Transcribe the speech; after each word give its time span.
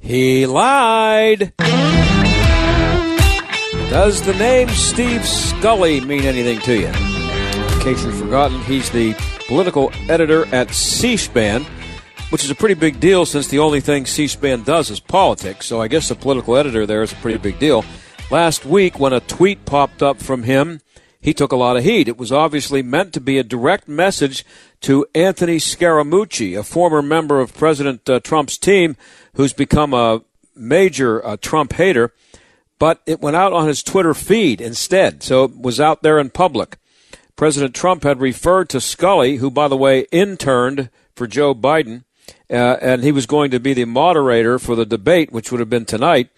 He 0.00 0.46
lied. 0.46 1.52
Does 3.90 4.22
the 4.22 4.34
name 4.38 4.68
Steve 4.70 5.26
Scully 5.26 6.00
mean 6.00 6.24
anything 6.24 6.60
to 6.60 6.72
you? 6.72 6.86
In 6.86 7.80
case 7.82 8.02
you've 8.04 8.18
forgotten, 8.18 8.58
he's 8.60 8.88
the 8.90 9.14
political 9.48 9.92
editor 10.08 10.46
at 10.54 10.70
C 10.70 11.18
SPAN, 11.18 11.66
which 12.30 12.42
is 12.42 12.50
a 12.50 12.54
pretty 12.54 12.74
big 12.74 13.00
deal 13.00 13.26
since 13.26 13.48
the 13.48 13.58
only 13.58 13.80
thing 13.80 14.06
C 14.06 14.26
SPAN 14.28 14.62
does 14.62 14.88
is 14.88 14.98
politics. 14.98 15.66
So 15.66 15.82
I 15.82 15.88
guess 15.88 16.08
the 16.08 16.14
political 16.14 16.56
editor 16.56 16.86
there 16.86 17.02
is 17.02 17.12
a 17.12 17.16
pretty 17.16 17.36
big 17.36 17.58
deal. 17.58 17.84
Last 18.30 18.64
week, 18.64 18.98
when 18.98 19.12
a 19.12 19.20
tweet 19.20 19.66
popped 19.66 20.02
up 20.02 20.22
from 20.22 20.42
him, 20.42 20.80
he 21.28 21.34
took 21.34 21.52
a 21.52 21.56
lot 21.56 21.76
of 21.76 21.84
heat. 21.84 22.08
It 22.08 22.16
was 22.16 22.32
obviously 22.32 22.82
meant 22.82 23.12
to 23.12 23.20
be 23.20 23.36
a 23.36 23.42
direct 23.42 23.86
message 23.86 24.46
to 24.80 25.06
Anthony 25.14 25.58
Scaramucci, 25.58 26.58
a 26.58 26.62
former 26.62 27.02
member 27.02 27.38
of 27.38 27.54
President 27.54 28.08
uh, 28.08 28.18
Trump's 28.20 28.56
team 28.56 28.96
who's 29.34 29.52
become 29.52 29.92
a 29.92 30.22
major 30.56 31.22
uh, 31.22 31.36
Trump 31.36 31.74
hater, 31.74 32.14
but 32.78 33.02
it 33.04 33.20
went 33.20 33.36
out 33.36 33.52
on 33.52 33.68
his 33.68 33.82
Twitter 33.82 34.14
feed 34.14 34.62
instead, 34.62 35.22
so 35.22 35.44
it 35.44 35.54
was 35.54 35.78
out 35.78 36.02
there 36.02 36.18
in 36.18 36.30
public. 36.30 36.78
President 37.36 37.74
Trump 37.74 38.04
had 38.04 38.22
referred 38.22 38.70
to 38.70 38.80
Scully, 38.80 39.36
who, 39.36 39.50
by 39.50 39.68
the 39.68 39.76
way, 39.76 40.06
interned 40.10 40.88
for 41.14 41.26
Joe 41.26 41.54
Biden, 41.54 42.04
uh, 42.48 42.78
and 42.80 43.04
he 43.04 43.12
was 43.12 43.26
going 43.26 43.50
to 43.50 43.60
be 43.60 43.74
the 43.74 43.84
moderator 43.84 44.58
for 44.58 44.74
the 44.74 44.86
debate, 44.86 45.30
which 45.30 45.52
would 45.52 45.60
have 45.60 45.68
been 45.68 45.84
tonight. 45.84 46.30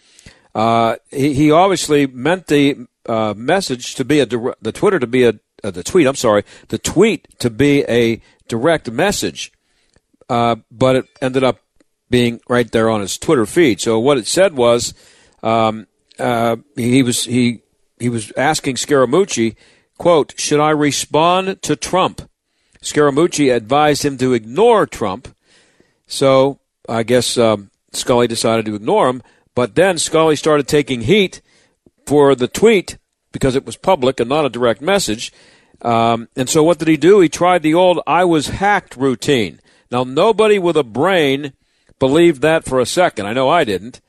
Uh, 0.52 0.96
he, 1.12 1.32
he, 1.32 1.50
obviously 1.52 2.08
meant 2.08 2.48
the 2.48 2.88
uh, 3.10 3.34
message 3.34 3.96
to 3.96 4.04
be 4.04 4.20
a 4.20 4.26
the 4.26 4.72
Twitter 4.72 5.00
to 5.00 5.06
be 5.06 5.24
a 5.24 5.34
uh, 5.64 5.70
the 5.70 5.82
tweet. 5.82 6.06
I'm 6.06 6.14
sorry, 6.14 6.44
the 6.68 6.78
tweet 6.78 7.26
to 7.40 7.50
be 7.50 7.84
a 7.88 8.22
direct 8.46 8.88
message, 8.90 9.52
uh, 10.28 10.56
but 10.70 10.96
it 10.96 11.06
ended 11.20 11.42
up 11.42 11.58
being 12.08 12.40
right 12.48 12.70
there 12.70 12.88
on 12.88 13.00
his 13.00 13.18
Twitter 13.18 13.46
feed. 13.46 13.80
So 13.80 13.98
what 13.98 14.16
it 14.16 14.28
said 14.28 14.54
was 14.54 14.94
um, 15.42 15.88
uh, 16.20 16.56
he 16.76 17.02
was 17.02 17.24
he 17.24 17.62
he 17.98 18.08
was 18.08 18.32
asking 18.36 18.76
Scaramucci, 18.76 19.56
quote, 19.98 20.34
"Should 20.38 20.60
I 20.60 20.70
respond 20.70 21.62
to 21.62 21.74
Trump?" 21.74 22.30
Scaramucci 22.80 23.54
advised 23.54 24.04
him 24.04 24.18
to 24.18 24.34
ignore 24.34 24.86
Trump. 24.86 25.34
So 26.06 26.60
I 26.88 27.02
guess 27.02 27.36
um, 27.36 27.72
Scully 27.92 28.28
decided 28.28 28.66
to 28.66 28.76
ignore 28.76 29.08
him. 29.08 29.22
But 29.56 29.74
then 29.74 29.98
Scully 29.98 30.36
started 30.36 30.68
taking 30.68 31.02
heat 31.02 31.42
for 32.06 32.36
the 32.36 32.48
tweet 32.48 32.98
because 33.32 33.56
it 33.56 33.66
was 33.66 33.76
public 33.76 34.20
and 34.20 34.28
not 34.28 34.44
a 34.44 34.50
direct 34.50 34.80
message. 34.80 35.32
Um, 35.82 36.28
and 36.36 36.48
so 36.48 36.62
what 36.62 36.78
did 36.78 36.88
he 36.88 36.96
do? 36.96 37.20
He 37.20 37.28
tried 37.28 37.62
the 37.62 37.74
old 37.74 38.00
I 38.06 38.24
was 38.24 38.48
hacked 38.48 38.96
routine. 38.96 39.60
Now, 39.90 40.04
nobody 40.04 40.58
with 40.58 40.76
a 40.76 40.84
brain 40.84 41.52
believed 41.98 42.42
that 42.42 42.64
for 42.64 42.80
a 42.80 42.86
second. 42.86 43.26
I 43.26 43.32
know 43.32 43.48
I 43.48 43.64
didn't. 43.64 44.00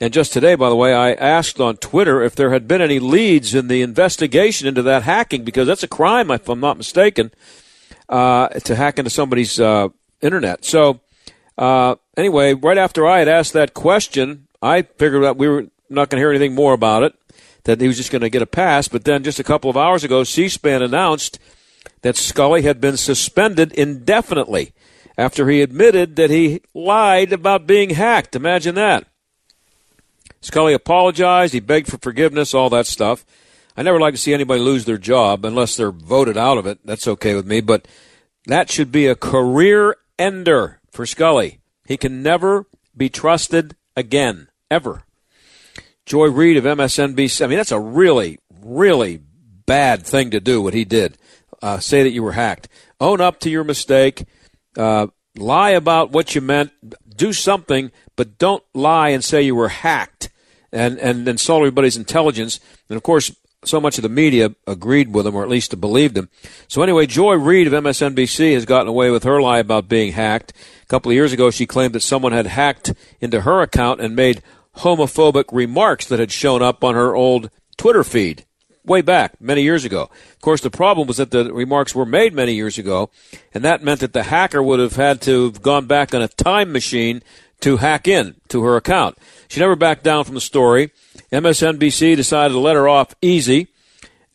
And 0.00 0.12
just 0.12 0.32
today, 0.32 0.54
by 0.54 0.68
the 0.68 0.76
way, 0.76 0.94
I 0.94 1.12
asked 1.12 1.60
on 1.60 1.76
Twitter 1.76 2.22
if 2.22 2.36
there 2.36 2.52
had 2.52 2.68
been 2.68 2.80
any 2.80 3.00
leads 3.00 3.54
in 3.54 3.66
the 3.66 3.82
investigation 3.82 4.68
into 4.68 4.82
that 4.82 5.02
hacking, 5.02 5.44
because 5.44 5.66
that's 5.66 5.82
a 5.82 5.88
crime, 5.88 6.30
if 6.30 6.48
I'm 6.48 6.60
not 6.60 6.76
mistaken, 6.76 7.32
uh, 8.08 8.48
to 8.48 8.76
hack 8.76 8.98
into 8.98 9.10
somebody's 9.10 9.58
uh, 9.58 9.88
internet. 10.20 10.64
So, 10.64 11.00
uh, 11.56 11.96
anyway, 12.16 12.54
right 12.54 12.78
after 12.78 13.06
I 13.08 13.18
had 13.18 13.28
asked 13.28 13.52
that 13.54 13.74
question, 13.74 14.46
I 14.62 14.82
figured 14.82 15.24
that 15.24 15.36
we 15.36 15.48
were 15.48 15.66
not 15.90 16.10
going 16.10 16.20
to 16.20 16.22
hear 16.22 16.30
anything 16.30 16.54
more 16.54 16.74
about 16.74 17.02
it, 17.02 17.14
that 17.68 17.82
he 17.82 17.86
was 17.86 17.98
just 17.98 18.10
going 18.10 18.22
to 18.22 18.30
get 18.30 18.40
a 18.40 18.46
pass. 18.46 18.88
But 18.88 19.04
then 19.04 19.22
just 19.22 19.38
a 19.38 19.44
couple 19.44 19.68
of 19.68 19.76
hours 19.76 20.02
ago, 20.02 20.24
C 20.24 20.48
SPAN 20.48 20.80
announced 20.80 21.38
that 22.00 22.16
Scully 22.16 22.62
had 22.62 22.80
been 22.80 22.96
suspended 22.96 23.72
indefinitely 23.72 24.72
after 25.18 25.50
he 25.50 25.60
admitted 25.60 26.16
that 26.16 26.30
he 26.30 26.62
lied 26.72 27.30
about 27.30 27.66
being 27.66 27.90
hacked. 27.90 28.34
Imagine 28.34 28.74
that. 28.76 29.06
Scully 30.40 30.72
apologized. 30.72 31.52
He 31.52 31.60
begged 31.60 31.88
for 31.88 31.98
forgiveness, 31.98 32.54
all 32.54 32.70
that 32.70 32.86
stuff. 32.86 33.26
I 33.76 33.82
never 33.82 34.00
like 34.00 34.14
to 34.14 34.18
see 34.18 34.32
anybody 34.32 34.62
lose 34.62 34.86
their 34.86 34.96
job 34.96 35.44
unless 35.44 35.76
they're 35.76 35.92
voted 35.92 36.38
out 36.38 36.56
of 36.56 36.66
it. 36.66 36.78
That's 36.86 37.06
okay 37.06 37.34
with 37.34 37.46
me. 37.46 37.60
But 37.60 37.86
that 38.46 38.70
should 38.70 38.90
be 38.90 39.06
a 39.06 39.14
career 39.14 39.94
ender 40.18 40.80
for 40.90 41.04
Scully. 41.04 41.60
He 41.84 41.98
can 41.98 42.22
never 42.22 42.64
be 42.96 43.10
trusted 43.10 43.76
again, 43.94 44.48
ever. 44.70 45.04
Joy 46.08 46.28
Reid 46.30 46.56
of 46.56 46.64
MSNBC. 46.64 47.44
I 47.44 47.48
mean, 47.48 47.58
that's 47.58 47.70
a 47.70 47.78
really, 47.78 48.38
really 48.62 49.20
bad 49.66 50.06
thing 50.06 50.30
to 50.30 50.40
do, 50.40 50.62
what 50.62 50.72
he 50.72 50.86
did. 50.86 51.18
Uh, 51.60 51.78
say 51.80 52.02
that 52.02 52.12
you 52.12 52.22
were 52.22 52.32
hacked. 52.32 52.66
Own 52.98 53.20
up 53.20 53.38
to 53.40 53.50
your 53.50 53.62
mistake 53.62 54.24
uh, 54.78 55.08
lie 55.36 55.70
about 55.70 56.10
what 56.10 56.34
you 56.34 56.40
meant, 56.40 56.72
do 57.14 57.34
something, 57.34 57.92
but 58.16 58.38
don't 58.38 58.64
lie 58.72 59.10
and 59.10 59.22
say 59.22 59.42
you 59.42 59.54
were 59.54 59.68
hacked 59.68 60.30
and, 60.72 60.98
and 60.98 61.28
insult 61.28 61.60
everybody's 61.60 61.98
intelligence. 61.98 62.58
And 62.88 62.96
of 62.96 63.02
course, 63.02 63.30
so 63.64 63.78
much 63.78 63.98
of 63.98 64.02
the 64.02 64.08
media 64.08 64.54
agreed 64.66 65.12
with 65.12 65.26
him, 65.26 65.34
or 65.34 65.42
at 65.42 65.50
least 65.50 65.78
believed 65.78 66.16
him. 66.16 66.30
So 66.68 66.82
anyway, 66.82 67.06
Joy 67.06 67.34
Reid 67.34 67.66
of 67.66 67.72
MSNBC 67.74 68.54
has 68.54 68.64
gotten 68.64 68.88
away 68.88 69.10
with 69.10 69.24
her 69.24 69.42
lie 69.42 69.58
about 69.58 69.88
being 69.88 70.12
hacked. 70.12 70.54
A 70.82 70.86
couple 70.86 71.10
of 71.10 71.16
years 71.16 71.34
ago, 71.34 71.50
she 71.50 71.66
claimed 71.66 71.92
that 71.94 72.00
someone 72.00 72.32
had 72.32 72.46
hacked 72.46 72.94
into 73.20 73.42
her 73.42 73.60
account 73.60 74.00
and 74.00 74.16
made 74.16 74.42
homophobic 74.78 75.44
remarks 75.52 76.06
that 76.06 76.18
had 76.18 76.32
shown 76.32 76.62
up 76.62 76.84
on 76.84 76.94
her 76.94 77.14
old 77.14 77.50
Twitter 77.76 78.04
feed 78.04 78.44
way 78.84 79.02
back 79.02 79.40
many 79.40 79.62
years 79.62 79.84
ago. 79.84 80.10
Of 80.32 80.40
course, 80.40 80.60
the 80.60 80.70
problem 80.70 81.06
was 81.06 81.18
that 81.18 81.30
the 81.30 81.52
remarks 81.52 81.94
were 81.94 82.06
made 82.06 82.32
many 82.32 82.54
years 82.54 82.78
ago, 82.78 83.10
and 83.52 83.64
that 83.64 83.82
meant 83.82 84.00
that 84.00 84.12
the 84.12 84.24
hacker 84.24 84.62
would 84.62 84.80
have 84.80 84.96
had 84.96 85.20
to 85.22 85.44
have 85.44 85.62
gone 85.62 85.86
back 85.86 86.14
on 86.14 86.22
a 86.22 86.28
time 86.28 86.72
machine 86.72 87.22
to 87.60 87.78
hack 87.78 88.08
in 88.08 88.36
to 88.48 88.62
her 88.62 88.76
account. 88.76 89.18
She 89.48 89.60
never 89.60 89.76
backed 89.76 90.04
down 90.04 90.24
from 90.24 90.34
the 90.34 90.40
story. 90.40 90.90
MSNBC 91.32 92.16
decided 92.16 92.54
to 92.54 92.60
let 92.60 92.76
her 92.76 92.88
off 92.88 93.14
easy, 93.20 93.68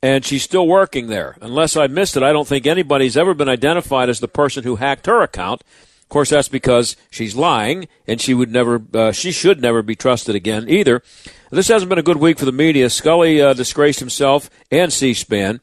and 0.01 0.25
she's 0.25 0.43
still 0.43 0.67
working 0.67 1.07
there. 1.07 1.37
Unless 1.41 1.77
I 1.77 1.87
missed 1.87 2.17
it, 2.17 2.23
I 2.23 2.33
don't 2.33 2.47
think 2.47 2.67
anybody's 2.67 3.17
ever 3.17 3.33
been 3.33 3.49
identified 3.49 4.09
as 4.09 4.19
the 4.19 4.27
person 4.27 4.63
who 4.63 4.75
hacked 4.75 5.05
her 5.05 5.21
account. 5.21 5.63
Of 6.13 6.15
course, 6.15 6.29
that's 6.29 6.47
because 6.47 6.95
she's 7.09 7.35
lying, 7.35 7.87
and 8.05 8.21
she 8.21 8.35
would 8.35 8.51
never, 8.51 8.79
uh, 8.93 9.11
she 9.13 9.31
should 9.31 9.59
never 9.59 9.81
be 9.81 9.95
trusted 9.95 10.35
again 10.35 10.69
either. 10.69 11.01
This 11.49 11.69
hasn't 11.69 11.89
been 11.89 11.97
a 11.97 12.03
good 12.03 12.17
week 12.17 12.37
for 12.37 12.45
the 12.45 12.51
media. 12.51 12.91
Scully 12.91 13.41
uh, 13.41 13.53
disgraced 13.55 13.99
himself 13.99 14.47
and 14.69 14.93
C-SPAN. 14.93 15.59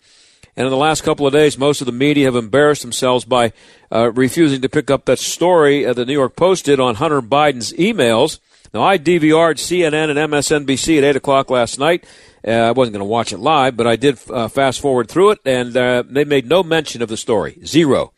And 0.57 0.67
in 0.67 0.71
the 0.73 0.77
last 0.77 1.03
couple 1.03 1.25
of 1.25 1.33
days, 1.33 1.57
most 1.57 1.81
of 1.81 1.87
the 1.87 1.93
media 1.93 2.25
have 2.25 2.35
embarrassed 2.35 2.83
themselves 2.83 3.25
by 3.25 3.53
uh, 3.93 4.11
refusing 4.11 4.61
to 4.63 4.69
pick 4.69 4.91
up 4.91 5.05
that 5.05 5.21
story 5.21 5.87
uh, 5.87 5.93
the 5.93 6.05
New 6.05 6.15
York 6.15 6.35
Post 6.35 6.65
did 6.65 6.81
on 6.81 6.97
Hunter 6.97 7.23
Biden's 7.23 7.73
emails. 7.75 8.41
Now, 8.75 8.83
I 8.83 8.99
DVR'd 8.99 9.59
CNN 9.59 10.11
and 10.11 10.33
MSNBC 10.33 10.99
at 10.99 11.05
8 11.05 11.15
o'clock 11.15 11.51
last 11.51 11.79
night. 11.79 12.05
Uh, 12.45 12.51
I 12.51 12.73
wasn't 12.73 12.95
going 12.95 12.99
to 12.99 13.05
watch 13.05 13.33
it 13.33 13.39
live, 13.39 13.77
but 13.77 13.87
I 13.87 13.95
did 13.95 14.19
uh, 14.29 14.49
fast 14.49 14.81
forward 14.81 15.09
through 15.09 15.31
it, 15.31 15.39
and 15.45 15.77
uh, 15.77 16.03
they 16.09 16.25
made 16.25 16.49
no 16.49 16.65
mention 16.65 17.03
of 17.03 17.09
the 17.09 17.17
story. 17.17 17.61
Zero. 17.65 18.13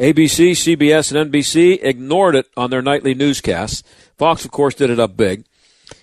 ABC, 0.00 0.52
CBS, 0.52 1.14
and 1.14 1.30
NBC 1.30 1.78
ignored 1.82 2.34
it 2.34 2.46
on 2.56 2.70
their 2.70 2.80
nightly 2.80 3.14
newscasts. 3.14 3.82
Fox, 4.16 4.46
of 4.46 4.50
course, 4.50 4.74
did 4.74 4.88
it 4.88 4.98
up 4.98 5.14
big. 5.14 5.44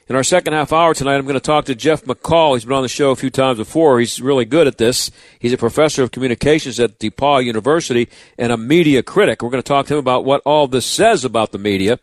In 0.07 0.15
our 0.15 0.23
second 0.23 0.53
half 0.53 0.71
hour 0.71 0.93
tonight, 0.93 1.15
I'm 1.15 1.23
going 1.23 1.33
to 1.33 1.39
talk 1.39 1.65
to 1.65 1.73
Jeff 1.73 2.03
McCall. 2.03 2.53
He's 2.53 2.63
been 2.63 2.75
on 2.75 2.83
the 2.83 2.89
show 2.89 3.09
a 3.09 3.15
few 3.15 3.31
times 3.31 3.57
before. 3.57 3.99
He's 3.99 4.21
really 4.21 4.45
good 4.45 4.67
at 4.67 4.77
this. 4.77 5.09
He's 5.39 5.51
a 5.51 5.57
professor 5.57 6.03
of 6.03 6.11
communications 6.11 6.79
at 6.79 6.99
DePauw 6.99 7.43
University 7.43 8.07
and 8.37 8.51
a 8.51 8.57
media 8.57 9.01
critic. 9.01 9.41
We're 9.41 9.49
going 9.49 9.63
to 9.63 9.67
talk 9.67 9.87
to 9.87 9.95
him 9.95 9.99
about 9.99 10.25
what 10.25 10.43
all 10.45 10.67
this 10.67 10.85
says 10.85 11.25
about 11.25 11.51
the 11.51 11.57
media. 11.57 11.97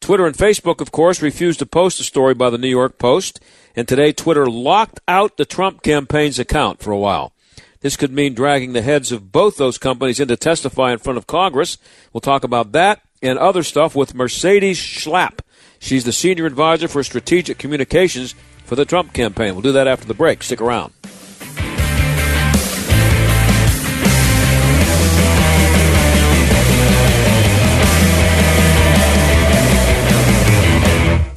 Twitter 0.00 0.26
and 0.26 0.34
Facebook, 0.34 0.80
of 0.80 0.92
course, 0.92 1.20
refused 1.20 1.58
to 1.58 1.66
post 1.66 2.00
a 2.00 2.04
story 2.04 2.32
by 2.32 2.48
the 2.48 2.56
New 2.56 2.68
York 2.68 2.96
Post. 2.96 3.38
And 3.76 3.86
today, 3.86 4.12
Twitter 4.12 4.46
locked 4.46 5.00
out 5.06 5.36
the 5.36 5.44
Trump 5.44 5.82
campaign's 5.82 6.38
account 6.38 6.80
for 6.80 6.90
a 6.90 6.98
while. 6.98 7.34
This 7.80 7.96
could 7.96 8.12
mean 8.12 8.34
dragging 8.34 8.72
the 8.72 8.82
heads 8.82 9.12
of 9.12 9.30
both 9.30 9.56
those 9.56 9.78
companies 9.78 10.18
in 10.18 10.28
to 10.28 10.36
testify 10.36 10.92
in 10.92 10.98
front 10.98 11.16
of 11.16 11.26
Congress. 11.26 11.78
We'll 12.12 12.20
talk 12.20 12.44
about 12.44 12.72
that 12.72 13.00
and 13.22 13.38
other 13.38 13.62
stuff 13.62 13.94
with 13.94 14.14
Mercedes 14.14 14.78
Schlapp. 14.78 15.40
She's 15.78 16.04
the 16.04 16.12
senior 16.12 16.46
advisor 16.46 16.88
for 16.88 17.04
strategic 17.04 17.58
communications 17.58 18.34
for 18.64 18.74
the 18.74 18.84
Trump 18.84 19.12
campaign. 19.12 19.54
We'll 19.54 19.62
do 19.62 19.72
that 19.72 19.86
after 19.86 20.06
the 20.06 20.14
break. 20.14 20.42
Stick 20.42 20.60
around. 20.60 20.92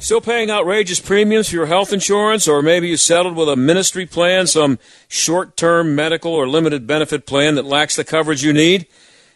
Still 0.02 0.20
paying 0.20 0.50
outrageous 0.50 0.98
premiums 0.98 1.48
for 1.48 1.54
your 1.54 1.66
health 1.66 1.92
insurance, 1.92 2.48
or 2.48 2.60
maybe 2.60 2.88
you 2.88 2.96
settled 2.96 3.36
with 3.36 3.48
a 3.48 3.54
ministry 3.54 4.04
plan, 4.04 4.48
some 4.48 4.80
short 5.06 5.56
term 5.56 5.94
medical 5.94 6.34
or 6.34 6.48
limited 6.48 6.88
benefit 6.88 7.24
plan 7.24 7.54
that 7.54 7.64
lacks 7.64 7.94
the 7.94 8.02
coverage 8.02 8.42
you 8.42 8.52
need? 8.52 8.88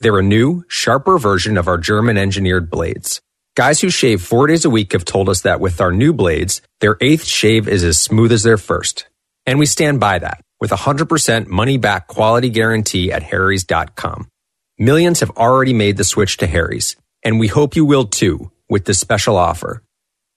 They're 0.00 0.18
a 0.18 0.22
new, 0.22 0.64
sharper 0.68 1.18
version 1.18 1.56
of 1.56 1.68
our 1.68 1.78
German 1.78 2.18
engineered 2.18 2.70
blades. 2.70 3.22
Guys 3.56 3.80
who 3.80 3.88
shave 3.88 4.20
four 4.20 4.46
days 4.46 4.66
a 4.66 4.70
week 4.70 4.92
have 4.92 5.06
told 5.06 5.30
us 5.30 5.40
that 5.40 5.60
with 5.60 5.80
our 5.80 5.90
new 5.90 6.12
blades, 6.12 6.60
their 6.80 6.98
eighth 7.00 7.24
shave 7.24 7.66
is 7.66 7.84
as 7.84 7.98
smooth 7.98 8.30
as 8.30 8.42
their 8.42 8.58
first. 8.58 9.08
And 9.46 9.58
we 9.58 9.64
stand 9.64 9.98
by 9.98 10.18
that 10.18 10.42
with 10.60 10.72
a 10.72 10.76
100% 10.76 11.46
money 11.46 11.78
back 11.78 12.06
quality 12.06 12.50
guarantee 12.50 13.10
at 13.10 13.22
Harry's.com. 13.22 14.28
Millions 14.78 15.20
have 15.20 15.30
already 15.30 15.72
made 15.72 15.96
the 15.96 16.04
switch 16.04 16.36
to 16.36 16.46
Harry's, 16.46 16.96
and 17.24 17.40
we 17.40 17.46
hope 17.46 17.76
you 17.76 17.86
will 17.86 18.04
too 18.04 18.50
with 18.68 18.84
this 18.84 18.98
special 18.98 19.38
offer. 19.38 19.82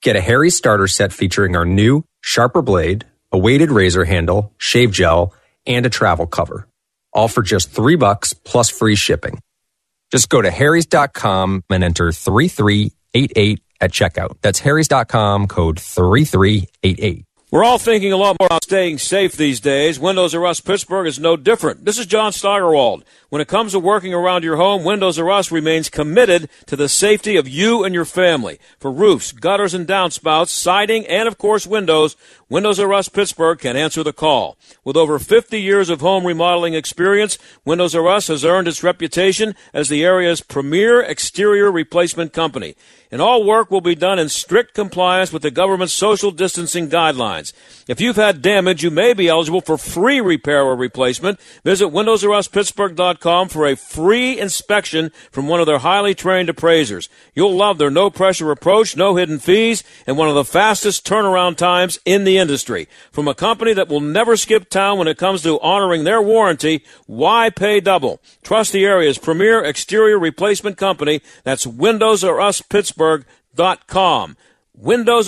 Get 0.02 0.16
a 0.16 0.22
Harry's 0.22 0.56
starter 0.56 0.88
set 0.88 1.12
featuring 1.12 1.58
our 1.58 1.66
new, 1.66 2.06
sharper 2.22 2.62
blade, 2.62 3.06
a 3.34 3.38
weighted 3.38 3.70
razor 3.70 4.06
handle, 4.06 4.54
shave 4.58 4.94
gel, 4.94 5.34
and 5.68 5.86
a 5.86 5.90
travel 5.90 6.26
cover. 6.26 6.70
All 7.12 7.28
for 7.28 7.42
just 7.42 7.70
three 7.70 7.98
bucks 7.98 8.32
plus 8.32 8.70
free 8.70 8.96
shipping. 8.96 9.42
Just 10.10 10.30
go 10.30 10.42
to 10.42 10.50
harrys.com 10.50 11.66
and 11.70 11.84
enter 11.84 12.14
3388 13.14 13.62
at 13.82 13.92
checkout. 13.92 14.38
That's 14.42 14.60
harrys.com 14.60 15.48
code 15.48 15.80
3388. 15.80 17.26
We're 17.52 17.64
all 17.64 17.80
thinking 17.80 18.14
a 18.14 18.18
lot 18.18 18.38
more 18.40 18.46
about 18.46 18.64
staying 18.64 19.00
safe 19.00 19.36
these 19.36 19.60
days. 19.60 20.00
Windows 20.00 20.36
R 20.36 20.46
Us 20.46 20.62
Pittsburgh 20.62 21.08
is 21.08 21.18
no 21.18 21.36
different. 21.36 21.84
This 21.84 21.98
is 21.98 22.06
John 22.06 22.32
Steigerwald. 22.32 23.04
When 23.30 23.42
it 23.42 23.48
comes 23.48 23.72
to 23.72 23.80
working 23.80 24.14
around 24.14 24.44
your 24.44 24.58
home, 24.58 24.84
Windows 24.84 25.18
R 25.18 25.32
Us 25.32 25.52
remains 25.52 25.90
committed 25.90 26.48
to 26.68 26.76
the 26.76 26.88
safety 26.88 27.38
of 27.38 27.50
you 27.50 27.84
and 27.84 27.96
your 27.96 28.06
family. 28.06 28.60
For 28.78 28.92
roofs, 28.92 29.32
gutters 29.32 29.74
and 29.74 29.88
downspouts, 29.88 30.50
siding, 30.50 31.08
and 31.08 31.28
of 31.28 31.40
course 31.40 31.66
windows, 31.66 32.16
Windows 32.50 32.80
R 32.80 32.94
Us 32.94 33.10
Pittsburgh 33.10 33.58
can 33.58 33.76
answer 33.76 34.04
the 34.04 34.14
call. 34.14 34.56
With 34.84 34.96
over 34.96 35.18
50 35.18 35.60
years 35.60 35.90
of 35.90 36.02
home 36.02 36.28
remodeling 36.28 36.76
experience, 36.76 37.40
Windows 37.66 37.96
R 37.96 38.08
Us 38.10 38.28
has 38.28 38.46
earned 38.46 38.68
its 38.68 38.84
reputation 38.84 39.56
as 39.74 39.90
the 39.90 40.04
area's 40.06 40.42
premier 40.42 41.02
exterior 41.02 41.72
replacement 41.72 42.32
company. 42.32 42.76
And 43.12 43.22
all 43.22 43.44
work 43.44 43.72
will 43.72 43.82
be 43.82 43.96
done 43.96 44.20
in 44.20 44.30
strict 44.30 44.76
compliance 44.76 45.34
with 45.34 45.42
the 45.42 45.50
government's 45.50 45.94
social 45.94 46.30
distancing 46.30 46.90
guidelines. 46.90 47.54
If 47.90 48.00
you've 48.00 48.18
had 48.18 48.44
damage, 48.44 48.84
you 48.84 48.92
may 48.92 49.14
be 49.14 49.30
eligible 49.30 49.62
for 49.62 49.76
free 49.76 50.22
repair 50.22 50.62
or 50.62 50.76
replacement. 50.76 51.40
Visit 51.64 51.88
WindowsRUsPittsburgh.com 51.88 53.50
for 53.50 53.66
a 53.66 53.76
free 53.76 54.40
inspection 54.40 55.12
from 55.32 55.48
one 55.48 55.60
of 55.60 55.66
their 55.66 55.80
highly 55.80 56.14
trained 56.14 56.50
appraisers. 56.50 57.10
You'll 57.34 57.56
love 57.56 57.80
their 57.80 57.90
no 57.90 58.12
pressure 58.12 58.52
approach, 58.52 58.96
no 58.96 59.16
hidden 59.16 59.40
fees, 59.40 59.84
and 60.06 60.20
one 60.20 60.30
of 60.30 60.36
the 60.36 60.46
fastest 60.46 61.04
turnaround 61.04 61.56
times 61.56 61.98
in 62.06 62.26
the 62.26 62.38
industry. 62.38 62.88
From 63.12 63.28
a 63.28 63.34
company 63.34 63.74
that 63.74 63.90
will 63.90 64.02
never 64.02 64.38
skip 64.38 64.70
town 64.70 65.00
when 65.00 65.08
it 65.08 65.18
comes 65.18 65.42
to 65.42 65.60
honoring 65.60 66.04
their 66.04 66.22
warranty, 66.22 66.84
why 67.08 67.50
pay 67.50 67.80
double? 67.80 68.22
Trust 68.44 68.72
the 68.72 68.86
area's 68.86 69.18
premier 69.18 69.64
exterior 69.64 70.20
replacement 70.20 70.78
company. 70.78 71.22
That's 71.44 71.66
Windows 71.66 72.24
R 72.24 72.40
Us 72.40 72.62
Pittsburgh.com. 72.62 74.38
Windows. 74.76 75.28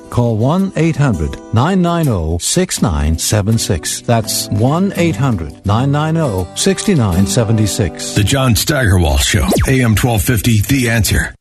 Call 0.11 0.35
1 0.35 0.73
800 0.75 1.53
990 1.53 2.37
6976. 2.43 4.01
That's 4.01 4.49
1 4.49 4.93
800 4.97 5.65
990 5.65 6.57
6976. 6.57 8.15
The 8.15 8.23
John 8.23 8.53
Steigerwald 8.53 9.21
Show, 9.21 9.47
AM 9.69 9.95
1250, 9.95 10.61
The 10.67 10.89
Answer. 10.89 11.33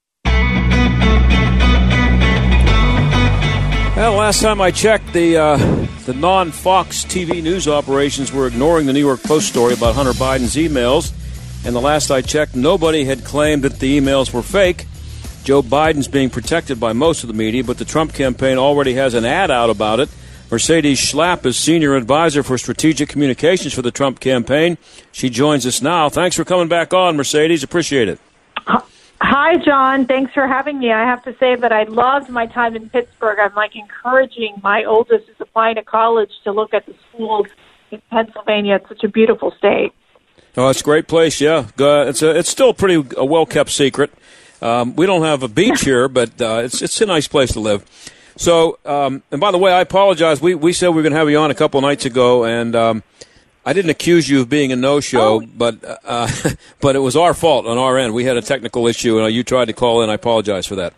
Well, 3.97 4.15
last 4.15 4.41
time 4.41 4.61
I 4.61 4.71
checked, 4.71 5.13
the 5.13 5.37
uh, 5.37 5.57
the 6.07 6.15
non-Fox 6.15 7.05
TV 7.07 7.43
news 7.43 7.67
operations 7.67 8.33
were 8.33 8.47
ignoring 8.47 8.87
the 8.87 8.93
New 8.93 9.01
York 9.01 9.23
Post 9.25 9.49
story 9.49 9.75
about 9.75 9.97
Hunter 9.97 10.13
Biden's 10.13 10.55
emails, 10.55 11.13
and 11.67 11.75
the 11.75 11.81
last 11.81 12.13
I 12.13 12.23
checked, 12.23 12.55
nobody 12.55 13.05
had 13.05 13.25
claimed 13.25 13.65
that 13.65 13.81
the 13.81 14.01
emails 14.01 14.33
were 14.33 14.43
fake. 14.43 14.87
Joe 15.51 15.65
Biden's 15.65 16.07
being 16.07 16.31
protected 16.31 16.79
by 16.79 16.93
most 16.93 17.25
of 17.25 17.27
the 17.27 17.35
media, 17.35 17.65
but 17.65 17.77
the 17.77 17.85
Trump 17.85 18.13
campaign 18.13 18.57
already 18.57 18.95
has 18.95 19.15
an 19.15 19.25
ad 19.25 19.51
out 19.51 19.69
about 19.69 19.99
it. 19.99 20.09
Mercedes 20.49 21.01
Schlapp 21.01 21.45
is 21.45 21.57
senior 21.57 21.97
advisor 21.97 22.45
for 22.45 22.57
strategic 22.57 23.09
communications 23.09 23.75
for 23.75 23.83
the 23.83 23.91
Trump 23.91 24.21
campaign. 24.21 24.79
She 25.11 25.29
joins 25.29 25.67
us 25.67 25.83
now. 25.83 26.09
Thanks 26.09 26.37
for 26.37 26.45
coming 26.45 26.69
back 26.69 26.95
on, 26.95 27.17
Mercedes. 27.17 27.65
Appreciate 27.65 28.07
it. 28.07 28.21
Hi, 29.21 29.57
John. 29.57 30.07
Thanks 30.07 30.33
for 30.33 30.47
having 30.47 30.79
me. 30.79 30.93
I 30.93 31.03
have 31.03 31.25
to 31.25 31.37
say 31.41 31.57
that 31.57 31.73
I 31.73 31.83
loved 31.83 32.31
my 32.31 32.47
time 32.47 32.77
in 32.77 32.89
Pittsburgh. 32.89 33.41
I'm 33.41 33.53
like 33.57 33.75
encouraging 33.75 34.61
my 34.63 34.85
oldest 34.85 35.27
who's 35.27 35.37
applying 35.41 35.75
to 35.75 35.83
college 35.83 36.31
to 36.45 36.53
look 36.53 36.75
at 36.75 36.87
the 36.87 36.95
schools 37.09 37.49
in 37.91 38.01
Pennsylvania. 38.09 38.77
It's 38.77 38.89
such 38.89 39.03
a 39.03 39.09
beautiful 39.09 39.53
state. 39.59 39.93
Oh, 40.57 40.69
it's 40.69 40.81
a 40.81 40.85
great 40.85 41.09
place. 41.09 41.41
Yeah, 41.41 41.67
uh, 41.77 42.05
it's 42.07 42.23
a, 42.23 42.39
it's 42.39 42.49
still 42.49 42.73
pretty 42.73 43.05
a 43.17 43.25
well 43.25 43.47
kept 43.47 43.71
secret. 43.71 44.13
Um, 44.63 44.97
we 44.97 45.07
don't 45.07 45.23
have 45.23 45.43
a 45.43 45.49
beach 45.49 45.83
here, 45.83 46.09
but 46.21 46.41
uh, 46.41 46.63
it's 46.65 46.83
it's 46.83 47.01
a 47.01 47.07
nice 47.07 47.29
place 47.29 47.53
to 47.53 47.61
live. 47.61 47.85
So, 48.37 48.79
um, 48.87 49.23
and 49.31 49.41
by 49.41 49.51
the 49.51 49.59
way, 49.59 49.73
I 49.73 49.81
apologize. 49.81 50.41
We 50.41 50.55
we 50.55 50.73
said 50.73 50.89
we 50.89 50.97
were 50.97 51.03
going 51.03 51.13
to 51.13 51.19
have 51.19 51.31
you 51.31 51.39
on 51.39 51.51
a 51.51 51.55
couple 51.55 51.81
nights 51.81 52.05
ago, 52.05 52.45
and 52.45 52.75
um, 52.75 53.03
I 53.65 53.73
didn't 53.73 53.91
accuse 53.91 54.29
you 54.29 54.41
of 54.41 54.49
being 54.49 54.73
a 54.73 54.77
no-show, 54.77 55.43
oh. 55.43 55.47
but 55.47 55.77
uh, 56.05 56.29
but 56.81 56.97
it 56.97 57.01
was 57.01 57.17
our 57.17 57.35
fault 57.35 57.67
on 57.67 57.79
our 57.79 57.99
end. 57.99 58.15
We 58.15 58.25
had 58.25 58.37
a 58.37 58.43
technical 58.43 58.87
issue, 58.87 59.19
and 59.19 59.35
you 59.35 59.45
tried 59.45 59.67
to 59.67 59.73
call 59.73 60.03
in. 60.03 60.11
I 60.11 60.15
apologize 60.15 60.67
for 60.67 60.77
that. 60.77 60.95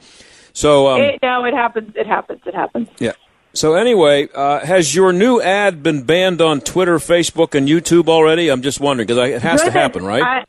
So 0.52 0.88
um, 0.88 1.00
it, 1.00 1.18
no, 1.22 1.44
it 1.44 1.54
happens. 1.54 1.94
It 1.96 2.06
happens. 2.06 2.40
It 2.46 2.54
happens. 2.54 2.88
Yeah. 2.98 3.12
So 3.54 3.74
anyway, 3.74 4.28
uh, 4.34 4.60
has 4.60 4.94
your 4.94 5.12
new 5.12 5.40
ad 5.40 5.82
been 5.82 6.04
banned 6.04 6.40
on 6.40 6.60
Twitter, 6.60 6.98
Facebook, 6.98 7.54
and 7.54 7.68
YouTube 7.68 8.08
already? 8.08 8.48
I'm 8.48 8.62
just 8.62 8.80
wondering 8.80 9.06
because 9.06 9.28
it 9.28 9.42
has 9.42 9.60
Good. 9.60 9.66
to 9.66 9.72
happen, 9.72 10.04
right? 10.04 10.22
I, 10.22 10.44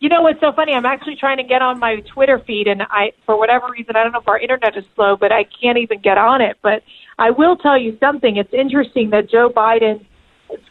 you 0.00 0.08
know 0.08 0.22
what's 0.22 0.40
so 0.40 0.52
funny? 0.52 0.72
I'm 0.72 0.86
actually 0.86 1.16
trying 1.16 1.38
to 1.38 1.42
get 1.42 1.60
on 1.60 1.78
my 1.78 2.00
Twitter 2.00 2.38
feed, 2.38 2.68
and 2.68 2.82
I, 2.82 3.12
for 3.26 3.36
whatever 3.36 3.68
reason, 3.70 3.96
I 3.96 4.02
don't 4.02 4.12
know 4.12 4.20
if 4.20 4.28
our 4.28 4.38
internet 4.38 4.76
is 4.76 4.84
slow, 4.94 5.16
but 5.16 5.32
I 5.32 5.44
can't 5.44 5.78
even 5.78 6.00
get 6.00 6.18
on 6.18 6.40
it. 6.40 6.56
But 6.62 6.82
I 7.18 7.30
will 7.30 7.56
tell 7.56 7.76
you 7.76 7.96
something. 7.98 8.36
It's 8.36 8.52
interesting 8.52 9.10
that 9.10 9.28
Joe 9.28 9.50
Biden's 9.50 10.04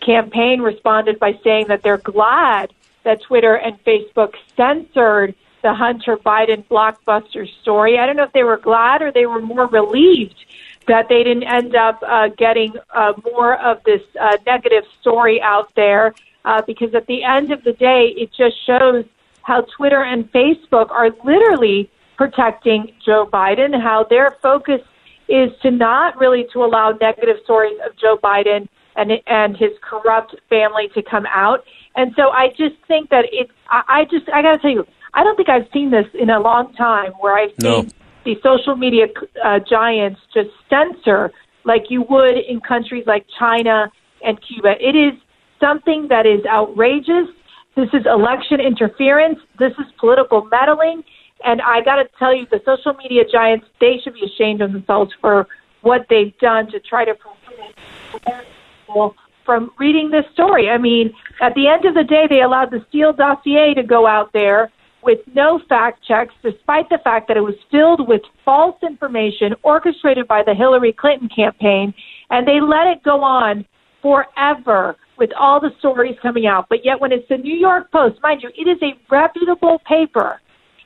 campaign 0.06 0.62
responded 0.62 1.20
by 1.20 1.34
saying 1.44 1.68
that 1.68 1.84
they're 1.84 1.98
glad 1.98 2.74
that 3.04 3.22
Twitter 3.22 3.56
and 3.56 3.84
Facebook 3.84 4.34
censored 4.56 5.36
the 5.62 5.74
Hunter 5.74 6.18
Biden 6.18 6.66
blockbuster 6.68 7.48
story. 7.62 7.98
I 8.00 8.06
don't 8.06 8.16
know 8.16 8.24
if 8.24 8.34
they 8.34 8.44
were 8.44 8.58
glad 8.58 9.02
or 9.02 9.12
they 9.12 9.26
were 9.26 9.42
more 9.42 9.68
relieved 9.68 10.46
that 10.88 11.10
they 11.10 11.24
didn't 11.24 11.44
end 11.44 11.76
up 11.76 12.02
uh, 12.08 12.30
getting 12.30 12.74
uh, 12.94 13.14
more 13.34 13.60
of 13.60 13.84
this 13.84 14.02
uh, 14.20 14.38
negative 14.46 14.86
story 15.02 15.42
out 15.42 15.74
there 15.76 16.14
uh, 16.46 16.62
because 16.62 16.96
at 16.96 17.08
the 17.08 17.24
end 17.24 17.52
of 17.52 17.64
the 17.64 17.74
day, 17.74 18.14
it 18.16 18.30
just 18.32 18.56
shows 18.66 19.04
how 19.48 19.62
Twitter 19.78 20.04
and 20.04 20.30
Facebook 20.34 20.92
are 20.92 21.10
literally 21.24 21.90
protecting 22.18 22.92
Joe 23.04 23.30
Biden, 23.32 23.82
how 23.82 24.04
their 24.04 24.36
focus 24.42 24.82
is 25.30 25.52
to 25.62 25.72
not 25.72 26.18
really 26.18 26.46
to 26.52 26.66
allow 26.66 26.92
negative 27.00 27.38
stories 27.46 27.78
of 27.86 27.98
Joe 27.98 28.18
Biden 28.22 28.68
and 28.98 29.12
and 29.26 29.56
his 29.56 29.72
corrupt 29.82 30.36
family 30.50 30.90
to 30.96 31.02
come 31.02 31.26
out. 31.28 31.64
And 31.96 32.14
so 32.18 32.30
I 32.30 32.50
just 32.50 32.76
think 32.90 33.10
that 33.10 33.26
it's 33.32 33.52
I, 33.70 33.84
I 33.88 34.04
just 34.06 34.28
I 34.34 34.42
got 34.42 34.54
to 34.54 34.58
tell 34.58 34.72
you, 34.72 34.86
I 35.14 35.24
don't 35.24 35.38
think 35.38 35.48
I've 35.48 35.68
seen 35.72 35.92
this 35.92 36.08
in 36.14 36.30
a 36.30 36.40
long 36.40 36.74
time 36.74 37.14
where 37.22 37.38
I've 37.38 37.58
no. 37.62 37.84
seen 37.84 37.92
the 38.26 38.36
social 38.44 38.76
media 38.76 39.06
uh, 39.46 39.60
giants 39.60 40.20
just 40.34 40.50
censor 40.70 41.32
like 41.64 41.84
you 41.90 42.02
would 42.10 42.38
in 42.38 42.60
countries 42.60 43.06
like 43.08 43.26
China 43.40 43.90
and 44.26 44.38
Cuba. 44.42 44.74
It 44.82 44.96
is 44.98 45.14
something 45.62 46.10
that 46.10 46.26
is 46.26 46.46
outrageous. 46.46 47.30
This 47.78 47.90
is 47.94 48.08
election 48.08 48.60
interference. 48.60 49.38
This 49.60 49.72
is 49.74 49.86
political 50.00 50.46
meddling. 50.46 51.04
And 51.46 51.62
I 51.62 51.82
got 51.82 51.98
to 51.98 52.06
tell 52.18 52.36
you, 52.36 52.48
the 52.50 52.60
social 52.66 52.94
media 52.94 53.24
giants, 53.32 53.68
they 53.80 54.00
should 54.04 54.16
be 54.16 54.26
ashamed 54.26 54.62
of 54.62 54.74
themselves 54.74 55.12
for 55.22 55.48
what 55.82 56.08
they've 56.10 56.36
done 56.40 56.72
to 56.72 56.80
try 56.80 57.06
to 57.06 57.14
prevent 57.14 58.46
people 58.82 59.14
from 59.46 59.70
reading 59.78 60.10
this 60.10 60.26
story. 60.34 60.72
I 60.72 60.80
mean, 60.80 61.14
at 61.40 61.54
the 61.54 61.68
end 61.68 61.86
of 61.86 61.94
the 61.94 62.04
day, 62.04 62.26
they 62.28 62.42
allowed 62.42 62.72
the 62.72 62.84
Steele 62.90 63.14
dossier 63.14 63.76
to 63.76 63.84
go 63.84 64.08
out 64.08 64.34
there 64.34 64.72
with 65.04 65.20
no 65.36 65.62
fact 65.70 66.04
checks, 66.04 66.34
despite 66.42 66.90
the 66.90 66.98
fact 67.04 67.28
that 67.28 67.38
it 67.38 67.42
was 67.42 67.56
filled 67.70 68.08
with 68.08 68.22
false 68.44 68.76
information 68.82 69.54
orchestrated 69.62 70.28
by 70.28 70.42
the 70.42 70.56
Hillary 70.56 70.92
Clinton 70.92 71.30
campaign, 71.30 71.94
and 72.32 72.48
they 72.48 72.60
let 72.60 72.88
it 72.88 73.04
go 73.04 73.24
on 73.24 73.66
forever 74.02 74.98
with 75.18 75.32
all 75.38 75.60
the 75.60 75.72
stories 75.80 76.16
coming 76.22 76.46
out. 76.46 76.68
But 76.70 76.86
yet, 76.86 77.00
when 77.00 77.12
it's 77.12 77.28
the 77.28 77.38
New 77.38 77.56
York 77.56 77.92
Post, 77.92 78.22
mind 78.22 78.44
you, 78.44 78.50
it 78.56 78.68
is 78.68 78.78
a 78.82 78.98
reputable 79.10 79.80
paper. 79.88 80.40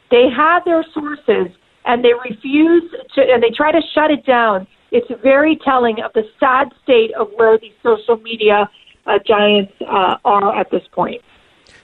They 0.09 0.29
have 0.35 0.65
their 0.65 0.83
sources, 0.93 1.55
and 1.85 2.03
they 2.03 2.13
refuse 2.13 2.91
to, 3.15 3.21
and 3.21 3.41
they 3.41 3.51
try 3.55 3.71
to 3.71 3.81
shut 3.93 4.11
it 4.11 4.25
down. 4.25 4.67
It's 4.91 5.07
very 5.21 5.57
telling 5.63 6.01
of 6.01 6.11
the 6.13 6.23
sad 6.39 6.73
state 6.83 7.13
of 7.13 7.29
where 7.35 7.57
these 7.57 7.73
social 7.81 8.17
media 8.17 8.69
uh, 9.05 9.19
giants 9.25 9.73
uh, 9.81 10.17
are 10.25 10.59
at 10.59 10.69
this 10.69 10.83
point. 10.91 11.21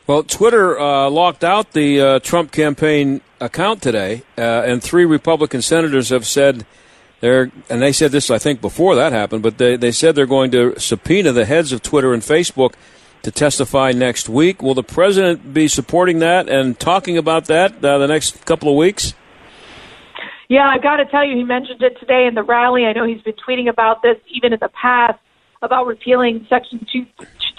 Well, 0.07 0.23
Twitter 0.23 0.79
uh, 0.79 1.09
locked 1.09 1.43
out 1.43 1.73
the 1.73 1.99
uh, 1.99 2.19
Trump 2.19 2.51
campaign 2.51 3.21
account 3.41 3.81
today, 3.81 4.23
uh, 4.37 4.41
and 4.41 4.81
three 4.81 5.05
Republican 5.05 5.61
senators 5.61 6.09
have 6.09 6.25
said 6.25 6.65
they're, 7.19 7.51
and 7.69 7.81
they 7.81 7.91
said 7.91 8.12
this, 8.12 8.29
I 8.29 8.38
think, 8.38 8.62
before 8.62 8.95
that 8.95 9.12
happened, 9.12 9.43
but 9.43 9.57
they, 9.57 9.75
they 9.75 9.91
said 9.91 10.15
they're 10.15 10.25
going 10.25 10.51
to 10.51 10.79
subpoena 10.79 11.31
the 11.31 11.45
heads 11.45 11.71
of 11.71 11.81
Twitter 11.81 12.13
and 12.13 12.21
Facebook 12.21 12.74
to 13.24 13.31
testify 13.31 13.91
next 13.91 14.29
week. 14.29 14.62
Will 14.62 14.75
the 14.75 14.83
president 14.83 15.53
be 15.53 15.67
supporting 15.67 16.19
that 16.19 16.47
and 16.47 16.79
talking 16.79 17.17
about 17.17 17.45
that 17.45 17.83
uh, 17.83 17.97
the 17.97 18.07
next 18.07 18.45
couple 18.45 18.69
of 18.69 18.75
weeks? 18.75 19.13
Yeah, 20.50 20.67
I 20.67 20.77
got 20.77 20.97
to 20.97 21.05
tell 21.05 21.25
you, 21.25 21.36
he 21.36 21.43
mentioned 21.43 21.81
it 21.81 22.00
today 22.00 22.25
in 22.25 22.36
the 22.36 22.43
rally. 22.43 22.86
I 22.86 22.93
know 22.93 23.05
he's 23.05 23.21
been 23.21 23.33
tweeting 23.33 23.67
about 23.67 24.01
this 24.01 24.17
even 24.29 24.53
in 24.53 24.59
the 24.59 24.69
past 24.69 25.19
about 25.62 25.88
repealing 25.88 26.45
Section 26.50 26.86
2, 26.91 27.05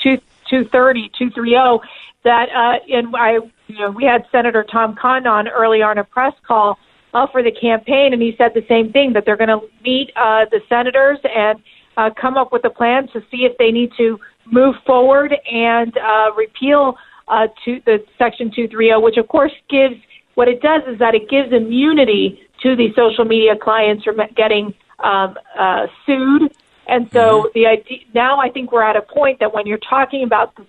2, 0.03 0.17
230, 0.49 1.11
230 1.19 1.81
that 2.25 2.49
uh, 2.50 2.79
and 2.95 3.15
I 3.17 3.35
you 3.67 3.79
know 3.79 3.91
we 3.91 4.05
had 4.05 4.27
Senator 4.33 4.65
Tom 4.71 4.97
Cotton 4.97 5.27
on 5.27 5.49
earlier 5.49 5.88
on 5.88 5.99
a 5.99 6.05
press 6.05 6.35
call 6.47 6.79
uh, 7.15 7.27
for 7.27 7.43
the 7.43 7.53
campaign, 7.53 8.12
and 8.12 8.23
he 8.23 8.35
said 8.37 8.53
the 8.55 8.65
same 8.69 8.93
thing 8.93 9.12
that 9.15 9.25
they're 9.25 9.37
going 9.37 9.49
to 9.49 9.61
meet 9.83 10.11
uh, 10.17 10.45
the 10.50 10.61
senators 10.69 11.19
and 11.25 11.62
uh, 11.97 12.11
come 12.21 12.37
up 12.37 12.53
with 12.53 12.65
a 12.65 12.71
plan 12.71 13.09
to 13.09 13.21
see 13.31 13.45
if 13.45 13.57
they 13.59 13.71
need 13.71 13.91
to 13.97 14.19
move 14.47 14.77
forward 14.87 15.35
and 15.50 15.97
uh, 15.99 16.31
repeal 16.37 16.97
uh, 17.29 17.49
to 17.65 17.81
the 17.85 18.05
Section 18.17 18.50
230, 18.50 19.03
which 19.03 19.17
of 19.17 19.29
course 19.29 19.53
gives 19.69 19.97
what 20.35 20.49
it 20.49 20.62
does 20.62 20.83
is 20.87 20.99
that 21.00 21.15
it 21.15 21.29
gives 21.29 21.53
immunity 21.53 22.41
to 22.62 22.77
the 22.77 22.93
social 22.95 23.25
media 23.25 23.57
clients 23.57 24.05
from 24.05 24.21
getting 24.37 24.73
um, 25.00 25.37
uh, 25.59 25.87
sued. 26.07 26.55
And 26.87 27.11
so 27.12 27.43
mm-hmm. 27.43 27.49
the 27.55 27.67
idea 27.67 27.99
now 28.15 28.38
I 28.38 28.49
think 28.49 28.73
we're 28.73 28.83
at 28.83 28.97
a 28.97 29.03
point 29.03 29.41
that 29.41 29.53
when 29.53 29.67
you're 29.67 29.79
talking 29.79 30.23
about 30.23 30.55
the 30.57 30.65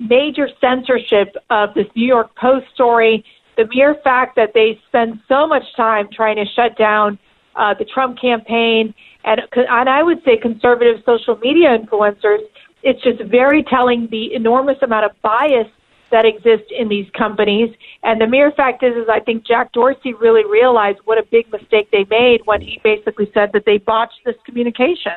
major 0.00 0.48
censorship 0.60 1.36
of 1.50 1.72
this 1.74 1.86
New 1.94 2.06
York 2.06 2.34
Post 2.34 2.66
story, 2.74 3.24
the 3.56 3.68
mere 3.74 3.94
fact 4.02 4.36
that 4.36 4.52
they 4.54 4.80
spend 4.88 5.20
so 5.28 5.46
much 5.46 5.64
time 5.76 6.08
trying 6.12 6.36
to 6.36 6.44
shut 6.54 6.76
down 6.76 7.18
uh, 7.54 7.74
the 7.74 7.84
Trump 7.84 8.18
campaign, 8.20 8.94
and, 9.24 9.42
and 9.54 9.88
I 9.88 10.02
would 10.02 10.22
say 10.24 10.36
conservative 10.36 11.02
social 11.04 11.36
media 11.36 11.76
influencers, 11.76 12.40
it's 12.82 13.02
just 13.02 13.22
very 13.30 13.62
telling 13.62 14.08
the 14.10 14.34
enormous 14.34 14.78
amount 14.82 15.04
of 15.04 15.12
bias 15.22 15.68
that 16.10 16.24
exists 16.24 16.70
in 16.76 16.88
these 16.88 17.06
companies. 17.16 17.74
And 18.02 18.20
the 18.20 18.26
mere 18.26 18.52
fact 18.52 18.82
is, 18.82 18.94
is 18.96 19.08
I 19.10 19.20
think 19.20 19.46
Jack 19.46 19.72
Dorsey 19.72 20.12
really 20.14 20.44
realized 20.44 20.98
what 21.04 21.18
a 21.18 21.24
big 21.30 21.50
mistake 21.50 21.90
they 21.90 22.06
made 22.10 22.40
when 22.44 22.60
he 22.60 22.80
basically 22.82 23.30
said 23.32 23.50
that 23.52 23.64
they 23.64 23.78
botched 23.78 24.20
this 24.24 24.36
communication. 24.44 25.12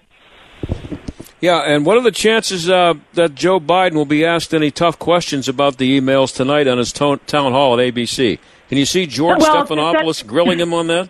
Yeah, 1.46 1.60
and 1.60 1.86
what 1.86 1.96
are 1.96 2.02
the 2.02 2.10
chances 2.10 2.68
uh, 2.72 2.96
that 3.14 3.36
Joe 3.36 3.60
Biden 3.60 3.94
will 3.94 4.08
be 4.08 4.26
asked 4.26 4.52
any 4.52 4.72
tough 4.72 4.98
questions 4.98 5.48
about 5.48 5.78
the 5.78 6.02
emails 6.02 6.36
tonight 6.36 6.68
on 6.68 6.80
his 6.80 6.92
to- 6.94 7.20
town 7.28 7.52
hall 7.52 7.80
at 7.80 7.94
ABC? 7.94 8.40
Can 8.68 8.80
you 8.80 8.86
see 8.86 9.06
George 9.06 9.42
well, 9.42 9.64
Stephanopoulos 9.64 10.26
grilling 10.26 10.60
him 10.60 10.74
on 10.74 10.88
that? 10.88 11.08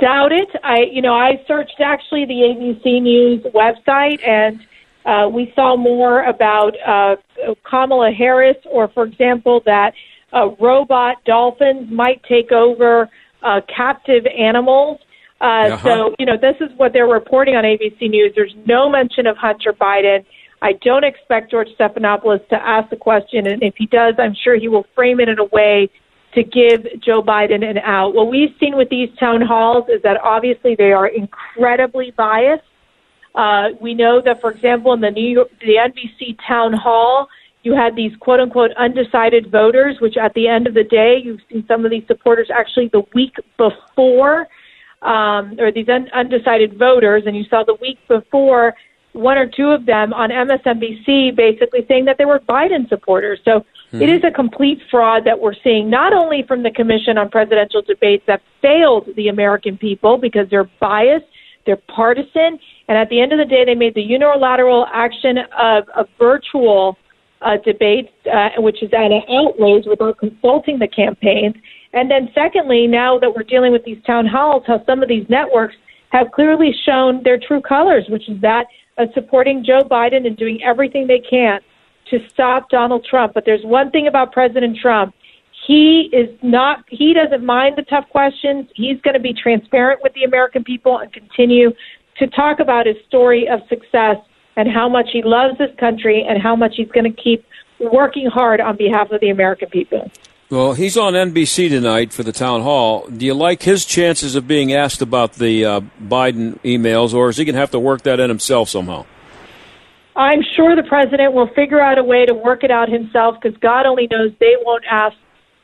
Doubt 0.00 0.32
it. 0.32 0.48
I, 0.64 0.80
you 0.90 1.00
know, 1.00 1.14
I 1.14 1.40
searched 1.46 1.78
actually 1.78 2.24
the 2.24 2.34
ABC 2.34 3.00
News 3.00 3.44
website, 3.54 4.18
and 4.26 4.66
uh, 5.06 5.28
we 5.28 5.52
saw 5.54 5.76
more 5.76 6.24
about 6.24 6.74
uh, 6.84 7.14
Kamala 7.70 8.10
Harris, 8.10 8.56
or 8.68 8.88
for 8.88 9.04
example, 9.04 9.62
that 9.64 9.92
uh, 10.32 10.48
robot 10.58 11.24
dolphins 11.24 11.88
might 11.88 12.20
take 12.24 12.50
over 12.50 13.08
uh, 13.44 13.60
captive 13.72 14.26
animals. 14.26 14.98
Uh, 15.40 15.44
uh-huh. 15.44 15.88
So, 15.88 16.14
you 16.18 16.26
know, 16.26 16.36
this 16.36 16.56
is 16.60 16.76
what 16.76 16.92
they're 16.92 17.06
reporting 17.06 17.54
on 17.54 17.64
ABC 17.64 18.10
News. 18.10 18.32
There's 18.34 18.54
no 18.66 18.88
mention 18.90 19.26
of 19.26 19.36
Hunter 19.36 19.72
Biden. 19.72 20.24
I 20.60 20.72
don't 20.72 21.04
expect 21.04 21.50
George 21.52 21.68
Stephanopoulos 21.78 22.46
to 22.48 22.56
ask 22.56 22.90
the 22.90 22.96
question, 22.96 23.46
and 23.46 23.62
if 23.62 23.74
he 23.76 23.86
does, 23.86 24.14
I'm 24.18 24.34
sure 24.34 24.56
he 24.56 24.66
will 24.66 24.86
frame 24.94 25.20
it 25.20 25.28
in 25.28 25.38
a 25.38 25.44
way 25.44 25.88
to 26.34 26.42
give 26.42 27.00
Joe 27.00 27.22
Biden 27.22 27.68
an 27.68 27.78
out. 27.78 28.14
What 28.14 28.28
we've 28.28 28.54
seen 28.58 28.76
with 28.76 28.88
these 28.88 29.08
town 29.18 29.40
halls 29.40 29.88
is 29.88 30.02
that 30.02 30.20
obviously 30.22 30.74
they 30.74 30.92
are 30.92 31.06
incredibly 31.06 32.10
biased. 32.10 32.64
Uh, 33.34 33.68
we 33.80 33.94
know 33.94 34.20
that, 34.20 34.40
for 34.40 34.50
example, 34.50 34.92
in 34.92 35.00
the 35.00 35.10
New 35.10 35.28
York, 35.28 35.48
the 35.60 35.76
NBC 35.76 36.36
town 36.46 36.72
hall, 36.72 37.28
you 37.62 37.74
had 37.74 37.94
these 37.94 38.14
quote 38.16 38.40
unquote 38.40 38.72
undecided 38.76 39.50
voters, 39.50 40.00
which 40.00 40.16
at 40.16 40.34
the 40.34 40.48
end 40.48 40.66
of 40.66 40.74
the 40.74 40.84
day, 40.84 41.20
you've 41.22 41.40
seen 41.50 41.64
some 41.68 41.84
of 41.84 41.90
these 41.90 42.04
supporters 42.06 42.48
actually 42.52 42.88
the 42.88 43.02
week 43.14 43.34
before 43.56 44.48
um, 45.02 45.56
or 45.58 45.70
these 45.70 45.88
un- 45.88 46.08
undecided 46.12 46.78
voters, 46.78 47.24
and 47.26 47.36
you 47.36 47.44
saw 47.44 47.62
the 47.64 47.76
week 47.80 47.98
before 48.08 48.74
one 49.12 49.38
or 49.38 49.46
two 49.46 49.68
of 49.68 49.86
them 49.86 50.12
on 50.12 50.30
MSNBC 50.30 51.34
basically 51.34 51.84
saying 51.88 52.04
that 52.04 52.18
they 52.18 52.24
were 52.24 52.40
Biden 52.40 52.88
supporters. 52.88 53.40
So 53.44 53.60
mm-hmm. 53.60 54.02
it 54.02 54.08
is 54.08 54.22
a 54.24 54.30
complete 54.30 54.80
fraud 54.90 55.24
that 55.24 55.40
we're 55.40 55.54
seeing, 55.64 55.90
not 55.90 56.12
only 56.12 56.44
from 56.46 56.62
the 56.62 56.70
Commission 56.70 57.18
on 57.18 57.28
Presidential 57.28 57.82
Debates 57.82 58.24
that 58.26 58.42
failed 58.62 59.08
the 59.16 59.28
American 59.28 59.76
people 59.76 60.18
because 60.18 60.48
they're 60.50 60.70
biased, 60.80 61.26
they're 61.66 61.76
partisan, 61.76 62.58
and 62.88 62.96
at 62.96 63.08
the 63.10 63.20
end 63.20 63.32
of 63.32 63.38
the 63.38 63.44
day, 63.44 63.64
they 63.64 63.74
made 63.74 63.94
the 63.94 64.02
unilateral 64.02 64.86
action 64.92 65.38
of 65.58 65.84
a 65.96 66.06
virtual 66.18 66.96
uh, 67.42 67.56
debate, 67.64 68.10
uh, 68.32 68.50
which 68.58 68.82
is 68.82 68.90
at 68.92 69.12
an 69.12 69.22
outrage 69.30 69.84
without 69.86 70.18
consulting 70.18 70.78
the 70.78 70.88
campaigns. 70.88 71.54
And 71.92 72.10
then, 72.10 72.30
secondly, 72.34 72.86
now 72.86 73.18
that 73.18 73.34
we're 73.34 73.42
dealing 73.44 73.72
with 73.72 73.84
these 73.84 74.02
town 74.04 74.26
halls, 74.26 74.64
how 74.66 74.84
some 74.84 75.02
of 75.02 75.08
these 75.08 75.26
networks 75.28 75.76
have 76.10 76.30
clearly 76.32 76.74
shown 76.84 77.22
their 77.22 77.38
true 77.38 77.60
colors, 77.60 78.04
which 78.08 78.28
is 78.28 78.40
that 78.40 78.66
of 78.98 79.08
supporting 79.14 79.64
Joe 79.64 79.82
Biden 79.82 80.26
and 80.26 80.36
doing 80.36 80.62
everything 80.62 81.06
they 81.06 81.20
can 81.20 81.60
to 82.10 82.18
stop 82.28 82.68
Donald 82.70 83.06
Trump. 83.08 83.34
But 83.34 83.44
there's 83.44 83.64
one 83.64 83.90
thing 83.90 84.06
about 84.06 84.32
President 84.32 84.76
Trump. 84.78 85.14
He 85.66 86.08
is 86.12 86.30
not, 86.42 86.84
he 86.88 87.12
doesn't 87.12 87.44
mind 87.44 87.76
the 87.76 87.82
tough 87.82 88.08
questions. 88.10 88.68
He's 88.74 89.00
going 89.02 89.14
to 89.14 89.20
be 89.20 89.34
transparent 89.34 90.00
with 90.02 90.14
the 90.14 90.24
American 90.24 90.64
people 90.64 90.98
and 90.98 91.12
continue 91.12 91.72
to 92.18 92.26
talk 92.28 92.60
about 92.60 92.86
his 92.86 92.96
story 93.06 93.48
of 93.48 93.60
success 93.68 94.16
and 94.56 94.68
how 94.68 94.88
much 94.88 95.08
he 95.12 95.22
loves 95.22 95.56
this 95.58 95.70
country 95.78 96.24
and 96.28 96.42
how 96.42 96.56
much 96.56 96.74
he's 96.76 96.90
going 96.90 97.04
to 97.04 97.22
keep 97.22 97.44
working 97.78 98.26
hard 98.26 98.60
on 98.60 98.76
behalf 98.76 99.10
of 99.10 99.20
the 99.20 99.30
American 99.30 99.68
people. 99.68 100.10
Well, 100.50 100.72
he's 100.72 100.96
on 100.96 101.12
NBC 101.12 101.68
tonight 101.68 102.10
for 102.10 102.22
the 102.22 102.32
town 102.32 102.62
hall. 102.62 103.06
Do 103.08 103.26
you 103.26 103.34
like 103.34 103.64
his 103.64 103.84
chances 103.84 104.34
of 104.34 104.48
being 104.48 104.72
asked 104.72 105.02
about 105.02 105.34
the 105.34 105.62
uh, 105.62 105.80
Biden 106.02 106.58
emails, 106.60 107.12
or 107.12 107.28
is 107.28 107.36
he 107.36 107.44
going 107.44 107.54
to 107.54 107.60
have 107.60 107.72
to 107.72 107.78
work 107.78 108.02
that 108.04 108.18
in 108.18 108.30
himself 108.30 108.70
somehow? 108.70 109.04
I'm 110.16 110.40
sure 110.56 110.74
the 110.74 110.84
president 110.84 111.34
will 111.34 111.48
figure 111.48 111.82
out 111.82 111.98
a 111.98 112.02
way 112.02 112.24
to 112.24 112.32
work 112.32 112.64
it 112.64 112.70
out 112.70 112.88
himself 112.88 113.36
because 113.38 113.58
God 113.58 113.84
only 113.84 114.08
knows 114.10 114.32
they 114.40 114.54
won't 114.62 114.84
ask. 114.90 115.14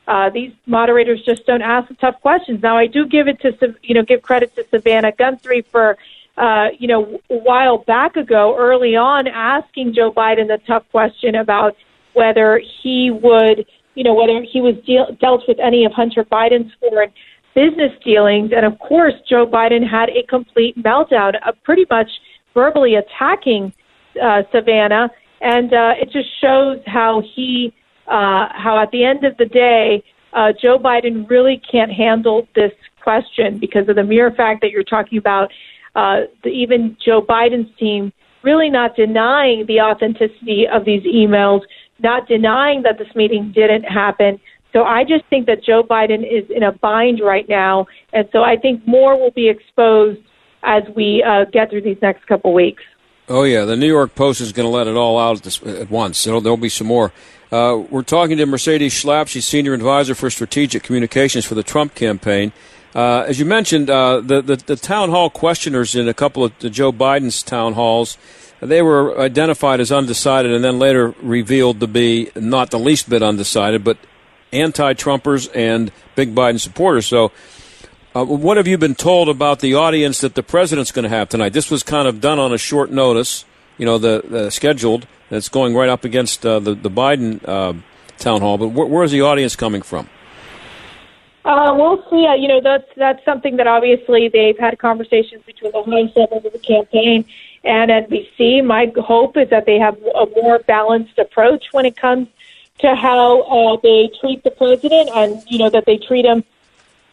Uh, 0.07 0.29
these 0.29 0.51
moderators 0.67 1.19
just 1.25 1.47
don't 1.47 1.63
ask 1.63 1.87
the 1.87 1.95
tough 1.95 2.21
questions. 2.21 2.61
Now, 2.61 2.77
I 2.77 2.85
do 2.85 3.07
give 3.07 3.27
it 3.27 3.41
to 3.41 3.75
you 3.81 3.95
know 3.95 4.03
give 4.03 4.21
credit 4.21 4.55
to 4.55 4.67
Savannah 4.69 5.13
Guthrie 5.13 5.63
for 5.63 5.97
uh, 6.37 6.67
you 6.77 6.87
know 6.87 7.19
a 7.31 7.37
while 7.37 7.79
back 7.79 8.17
ago, 8.17 8.55
early 8.55 8.95
on, 8.95 9.27
asking 9.27 9.95
Joe 9.95 10.11
Biden 10.11 10.47
the 10.47 10.59
tough 10.67 10.87
question 10.91 11.33
about 11.33 11.75
whether 12.13 12.61
he 12.83 13.09
would 13.09 13.65
you 13.95 14.03
know, 14.03 14.13
whether 14.13 14.41
he 14.43 14.61
was 14.61 14.75
deal- 14.85 15.11
dealt 15.19 15.43
with 15.47 15.59
any 15.59 15.85
of 15.85 15.91
Hunter 15.91 16.23
Biden's 16.23 16.71
foreign 16.79 17.11
business 17.55 17.91
dealings. 18.03 18.51
And 18.55 18.65
of 18.65 18.77
course, 18.79 19.13
Joe 19.27 19.47
Biden 19.47 19.87
had 19.87 20.09
a 20.09 20.23
complete 20.23 20.77
meltdown, 20.81 21.35
uh, 21.45 21.53
pretty 21.63 21.85
much 21.89 22.09
verbally 22.53 22.95
attacking 22.95 23.73
uh, 24.21 24.43
Savannah. 24.51 25.09
And 25.41 25.73
uh, 25.73 25.93
it 25.99 26.11
just 26.11 26.29
shows 26.41 26.79
how 26.85 27.23
he, 27.33 27.73
uh, 28.07 28.47
how 28.51 28.79
at 28.81 28.91
the 28.91 29.03
end 29.03 29.23
of 29.23 29.37
the 29.37 29.45
day, 29.45 30.03
uh, 30.33 30.51
Joe 30.61 30.77
Biden 30.77 31.29
really 31.29 31.61
can't 31.71 31.91
handle 31.91 32.47
this 32.55 32.73
question 33.01 33.57
because 33.57 33.87
of 33.87 33.95
the 33.95 34.03
mere 34.03 34.31
fact 34.31 34.61
that 34.61 34.71
you're 34.71 34.83
talking 34.83 35.17
about 35.17 35.51
uh, 35.95 36.21
the, 36.43 36.49
even 36.49 36.97
Joe 37.03 37.21
Biden's 37.21 37.73
team 37.77 38.11
really 38.43 38.69
not 38.69 38.95
denying 38.95 39.65
the 39.65 39.81
authenticity 39.81 40.67
of 40.67 40.85
these 40.85 41.03
emails, 41.03 41.61
not 41.99 42.27
denying 42.27 42.83
that 42.83 42.97
this 42.97 43.13
meeting 43.15 43.51
didn't 43.53 43.83
happen. 43.83 44.39
So 44.73 44.83
I 44.83 45.03
just 45.03 45.25
think 45.29 45.45
that 45.45 45.63
Joe 45.63 45.83
Biden 45.83 46.23
is 46.29 46.49
in 46.49 46.63
a 46.63 46.73
bind 46.73 47.21
right 47.21 47.47
now, 47.47 47.87
and 48.11 48.27
so 48.31 48.43
I 48.43 48.57
think 48.57 48.85
more 48.85 49.17
will 49.17 49.31
be 49.31 49.47
exposed 49.47 50.19
as 50.63 50.83
we 50.95 51.23
uh, 51.23 51.45
get 51.45 51.69
through 51.69 51.81
these 51.81 52.01
next 52.01 52.27
couple 52.27 52.53
weeks. 52.53 52.83
Oh 53.27 53.43
yeah, 53.43 53.65
the 53.65 53.75
New 53.75 53.87
York 53.87 54.13
Post 54.15 54.41
is 54.41 54.51
going 54.51 54.67
to 54.67 54.75
let 54.75 54.87
it 54.87 54.95
all 54.95 55.17
out 55.17 55.37
at, 55.37 55.43
this, 55.43 55.61
at 55.63 55.89
once. 55.89 56.17
So 56.17 56.39
there'll 56.39 56.57
be 56.57 56.69
some 56.69 56.87
more. 56.87 57.11
Uh, 57.51 57.83
we're 57.89 58.03
talking 58.03 58.37
to 58.37 58.45
Mercedes 58.45 58.93
Schlapp. 58.93 59.29
She's 59.29 59.45
senior 59.45 59.73
advisor 59.73 60.13
for 60.13 60.29
strategic 60.29 60.83
communications 60.83 61.45
for 61.45 61.55
the 61.55 61.63
Trump 61.63 61.95
campaign. 61.95 62.51
Uh, 62.93 63.25
as 63.27 63.39
you 63.39 63.45
mentioned, 63.45 63.89
uh, 63.89 64.21
the, 64.21 64.41
the, 64.41 64.55
the 64.55 64.75
town 64.75 65.09
hall 65.09 65.29
questioners 65.29 65.95
in 65.95 66.07
a 66.07 66.13
couple 66.13 66.43
of 66.43 66.57
Joe 66.59 66.91
Biden's 66.91 67.43
town 67.43 67.73
halls 67.73 68.17
they 68.65 68.81
were 68.81 69.19
identified 69.19 69.79
as 69.79 69.91
undecided 69.91 70.51
and 70.51 70.63
then 70.63 70.79
later 70.79 71.13
revealed 71.21 71.79
to 71.79 71.87
be 71.87 72.31
not 72.35 72.71
the 72.71 72.79
least 72.79 73.09
bit 73.09 73.23
undecided, 73.23 73.83
but 73.83 73.97
anti 74.51 74.93
Trumpers 74.93 75.49
and 75.53 75.91
big 76.15 76.33
Biden 76.35 76.59
supporters. 76.59 77.05
So, 77.05 77.31
uh, 78.15 78.23
what 78.23 78.57
have 78.57 78.67
you 78.67 78.77
been 78.77 78.95
told 78.95 79.27
about 79.27 79.59
the 79.59 79.75
audience 79.75 80.21
that 80.21 80.35
the 80.35 80.43
president's 80.43 80.91
going 80.91 81.03
to 81.03 81.09
have 81.09 81.29
tonight? 81.29 81.53
This 81.53 81.69
was 81.69 81.83
kind 81.83 82.07
of 82.07 82.21
done 82.21 82.39
on 82.39 82.53
a 82.53 82.57
short 82.57 82.91
notice, 82.91 83.45
you 83.77 83.85
know, 83.85 83.97
the, 83.97 84.23
the 84.27 84.49
scheduled. 84.49 85.07
That's 85.29 85.49
going 85.49 85.75
right 85.75 85.89
up 85.89 86.05
against 86.05 86.45
uh, 86.45 86.59
the 86.59 86.75
the 86.75 86.89
Biden 86.89 87.45
uh, 87.47 87.73
town 88.19 88.41
hall. 88.41 88.57
But 88.57 88.69
wh- 88.69 88.89
where's 88.89 89.11
the 89.11 89.21
audience 89.21 89.55
coming 89.55 89.81
from? 89.81 90.07
Uh, 91.43 91.75
we'll 91.77 92.03
see. 92.09 92.25
Uh, 92.25 92.33
you 92.33 92.47
know, 92.47 92.61
that's 92.61 92.87
that's 92.95 93.23
something 93.25 93.57
that 93.57 93.67
obviously 93.67 94.29
they've 94.29 94.57
had 94.57 94.79
conversations 94.79 95.43
between 95.45 95.71
the 95.71 96.11
levels 96.15 96.45
of 96.45 96.53
the 96.53 96.59
campaign 96.59 97.25
and 97.65 97.91
NBC. 97.91 98.63
My 98.63 98.91
hope 98.97 99.37
is 99.37 99.49
that 99.49 99.65
they 99.65 99.79
have 99.79 99.97
a 99.97 100.25
more 100.41 100.59
balanced 100.59 101.17
approach 101.17 101.65
when 101.71 101.85
it 101.85 101.95
comes 101.95 102.27
to 102.79 102.95
how 102.95 103.41
uh, 103.41 103.77
they 103.81 104.09
treat 104.19 104.43
the 104.43 104.51
president, 104.51 105.09
and 105.13 105.41
you 105.47 105.57
know 105.57 105.69
that 105.69 105.85
they 105.85 105.97
treat 105.97 106.25
him 106.25 106.43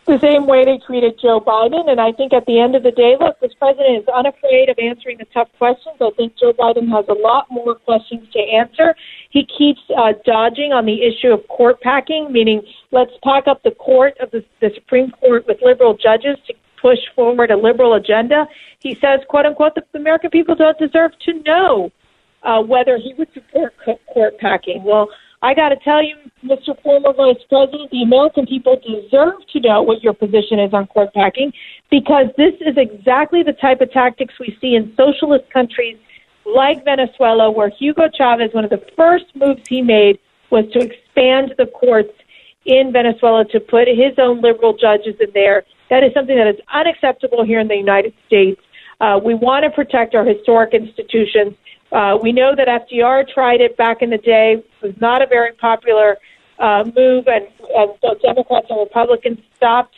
the 0.06 0.18
same 0.18 0.46
way 0.46 0.64
they 0.64 0.78
treated 0.78 1.18
Joe 1.20 1.40
Biden. 1.40 1.88
And 1.88 2.00
I 2.00 2.12
think 2.12 2.32
at 2.32 2.44
the 2.46 2.58
end 2.58 2.74
of 2.74 2.82
the 2.82 2.90
day, 2.90 3.16
look, 3.18 3.38
this 3.40 3.54
president 3.54 4.02
is 4.02 4.08
unafraid 4.08 4.68
of 4.68 4.78
answering 4.78 5.18
the 5.18 5.26
tough 5.26 5.48
questions. 5.58 5.96
I 6.00 6.10
think 6.16 6.36
Joe 6.36 6.52
Biden 6.52 6.88
has 6.88 7.04
a 7.08 7.14
lot 7.14 7.46
more 7.50 7.76
questions 7.76 8.28
to 8.32 8.40
answer. 8.40 8.96
He 9.30 9.46
keeps 9.46 9.80
uh, 9.96 10.14
dodging 10.24 10.72
on 10.72 10.86
the 10.86 11.02
issue 11.02 11.28
of 11.28 11.46
court 11.48 11.80
packing, 11.80 12.32
meaning 12.32 12.62
let's 12.90 13.12
pack 13.22 13.46
up 13.46 13.62
the 13.62 13.70
court 13.70 14.14
of 14.18 14.30
the, 14.32 14.44
the 14.60 14.70
Supreme 14.74 15.12
Court 15.12 15.46
with 15.46 15.58
liberal 15.62 15.96
judges 15.96 16.36
to 16.48 16.54
push 16.82 16.98
forward 17.14 17.50
a 17.50 17.56
liberal 17.56 17.94
agenda. 17.94 18.46
He 18.80 18.94
says, 19.00 19.20
quote 19.28 19.46
unquote, 19.46 19.74
the 19.76 19.84
American 19.98 20.30
people 20.30 20.56
don't 20.56 20.76
deserve 20.78 21.12
to 21.24 21.42
know 21.44 21.90
uh, 22.42 22.60
whether 22.60 22.98
he 22.98 23.14
would 23.16 23.28
support 23.32 23.72
court 24.12 24.38
packing. 24.38 24.82
Well, 24.82 25.08
I 25.42 25.54
got 25.54 25.70
to 25.70 25.76
tell 25.76 26.02
you, 26.02 26.16
Mr. 26.44 26.80
Former 26.82 27.12
Vice 27.12 27.42
President, 27.48 27.90
the 27.90 28.02
American 28.02 28.46
people 28.46 28.76
deserve 28.76 29.34
to 29.52 29.60
know 29.60 29.82
what 29.82 30.02
your 30.02 30.12
position 30.12 30.60
is 30.60 30.72
on 30.72 30.86
court 30.86 31.12
packing 31.14 31.52
because 31.90 32.26
this 32.36 32.54
is 32.60 32.76
exactly 32.76 33.42
the 33.42 33.52
type 33.54 33.80
of 33.80 33.90
tactics 33.90 34.34
we 34.38 34.56
see 34.60 34.74
in 34.74 34.92
socialist 34.96 35.50
countries 35.52 35.98
like 36.44 36.84
Venezuela, 36.84 37.50
where 37.50 37.70
Hugo 37.70 38.08
Chavez, 38.16 38.50
one 38.52 38.64
of 38.64 38.70
the 38.70 38.84
first 38.96 39.26
moves 39.34 39.62
he 39.68 39.82
made 39.82 40.18
was 40.50 40.64
to 40.72 40.80
expand 40.80 41.54
the 41.58 41.66
courts 41.66 42.12
in 42.66 42.92
Venezuela 42.92 43.44
to 43.46 43.58
put 43.58 43.88
his 43.88 44.14
own 44.18 44.40
liberal 44.40 44.76
judges 44.76 45.14
in 45.20 45.28
there 45.34 45.64
that 45.92 46.02
is 46.02 46.14
something 46.14 46.36
that 46.36 46.46
is 46.46 46.58
unacceptable 46.72 47.44
here 47.44 47.60
in 47.60 47.68
the 47.68 47.76
United 47.76 48.14
States. 48.26 48.58
Uh, 48.98 49.20
we 49.22 49.34
want 49.34 49.62
to 49.64 49.70
protect 49.70 50.14
our 50.14 50.24
historic 50.24 50.72
institutions. 50.72 51.52
Uh, 51.92 52.16
we 52.22 52.32
know 52.32 52.56
that 52.56 52.66
FDR 52.66 53.28
tried 53.28 53.60
it 53.60 53.76
back 53.76 54.00
in 54.00 54.08
the 54.08 54.16
day. 54.16 54.54
It 54.54 54.86
was 54.86 54.98
not 55.02 55.20
a 55.20 55.26
very 55.26 55.52
popular 55.52 56.16
uh, 56.58 56.84
move, 56.96 57.28
and, 57.28 57.46
and 57.76 57.90
so 58.00 58.14
Democrats 58.22 58.68
and 58.70 58.80
Republicans 58.80 59.38
stopped 59.54 59.94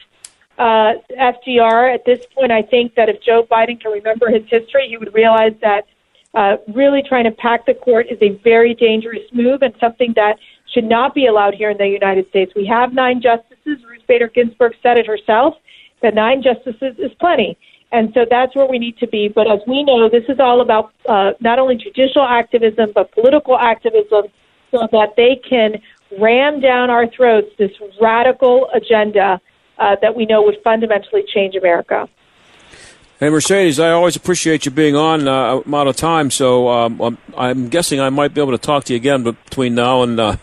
uh, 0.58 0.94
FDR. 1.16 1.94
At 1.94 2.04
this 2.04 2.26
point, 2.34 2.50
I 2.50 2.62
think 2.62 2.96
that 2.96 3.08
if 3.08 3.22
Joe 3.22 3.46
Biden 3.48 3.80
can 3.80 3.92
remember 3.92 4.30
his 4.30 4.42
history, 4.48 4.88
he 4.88 4.96
would 4.96 5.14
realize 5.14 5.54
that 5.62 5.86
uh, 6.34 6.56
really 6.74 7.04
trying 7.08 7.24
to 7.24 7.30
pack 7.30 7.66
the 7.66 7.74
court 7.74 8.06
is 8.10 8.18
a 8.20 8.30
very 8.42 8.74
dangerous 8.74 9.22
move 9.32 9.62
and 9.62 9.72
something 9.78 10.12
that 10.16 10.40
should 10.72 10.82
not 10.82 11.14
be 11.14 11.26
allowed 11.26 11.54
here 11.54 11.70
in 11.70 11.78
the 11.78 11.86
United 11.86 12.28
States. 12.30 12.52
We 12.56 12.66
have 12.66 12.92
nine 12.92 13.22
justices. 13.22 13.78
Ruth 13.88 14.02
Bader 14.08 14.26
Ginsburg 14.26 14.74
said 14.82 14.98
it 14.98 15.06
herself 15.06 15.54
that 16.02 16.14
nine 16.14 16.42
justices 16.42 16.96
is 16.98 17.12
plenty. 17.20 17.56
And 17.92 18.10
so 18.12 18.26
that's 18.28 18.56
where 18.56 18.66
we 18.66 18.78
need 18.78 18.98
to 18.98 19.06
be. 19.06 19.28
But 19.28 19.46
as 19.50 19.60
we 19.66 19.84
know, 19.84 20.08
this 20.08 20.24
is 20.28 20.40
all 20.40 20.60
about 20.60 20.92
uh, 21.08 21.32
not 21.40 21.58
only 21.58 21.76
judicial 21.76 22.22
activism, 22.22 22.90
but 22.94 23.12
political 23.12 23.56
activism 23.56 24.24
so 24.70 24.88
that 24.90 25.14
they 25.16 25.40
can 25.48 25.80
ram 26.20 26.60
down 26.60 26.90
our 26.90 27.06
throats 27.06 27.48
this 27.58 27.70
radical 28.00 28.68
agenda 28.74 29.40
uh, 29.78 29.96
that 30.02 30.14
we 30.16 30.26
know 30.26 30.42
would 30.42 30.58
fundamentally 30.62 31.22
change 31.32 31.54
America. 31.54 32.08
Hey, 33.20 33.30
Mercedes, 33.30 33.78
I 33.78 33.90
always 33.90 34.16
appreciate 34.16 34.64
you 34.64 34.72
being 34.72 34.96
on. 34.96 35.28
Uh, 35.28 35.62
I'm 35.64 35.74
out 35.74 35.86
of 35.86 35.96
time, 35.96 36.30
so 36.30 36.68
um, 36.68 37.00
I'm, 37.00 37.18
I'm, 37.36 37.68
guessing 37.68 38.00
I 38.00 38.10
might 38.10 38.34
be 38.34 38.40
able 38.40 38.52
to 38.52 38.58
talk 38.58 38.84
to 38.84 38.92
you 38.92 38.96
again 38.96 39.22
between 39.22 39.76
now 39.76 40.02
and 40.02 40.18
uh, 40.18 40.36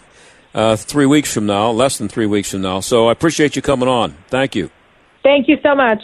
uh, 0.54 0.76
three 0.78 1.06
weeks 1.06 1.34
from 1.34 1.46
now, 1.46 1.70
less 1.72 1.98
than 1.98 2.08
three 2.08 2.26
weeks 2.26 2.52
from 2.52 2.62
now. 2.62 2.80
So 2.80 3.10
I 3.10 3.12
appreciate 3.12 3.58
you 3.58 3.62
coming 3.62 3.90
on. 3.90 4.16
Thank 4.30 4.56
you. 4.56 4.72
Thank 5.24 5.48
you 5.48 5.58
so 5.62 5.76
much. 5.76 6.02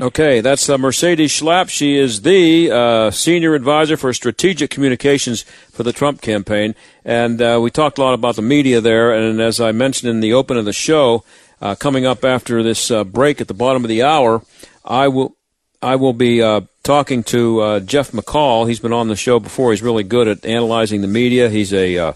Okay, 0.00 0.40
that's 0.40 0.68
uh, 0.68 0.78
Mercedes 0.78 1.32
Schlapp. 1.32 1.68
She 1.68 1.96
is 1.96 2.22
the 2.22 2.70
uh, 2.70 3.10
senior 3.10 3.54
advisor 3.54 3.96
for 3.96 4.14
strategic 4.14 4.70
communications 4.70 5.42
for 5.72 5.82
the 5.82 5.92
Trump 5.92 6.20
campaign. 6.20 6.76
And 7.04 7.42
uh, 7.42 7.58
we 7.60 7.72
talked 7.72 7.98
a 7.98 8.02
lot 8.02 8.14
about 8.14 8.36
the 8.36 8.42
media 8.42 8.80
there. 8.80 9.12
And 9.12 9.40
as 9.40 9.60
I 9.60 9.72
mentioned 9.72 10.08
in 10.08 10.20
the 10.20 10.32
open 10.34 10.56
of 10.56 10.64
the 10.64 10.72
show, 10.72 11.24
uh, 11.60 11.74
coming 11.74 12.06
up 12.06 12.24
after 12.24 12.62
this 12.62 12.92
uh, 12.92 13.02
break 13.02 13.40
at 13.40 13.48
the 13.48 13.54
bottom 13.54 13.84
of 13.84 13.88
the 13.88 14.04
hour, 14.04 14.42
I 14.84 15.08
will 15.08 15.36
I 15.82 15.96
will 15.96 16.12
be 16.12 16.42
uh, 16.42 16.60
talking 16.84 17.24
to 17.24 17.80
Jeff 17.80 18.12
McCall. 18.12 18.68
He's 18.68 18.80
been 18.80 18.92
on 18.92 19.08
the 19.08 19.16
show 19.16 19.40
before. 19.40 19.72
He's 19.72 19.82
really 19.82 20.04
good 20.04 20.28
at 20.28 20.44
analyzing 20.44 21.02
the 21.02 21.08
media. 21.08 21.48
He's 21.48 21.72
a 21.72 22.14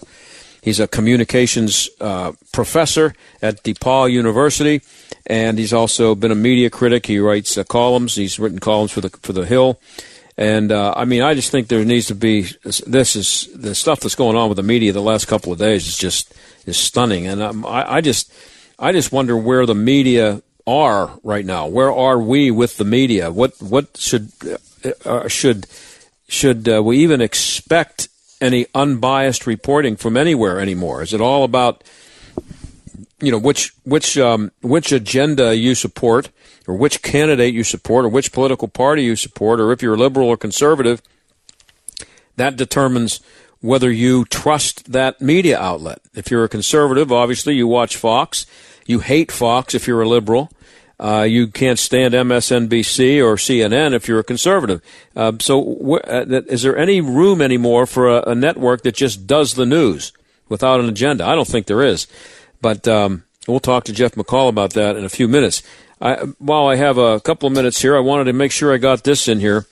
he's 0.63 0.79
a 0.79 0.87
communications 0.87 1.89
professor 2.51 3.13
at 3.41 3.63
DePauw 3.63 4.11
University 4.11 4.81
and 5.25 5.57
he's 5.57 5.73
also 5.73 6.15
been 6.15 6.31
a 6.31 6.35
media 6.35 6.69
critic. 6.69 7.05
He 7.05 7.19
writes 7.19 7.57
uh, 7.57 7.63
columns. 7.63 8.15
He's 8.15 8.39
written 8.39 8.59
columns 8.59 8.91
for 8.91 9.01
the 9.01 9.09
for 9.09 9.33
the 9.33 9.45
Hill, 9.45 9.79
and 10.37 10.71
uh, 10.71 10.93
I 10.95 11.05
mean, 11.05 11.21
I 11.21 11.33
just 11.33 11.51
think 11.51 11.67
there 11.67 11.83
needs 11.85 12.07
to 12.07 12.15
be 12.15 12.47
this 12.63 13.15
is 13.15 13.49
the 13.55 13.75
stuff 13.75 14.01
that's 14.01 14.15
going 14.15 14.35
on 14.35 14.49
with 14.49 14.57
the 14.57 14.63
media 14.63 14.91
the 14.91 15.01
last 15.01 15.25
couple 15.25 15.51
of 15.51 15.59
days 15.59 15.87
is 15.87 15.97
just 15.97 16.33
is 16.65 16.77
stunning, 16.77 17.27
and 17.27 17.41
um, 17.41 17.65
I, 17.65 17.95
I 17.95 18.01
just 18.01 18.33
I 18.77 18.91
just 18.91 19.11
wonder 19.11 19.37
where 19.37 19.65
the 19.65 19.75
media 19.75 20.41
are 20.65 21.19
right 21.23 21.45
now? 21.45 21.67
Where 21.67 21.91
are 21.91 22.17
we 22.19 22.49
with 22.51 22.77
the 22.77 22.85
media? 22.85 23.31
What 23.31 23.61
what 23.61 23.97
should 23.97 24.31
uh, 24.45 24.89
uh 25.05 25.27
should 25.27 25.67
should 26.27 26.67
uh, 26.67 26.83
we 26.83 26.97
even 26.99 27.21
expect 27.21 28.09
any 28.43 28.67
unbiased 28.75 29.47
reporting 29.47 29.95
from 29.95 30.17
anywhere 30.17 30.59
anymore? 30.59 31.01
Is 31.01 31.13
it 31.13 31.21
all 31.21 31.43
about 31.43 31.83
you 33.21 33.31
know 33.31 33.37
which 33.37 33.73
which 33.83 34.17
um, 34.17 34.51
which 34.61 34.91
agenda 34.91 35.55
you 35.55 35.75
support, 35.75 36.29
or 36.67 36.75
which 36.75 37.01
candidate 37.01 37.53
you 37.53 37.63
support, 37.63 38.05
or 38.05 38.09
which 38.09 38.33
political 38.33 38.67
party 38.67 39.03
you 39.03 39.15
support, 39.15 39.59
or 39.59 39.71
if 39.71 39.81
you're 39.81 39.97
liberal 39.97 40.27
or 40.27 40.37
conservative? 40.37 41.01
That 42.35 42.57
determines 42.57 43.21
whether 43.61 43.89
you 43.89 44.25
trust 44.25 44.91
that 44.91 45.21
media 45.21 45.57
outlet. 45.57 45.99
If 46.13 46.29
you're 46.29 46.43
a 46.43 46.49
conservative, 46.49 47.11
obviously 47.11 47.55
you 47.55 47.65
watch 47.65 47.95
Fox. 47.95 48.45
You 48.85 48.99
hate 48.99 49.31
Fox 49.31 49.73
if 49.73 49.87
you're 49.87 50.01
a 50.01 50.07
liberal. 50.07 50.51
Uh, 51.03 51.23
you 51.23 51.47
can't 51.47 51.77
stand 51.77 52.13
MSNBC 52.13 53.21
or 53.21 53.35
CNN 53.35 53.93
if 53.93 54.07
you're 54.07 54.19
a 54.19 54.23
conservative. 54.23 54.81
Uh, 55.13 55.33
so, 55.41 55.61
wh- 55.61 56.07
uh, 56.09 56.23
is 56.47 56.61
there 56.61 56.77
any 56.77 57.01
room 57.01 57.41
anymore 57.41 57.85
for 57.85 58.07
a, 58.07 58.29
a, 58.29 58.33
network 58.33 58.83
that 58.83 58.95
just 58.95 59.27
does 59.27 59.55
the 59.55 59.65
news 59.65 60.13
without 60.47 60.79
an 60.79 60.87
agenda? 60.87 61.25
I 61.25 61.35
don't 61.35 61.47
think 61.47 61.67
there 61.67 61.83
is. 61.83 62.07
But 62.61 62.87
um, 62.87 63.25
we'll 63.49 63.59
talk 63.59 63.83
to 63.83 63.91
Jeff 63.91 64.13
McCall 64.13 64.47
about 64.47 64.71
that 64.75 64.95
in 64.95 65.03
a 65.03 65.09
few 65.09 65.27
minutes. 65.27 65.61
I, 65.99 66.15
while 66.39 66.67
I 66.67 66.77
have 66.77 66.97
a 66.97 67.19
couple 67.19 67.47
of 67.47 67.53
minutes 67.53 67.81
here, 67.81 67.97
I 67.97 67.99
wanted 67.99 68.23
to 68.25 68.33
make 68.33 68.53
sure 68.53 68.73
I 68.73 68.77
got 68.77 69.03
this 69.03 69.27
in 69.27 69.41
here. 69.41 69.65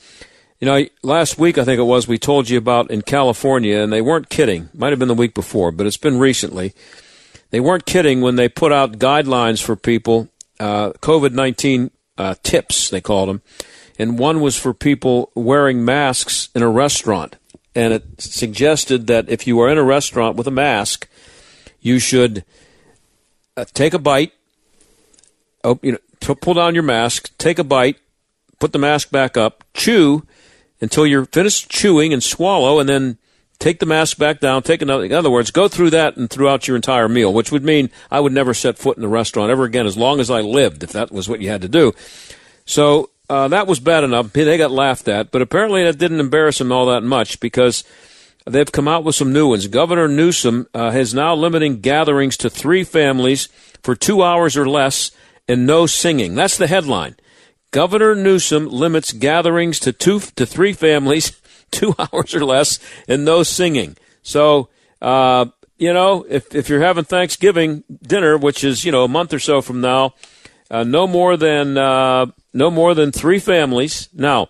You 0.59 0.65
know, 0.65 0.85
last 1.01 1.39
week 1.39 1.57
I 1.57 1.63
think 1.63 1.79
it 1.79 1.83
was 1.83 2.09
we 2.09 2.17
told 2.17 2.49
you 2.49 2.57
about 2.57 2.91
in 2.91 3.03
California, 3.03 3.79
and 3.79 3.93
they 3.93 4.01
weren't 4.01 4.27
kidding. 4.27 4.67
Might 4.73 4.89
have 4.89 4.99
been 4.99 5.07
the 5.07 5.13
week 5.13 5.33
before, 5.33 5.71
but 5.71 5.87
it's 5.87 5.95
been 5.95 6.19
recently. 6.19 6.73
They 7.51 7.61
weren't 7.61 7.85
kidding 7.85 8.19
when 8.19 8.35
they 8.35 8.49
put 8.49 8.73
out 8.73 8.99
guidelines 8.99 9.63
for 9.63 9.77
people, 9.77 10.27
uh, 10.61 10.93
COVID 11.01 11.33
19 11.33 11.89
uh, 12.17 12.35
tips, 12.43 12.89
they 12.89 13.01
called 13.01 13.29
them. 13.29 13.41
And 13.97 14.19
one 14.19 14.41
was 14.41 14.55
for 14.57 14.73
people 14.73 15.31
wearing 15.35 15.83
masks 15.83 16.49
in 16.53 16.61
a 16.61 16.69
restaurant. 16.69 17.35
And 17.73 17.93
it 17.93 18.21
suggested 18.21 19.07
that 19.07 19.27
if 19.29 19.47
you 19.47 19.59
are 19.59 19.69
in 19.69 19.77
a 19.77 19.83
restaurant 19.83 20.37
with 20.37 20.47
a 20.47 20.51
mask, 20.51 21.09
you 21.79 21.99
should 21.99 22.45
uh, 23.57 23.65
take 23.73 23.93
a 23.93 23.99
bite, 23.99 24.33
oh, 25.63 25.79
you 25.81 25.93
know, 25.93 26.35
pull 26.35 26.53
down 26.53 26.75
your 26.75 26.83
mask, 26.83 27.35
take 27.37 27.57
a 27.57 27.63
bite, 27.63 27.97
put 28.59 28.71
the 28.71 28.79
mask 28.79 29.09
back 29.09 29.37
up, 29.37 29.63
chew 29.73 30.25
until 30.79 31.07
you're 31.07 31.25
finished 31.25 31.69
chewing 31.69 32.13
and 32.13 32.23
swallow, 32.23 32.79
and 32.79 32.87
then 32.87 33.17
take 33.61 33.79
the 33.79 33.85
mask 33.85 34.17
back 34.17 34.39
down, 34.39 34.63
take 34.63 34.81
another, 34.81 35.05
in 35.05 35.13
other 35.13 35.29
words, 35.29 35.51
go 35.51 35.67
through 35.67 35.91
that 35.91 36.17
and 36.17 36.29
throughout 36.29 36.67
your 36.67 36.75
entire 36.75 37.07
meal, 37.07 37.31
which 37.31 37.51
would 37.51 37.63
mean 37.63 37.89
I 38.09 38.19
would 38.19 38.33
never 38.33 38.53
set 38.53 38.77
foot 38.77 38.97
in 38.97 39.01
the 39.01 39.07
restaurant 39.07 39.51
ever 39.51 39.63
again 39.63 39.85
as 39.85 39.95
long 39.95 40.19
as 40.19 40.29
I 40.29 40.41
lived, 40.41 40.83
if 40.83 40.91
that 40.91 41.11
was 41.11 41.29
what 41.29 41.41
you 41.41 41.49
had 41.49 41.61
to 41.61 41.69
do. 41.69 41.93
So 42.65 43.11
uh, 43.29 43.47
that 43.49 43.67
was 43.67 43.79
bad 43.79 44.03
enough. 44.03 44.33
They 44.33 44.57
got 44.57 44.71
laughed 44.71 45.07
at, 45.07 45.31
but 45.31 45.43
apparently 45.43 45.83
that 45.83 45.99
didn't 45.99 46.19
embarrass 46.19 46.57
them 46.57 46.71
all 46.71 46.87
that 46.87 47.03
much 47.03 47.39
because 47.39 47.83
they've 48.45 48.71
come 48.71 48.87
out 48.87 49.03
with 49.03 49.15
some 49.15 49.31
new 49.31 49.49
ones. 49.49 49.67
Governor 49.67 50.07
Newsom 50.07 50.67
uh, 50.73 50.91
is 50.95 51.13
now 51.13 51.35
limiting 51.35 51.81
gatherings 51.81 52.35
to 52.37 52.49
three 52.49 52.83
families 52.83 53.47
for 53.83 53.95
two 53.95 54.23
hours 54.23 54.57
or 54.57 54.67
less 54.67 55.11
and 55.47 55.67
no 55.67 55.85
singing. 55.85 56.33
That's 56.33 56.57
the 56.57 56.67
headline. 56.67 57.15
Governor 57.69 58.15
Newsom 58.15 58.67
limits 58.67 59.13
gatherings 59.13 59.79
to 59.81 59.93
two 59.93 60.19
to 60.19 60.45
three 60.45 60.73
families 60.73 61.40
two 61.71 61.95
hours 61.99 62.35
or 62.35 62.45
less 62.45 62.79
and 63.07 63.25
no 63.25 63.43
singing. 63.43 63.97
So, 64.23 64.69
uh, 65.01 65.45
you 65.77 65.93
know, 65.93 66.25
if, 66.29 66.53
if 66.53 66.69
you're 66.69 66.81
having 66.81 67.05
Thanksgiving 67.05 67.83
dinner, 68.03 68.37
which 68.37 68.63
is, 68.63 68.85
you 68.85 68.91
know, 68.91 69.03
a 69.03 69.07
month 69.07 69.33
or 69.33 69.39
so 69.39 69.61
from 69.61 69.81
now, 69.81 70.13
uh, 70.69 70.83
no 70.83 71.07
more 71.07 71.35
than, 71.37 71.77
uh, 71.77 72.27
no 72.53 72.69
more 72.69 72.93
than 72.93 73.11
three 73.11 73.39
families. 73.39 74.07
Now, 74.13 74.49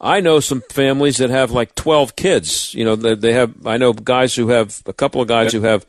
I 0.00 0.20
know 0.20 0.40
some 0.40 0.62
families 0.70 1.18
that 1.18 1.30
have 1.30 1.52
like 1.52 1.74
12 1.76 2.16
kids. 2.16 2.74
You 2.74 2.84
know, 2.84 2.96
they, 2.96 3.14
they 3.14 3.32
have, 3.34 3.66
I 3.66 3.76
know 3.76 3.92
guys 3.92 4.34
who 4.34 4.48
have, 4.48 4.82
a 4.86 4.92
couple 4.92 5.22
of 5.22 5.28
guys 5.28 5.52
who 5.52 5.62
have 5.62 5.86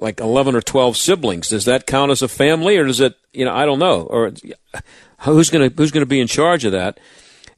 like 0.00 0.20
11 0.20 0.56
or 0.56 0.62
12 0.62 0.96
siblings. 0.96 1.50
Does 1.50 1.66
that 1.66 1.86
count 1.86 2.10
as 2.10 2.22
a 2.22 2.28
family 2.28 2.78
or 2.78 2.86
does 2.86 3.00
it, 3.00 3.14
you 3.32 3.44
know, 3.44 3.54
I 3.54 3.66
don't 3.66 3.78
know. 3.78 4.02
Or 4.02 4.32
who's 5.20 5.50
going 5.50 5.68
to, 5.68 5.76
who's 5.76 5.90
going 5.90 6.02
to 6.02 6.06
be 6.06 6.20
in 6.20 6.28
charge 6.28 6.64
of 6.64 6.72
that? 6.72 6.98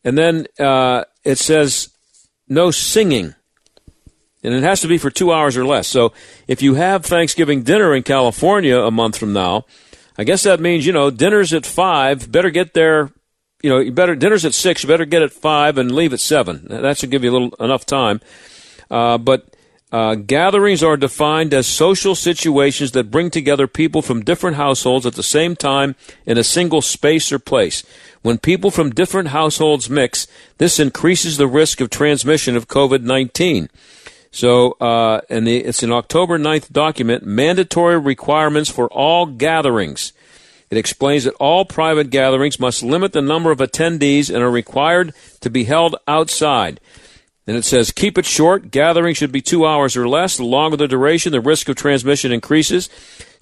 And 0.03 0.19
then, 0.19 0.47
uh, 0.59 1.05
it 1.23 1.39
says 1.39 1.90
no 2.51 2.71
singing. 2.71 3.35
And 4.43 4.55
it 4.55 4.63
has 4.63 4.81
to 4.81 4.89
be 4.89 4.99
for 4.99 5.11
two 5.11 5.33
hours 5.33 5.57
or 5.57 5.65
less. 5.65 5.87
So 5.87 6.13
if 6.49 6.61
you 6.61 6.75
have 6.75 7.05
Thanksgiving 7.05 7.63
dinner 7.63 7.95
in 7.95 8.03
California 8.03 8.79
a 8.79 8.91
month 8.91 9.17
from 9.17 9.33
now, 9.33 9.65
I 10.19 10.25
guess 10.25 10.43
that 10.43 10.61
means, 10.61 10.87
you 10.87 10.93
know, 10.93 11.11
dinner's 11.11 11.53
at 11.53 11.65
five, 11.65 12.31
better 12.31 12.51
get 12.51 12.75
there, 12.75 13.11
you 13.63 13.71
know, 13.71 13.79
you 13.79 13.93
better, 13.93 14.17
dinner's 14.17 14.45
at 14.45 14.55
six, 14.55 14.83
you 14.83 14.89
better 14.89 15.05
get 15.05 15.23
at 15.23 15.33
five 15.33 15.79
and 15.79 15.93
leave 15.93 16.13
at 16.13 16.21
seven. 16.21 16.67
That 16.69 16.99
should 16.99 17.11
give 17.11 17.23
you 17.23 17.31
a 17.31 17.33
little, 17.33 17.55
enough 17.61 17.87
time. 17.87 18.21
Uh, 18.91 19.19
but, 19.19 19.55
uh, 19.93 20.15
gatherings 20.15 20.83
are 20.83 20.97
defined 20.97 21.53
as 21.53 21.67
social 21.67 22.15
situations 22.15 22.93
that 22.93 23.11
bring 23.11 23.31
together 23.31 23.67
people 23.67 24.03
from 24.03 24.23
different 24.23 24.57
households 24.57 25.05
at 25.05 25.15
the 25.15 25.23
same 25.23 25.57
time 25.57 25.97
in 26.25 26.39
a 26.39 26.45
single 26.45 26.81
space 26.81 27.33
or 27.33 27.39
place. 27.39 27.83
When 28.23 28.39
people 28.39 28.71
from 28.71 28.91
different 28.91 29.29
households 29.29 29.89
mix, 29.89 30.27
this 30.59 30.79
increases 30.79 31.37
the 31.37 31.47
risk 31.47 31.81
of 31.81 31.91
transmission 31.91 32.57
of 32.57 32.69
COVID 32.69 33.03
19. 33.03 33.71
So, 34.31 34.73
uh, 34.81 35.23
and 35.29 35.47
the, 35.47 35.59
it's 35.59 35.83
an 35.83 35.91
October 35.91 36.39
9th 36.39 36.71
document, 36.71 37.25
mandatory 37.25 37.99
requirements 37.99 38.71
for 38.71 38.89
all 38.89 39.27
gatherings. 39.27 40.13
It 40.71 40.79
explains 40.79 41.25
that 41.25 41.35
all 41.35 41.65
private 41.65 42.11
gatherings 42.11 42.61
must 42.61 42.85
limit 42.85 43.13
the 43.13 43.23
number 43.23 43.51
of 43.51 43.59
attendees 43.59 44.33
and 44.33 44.45
are 44.45 44.51
required 44.51 45.13
to 45.41 45.51
be 45.51 45.65
held 45.65 45.97
outside. 46.07 46.79
And 47.47 47.57
it 47.57 47.65
says, 47.65 47.91
keep 47.91 48.17
it 48.17 48.27
short. 48.27 48.71
Gathering 48.71 49.15
should 49.15 49.33
be 49.33 49.41
two 49.41 49.67
hours 49.67 49.97
or 49.97 50.07
less. 50.07 50.37
The 50.37 50.45
longer 50.45 50.77
the 50.77 50.87
duration, 50.87 51.33
the 51.33 51.41
risk 51.41 51.69
of 51.69 51.75
transmission 51.75 52.31
increases. 52.31 52.89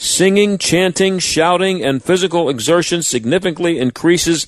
Singing, 0.01 0.59
chanting, 0.59 1.19
shouting, 1.19 1.85
and 1.85 2.03
physical 2.03 2.49
exertion 2.49 3.03
significantly 3.03 3.81
increases 3.81 4.47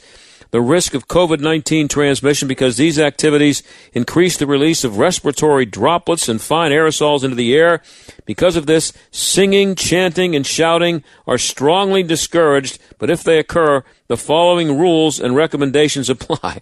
the 0.52 0.60
risk 0.60 0.94
of 0.94 1.08
COVID 1.08 1.40
19 1.40 1.88
transmission 1.88 2.46
because 2.46 2.76
these 2.76 3.00
activities 3.00 3.64
increase 3.92 4.36
the 4.36 4.46
release 4.46 4.84
of 4.84 4.98
respiratory 4.98 5.66
droplets 5.66 6.28
and 6.28 6.40
fine 6.40 6.70
aerosols 6.70 7.24
into 7.24 7.34
the 7.34 7.54
air. 7.56 7.82
Because 8.26 8.54
of 8.54 8.66
this, 8.66 8.92
singing, 9.10 9.74
chanting, 9.74 10.36
and 10.36 10.46
shouting 10.46 11.02
are 11.26 11.38
strongly 11.38 12.04
discouraged, 12.04 12.78
but 12.98 13.10
if 13.10 13.24
they 13.24 13.40
occur, 13.40 13.82
the 14.06 14.16
following 14.16 14.78
rules 14.78 15.18
and 15.18 15.34
recommendations 15.34 16.08
apply. 16.10 16.60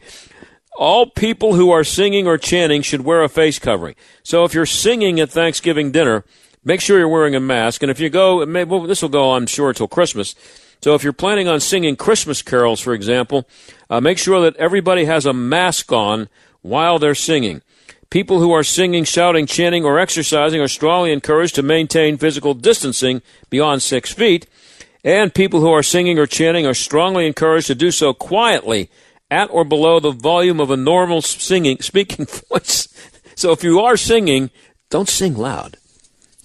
All 0.79 1.11
people 1.11 1.55
who 1.55 1.71
are 1.71 1.85
singing 1.85 2.27
or 2.27 2.39
chanting 2.39 2.83
should 2.83 3.03
wear 3.03 3.23
a 3.23 3.29
face 3.29 3.59
covering. 3.59 3.97
So 4.23 4.45
if 4.45 4.55
you're 4.55 4.65
singing 4.65 5.19
at 5.19 5.29
Thanksgiving 5.31 5.91
dinner, 5.91 6.25
make 6.69 6.83
sure 6.83 6.99
you're 6.99 7.09
wearing 7.09 7.35
a 7.35 7.41
mask. 7.41 7.83
And 7.83 7.91
if 7.91 7.99
you 7.99 8.11
go, 8.11 8.45
well, 8.45 8.83
this 8.83 9.01
will 9.01 9.09
go, 9.09 9.33
I'm 9.33 9.47
sure, 9.47 9.71
until 9.71 9.89
Christmas. 9.89 10.35
So 10.83 10.95
if 10.95 11.03
you're 11.03 11.15
planning 11.15 11.49
on 11.49 11.61
singing 11.61 11.97
Christmas 11.97 12.43
carols, 12.43 12.79
for 12.79 12.93
example, 12.93 13.49
uh, 13.89 14.03
make 14.03 14.19
sure 14.19 14.43
that 14.43 14.55
everybody 14.57 15.07
has 15.07 15.25
a 15.25 15.33
mask 15.33 15.91
on 15.93 16.29
while 16.61 16.99
they're 16.99 17.15
singing. 17.15 17.63
People 18.11 18.39
who 18.41 18.53
are 18.53 18.63
singing, 18.63 19.05
shouting, 19.05 19.47
chanting, 19.47 19.85
or 19.85 19.99
exercising 19.99 20.61
are 20.61 20.69
strongly 20.69 21.11
encouraged 21.11 21.55
to 21.55 21.63
maintain 21.63 22.19
physical 22.19 22.53
distancing 22.53 23.23
beyond 23.49 23.83
six 23.83 24.13
feet. 24.13 24.47
And 25.03 25.35
people 25.35 25.61
who 25.61 25.73
are 25.73 25.83
singing 25.83 26.19
or 26.19 26.27
chanting 26.27 26.67
are 26.67 26.75
strongly 26.75 27.27
encouraged 27.27 27.69
to 27.69 27.75
do 27.75 27.91
so 27.91 28.13
quietly 28.13 28.91
at 29.31 29.51
or 29.51 29.65
below 29.65 30.01
the 30.01 30.11
volume 30.11 30.61
of 30.61 30.71
a 30.71 30.77
normal 30.77 31.23
singing 31.23 31.79
speaking 31.81 32.27
voice. 32.27 32.89
So 33.35 33.53
if 33.53 33.65
you 33.65 33.81
are 33.81 33.97
singing, 33.97 34.51
don't 34.91 35.09
sing 35.09 35.35
loud. 35.35 35.79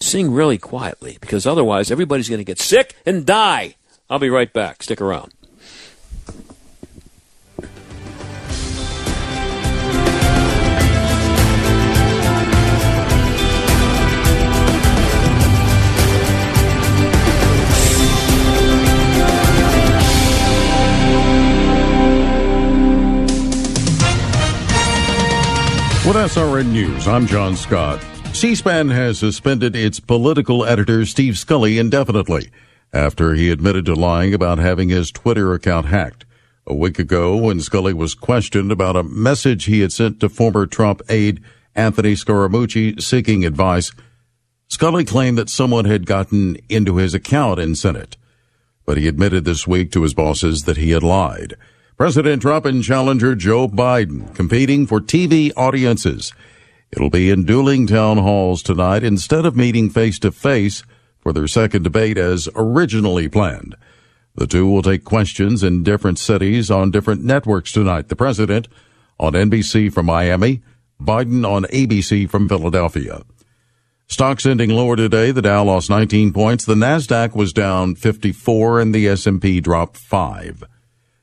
Sing 0.03 0.33
really 0.33 0.57
quietly 0.57 1.17
because 1.21 1.47
otherwise 1.47 1.89
everybody's 1.89 2.27
going 2.27 2.39
to 2.39 2.43
get 2.43 2.59
sick 2.59 2.93
and 3.05 3.25
die. 3.25 3.75
I'll 4.09 4.19
be 4.19 4.29
right 4.29 4.51
back. 4.51 4.83
Stick 4.83 4.99
around. 4.99 5.33
With 26.05 26.17
SRN 26.17 26.73
News, 26.73 27.07
I'm 27.07 27.25
John 27.25 27.55
Scott. 27.55 28.03
C 28.33 28.55
SPAN 28.55 28.89
has 28.89 29.19
suspended 29.19 29.75
its 29.75 30.01
political 30.01 30.65
editor, 30.65 31.05
Steve 31.05 31.37
Scully, 31.37 31.77
indefinitely 31.77 32.49
after 32.91 33.33
he 33.33 33.49
admitted 33.49 33.85
to 33.85 33.95
lying 33.95 34.33
about 34.33 34.57
having 34.59 34.89
his 34.89 35.11
Twitter 35.11 35.53
account 35.53 35.87
hacked. 35.87 36.25
A 36.67 36.75
week 36.75 36.99
ago, 36.99 37.37
when 37.37 37.61
Scully 37.61 37.93
was 37.93 38.13
questioned 38.13 38.71
about 38.71 38.95
a 38.95 39.03
message 39.03 39.65
he 39.65 39.79
had 39.79 39.91
sent 39.93 40.19
to 40.19 40.29
former 40.29 40.65
Trump 40.67 41.01
aide 41.09 41.41
Anthony 41.73 42.13
Scaramucci 42.13 43.01
seeking 43.01 43.45
advice, 43.45 43.91
Scully 44.67 45.05
claimed 45.05 45.37
that 45.37 45.49
someone 45.49 45.85
had 45.85 46.05
gotten 46.05 46.57
into 46.69 46.97
his 46.97 47.13
account 47.13 47.59
and 47.59 47.77
sent 47.77 47.97
it. 47.97 48.17
but 48.85 48.97
he 48.97 49.07
admitted 49.07 49.45
this 49.45 49.65
week 49.65 49.91
to 49.93 50.03
his 50.03 50.13
bosses 50.13 50.63
that 50.63 50.75
he 50.75 50.91
had 50.91 51.03
lied. 51.03 51.53
President 51.95 52.41
Trump 52.41 52.65
and 52.65 52.83
challenger 52.83 53.33
Joe 53.33 53.69
Biden 53.69 54.35
competing 54.35 54.85
for 54.85 54.99
TV 54.99 55.51
audiences. 55.55 56.33
It'll 56.95 57.10
be 57.10 57.32
in 57.32 57.43
dueling 57.43 57.88
town 57.88 58.19
halls 58.19 58.62
tonight 58.62 59.03
instead 59.03 59.47
of 59.47 59.56
meeting 59.56 59.89
face 59.89 60.19
to 60.19 60.32
face 60.32 60.84
for 61.19 61.34
their 61.34 61.47
second 61.47 61.82
debate 61.82 62.19
as 62.19 62.47
originally 62.56 63.27
planned. 63.27 63.75
The 64.36 64.45
two 64.45 64.67
will 64.69 64.84
take 64.84 65.03
questions 65.03 65.63
in 65.63 65.82
different 65.82 66.19
cities 66.19 66.69
on 66.69 66.91
different 66.91 67.23
networks 67.23 67.71
tonight. 67.71 68.10
The 68.10 68.15
president 68.15 68.67
on 69.19 69.34
NBC 69.34 69.91
from 69.91 70.06
Miami, 70.06 70.62
Biden 71.01 71.49
on 71.49 71.63
ABC 71.63 72.29
from 72.29 72.47
Philadelphia. 72.47 73.23
Stocks 74.06 74.45
ending 74.45 74.69
lower 74.69 74.95
today. 74.95 75.32
The 75.32 75.41
Dow 75.41 75.63
lost 75.63 75.89
19 75.89 76.32
points. 76.32 76.63
The 76.63 76.75
Nasdaq 76.75 77.36
was 77.36 77.53
down 77.53 77.95
54 77.95 78.79
and 78.79 78.93
the 78.93 79.08
S&P 79.08 79.62
dropped 79.62 79.97
5. 79.97 80.63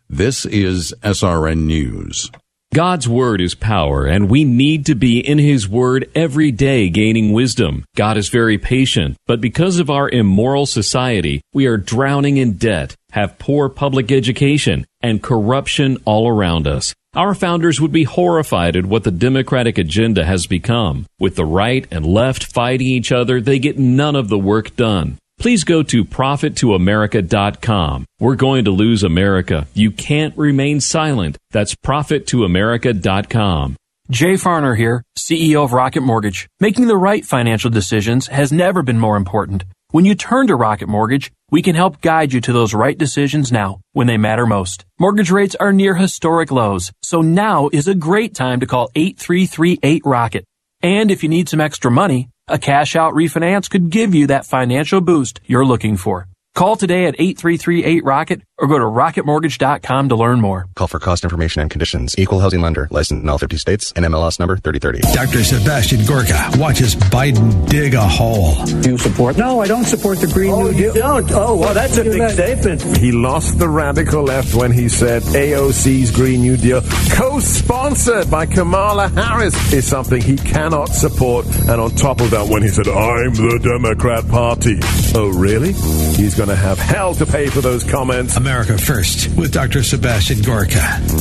This 0.08 0.44
is 0.46 0.92
SRN 1.04 1.58
News. 1.58 2.28
God's 2.72 3.08
Word 3.08 3.40
is 3.40 3.56
power, 3.56 4.06
and 4.06 4.30
we 4.30 4.44
need 4.44 4.86
to 4.86 4.94
be 4.94 5.18
in 5.18 5.38
His 5.38 5.68
Word 5.68 6.08
every 6.14 6.52
day 6.52 6.88
gaining 6.88 7.32
wisdom. 7.32 7.84
God 7.96 8.16
is 8.16 8.28
very 8.28 8.58
patient, 8.58 9.16
but 9.26 9.40
because 9.40 9.80
of 9.80 9.90
our 9.90 10.08
immoral 10.08 10.66
society, 10.66 11.42
we 11.52 11.66
are 11.66 11.76
drowning 11.76 12.36
in 12.36 12.58
debt, 12.58 12.94
have 13.10 13.40
poor 13.40 13.68
public 13.68 14.12
education, 14.12 14.86
and 15.00 15.20
corruption 15.20 15.98
all 16.04 16.28
around 16.28 16.68
us. 16.68 16.94
Our 17.14 17.34
founders 17.34 17.80
would 17.80 17.90
be 17.90 18.04
horrified 18.04 18.76
at 18.76 18.86
what 18.86 19.02
the 19.02 19.10
Democratic 19.10 19.76
agenda 19.76 20.24
has 20.24 20.46
become. 20.46 21.06
With 21.18 21.34
the 21.34 21.44
right 21.44 21.88
and 21.90 22.06
left 22.06 22.52
fighting 22.52 22.86
each 22.86 23.10
other, 23.10 23.40
they 23.40 23.58
get 23.58 23.80
none 23.80 24.14
of 24.14 24.28
the 24.28 24.38
work 24.38 24.76
done. 24.76 25.18
Please 25.40 25.64
go 25.64 25.82
to 25.82 26.04
profittoamerica.com. 26.04 28.04
We're 28.20 28.36
going 28.36 28.64
to 28.66 28.70
lose 28.70 29.02
America. 29.02 29.66
You 29.72 29.90
can't 29.90 30.36
remain 30.36 30.82
silent. 30.82 31.38
That's 31.50 31.74
profittoamerica.com. 31.74 33.76
Jay 34.10 34.34
Farner 34.34 34.76
here, 34.76 35.02
CEO 35.18 35.64
of 35.64 35.72
Rocket 35.72 36.02
Mortgage. 36.02 36.46
Making 36.60 36.88
the 36.88 36.96
right 36.96 37.24
financial 37.24 37.70
decisions 37.70 38.26
has 38.26 38.52
never 38.52 38.82
been 38.82 38.98
more 38.98 39.16
important. 39.16 39.64
When 39.92 40.04
you 40.04 40.14
turn 40.14 40.46
to 40.48 40.56
Rocket 40.56 40.90
Mortgage, 40.90 41.32
we 41.50 41.62
can 41.62 41.74
help 41.74 42.02
guide 42.02 42.34
you 42.34 42.42
to 42.42 42.52
those 42.52 42.74
right 42.74 42.98
decisions 42.98 43.50
now 43.50 43.80
when 43.92 44.08
they 44.08 44.18
matter 44.18 44.44
most. 44.44 44.84
Mortgage 44.98 45.30
rates 45.30 45.56
are 45.58 45.72
near 45.72 45.94
historic 45.94 46.50
lows, 46.50 46.92
so 47.02 47.22
now 47.22 47.70
is 47.72 47.88
a 47.88 47.94
great 47.94 48.34
time 48.34 48.60
to 48.60 48.66
call 48.66 48.90
8338 48.94 50.02
Rocket. 50.04 50.44
And 50.82 51.10
if 51.10 51.22
you 51.22 51.30
need 51.30 51.48
some 51.48 51.62
extra 51.62 51.90
money, 51.90 52.28
a 52.50 52.58
cash 52.58 52.96
out 52.96 53.14
refinance 53.14 53.70
could 53.70 53.90
give 53.90 54.14
you 54.14 54.26
that 54.26 54.44
financial 54.44 55.00
boost 55.00 55.40
you're 55.46 55.64
looking 55.64 55.96
for. 55.96 56.28
Call 56.54 56.76
today 56.76 57.06
at 57.06 57.14
8338 57.18 58.04
Rocket 58.04 58.42
or 58.60 58.68
go 58.68 58.78
to 58.78 58.84
rocketmortgage.com 58.84 60.10
to 60.10 60.16
learn 60.16 60.40
more. 60.40 60.68
Call 60.74 60.86
for 60.86 61.00
cost 61.00 61.24
information 61.24 61.62
and 61.62 61.70
conditions. 61.70 62.14
Equal 62.18 62.40
housing 62.40 62.60
lender. 62.60 62.88
Licensed 62.90 63.22
in 63.22 63.28
all 63.28 63.38
50 63.38 63.56
states. 63.56 63.92
NMLS 63.94 64.38
number 64.38 64.58
3030. 64.58 65.00
Dr. 65.14 65.42
Sebastian 65.42 66.04
Gorka 66.04 66.50
watches 66.58 66.94
Biden 66.94 67.68
dig 67.68 67.94
a 67.94 68.06
hole. 68.06 68.62
Do 68.66 68.90
you 68.90 68.98
support? 68.98 69.38
No, 69.38 69.60
I 69.60 69.66
don't 69.66 69.84
support 69.84 70.18
the 70.18 70.26
Green 70.26 70.52
oh, 70.52 70.70
New 70.70 70.74
Deal. 70.74 70.94
don't? 70.94 71.30
Oh, 71.32 71.56
well, 71.56 71.72
that's 71.72 71.96
a 71.96 72.04
big 72.04 72.30
statement. 72.30 72.98
He 72.98 73.12
lost 73.12 73.58
the 73.58 73.68
radical 73.68 74.24
left 74.24 74.54
when 74.54 74.72
he 74.72 74.88
said 74.88 75.22
AOC's 75.22 76.10
Green 76.10 76.42
New 76.42 76.58
Deal, 76.58 76.82
co-sponsored 77.12 78.30
by 78.30 78.44
Kamala 78.44 79.08
Harris, 79.08 79.72
is 79.72 79.86
something 79.86 80.20
he 80.20 80.36
cannot 80.36 80.90
support. 80.90 81.46
And 81.46 81.80
on 81.80 81.90
top 81.92 82.20
of 82.20 82.30
that, 82.32 82.48
when 82.48 82.62
he 82.62 82.68
said, 82.68 82.88
I'm 82.88 83.34
the 83.34 83.58
Democrat 83.62 84.28
Party. 84.28 84.78
Oh, 85.14 85.32
really? 85.34 85.72
He's 85.72 86.34
going 86.34 86.50
to 86.50 86.56
have 86.56 86.78
hell 86.78 87.14
to 87.14 87.24
pay 87.24 87.46
for 87.46 87.62
those 87.62 87.84
comments. 87.84 88.36
America 88.36 88.49
First 88.50 89.36
with 89.36 89.52
Dr. 89.52 89.84
Sebastian 89.84 90.42
Gorka. 90.42 90.80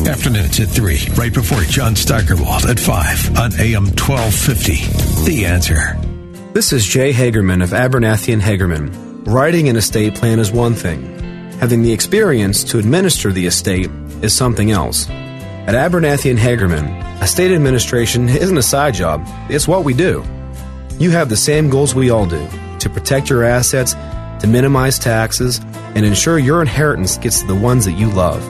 Afternoons 0.10 0.60
at 0.60 0.68
3, 0.68 1.10
right 1.14 1.32
before 1.32 1.62
John 1.62 1.96
Steigerwald 1.96 2.66
at 2.66 2.80
5 2.80 3.38
on 3.38 3.54
AM 3.60 3.86
1250. 3.86 5.30
The 5.30 5.46
answer. 5.46 5.96
This 6.54 6.74
is 6.74 6.88
Jay 6.88 7.14
Hagerman 7.14 7.62
of 7.62 7.70
Abernathy 7.70 8.34
and 8.34 8.42
Hagerman. 8.42 9.28
Writing 9.28 9.70
an 9.70 9.76
estate 9.76 10.16
plan 10.16 10.40
is 10.40 10.52
one 10.52 10.74
thing. 10.74 11.04
Having 11.60 11.84
the 11.84 11.94
experience 11.94 12.64
to 12.64 12.80
administer 12.80 13.32
the 13.32 13.46
estate 13.46 13.92
is 14.24 14.34
something 14.34 14.72
else. 14.72 15.08
At 15.08 15.76
Abernathy 15.76 16.32
and 16.32 16.40
Hagerman, 16.40 17.22
estate 17.22 17.52
administration 17.52 18.28
isn't 18.28 18.58
a 18.58 18.64
side 18.64 18.96
job, 18.96 19.24
it's 19.52 19.68
what 19.68 19.84
we 19.84 19.94
do. 19.94 20.24
You 20.98 21.12
have 21.12 21.30
the 21.30 21.38
same 21.38 21.70
goals 21.70 21.94
we 21.94 22.10
all 22.10 22.26
do 22.26 22.44
to 22.80 22.90
protect 22.90 23.30
your 23.30 23.44
assets, 23.44 23.94
to 24.42 24.48
minimize 24.48 24.98
taxes, 24.98 25.62
and 25.96 26.06
ensure 26.06 26.40
your 26.40 26.62
inheritance 26.62 27.18
gets 27.18 27.42
to 27.42 27.48
the 27.48 27.56
ones 27.56 27.86
that 27.86 27.94
you 27.94 28.10
love. 28.10 28.42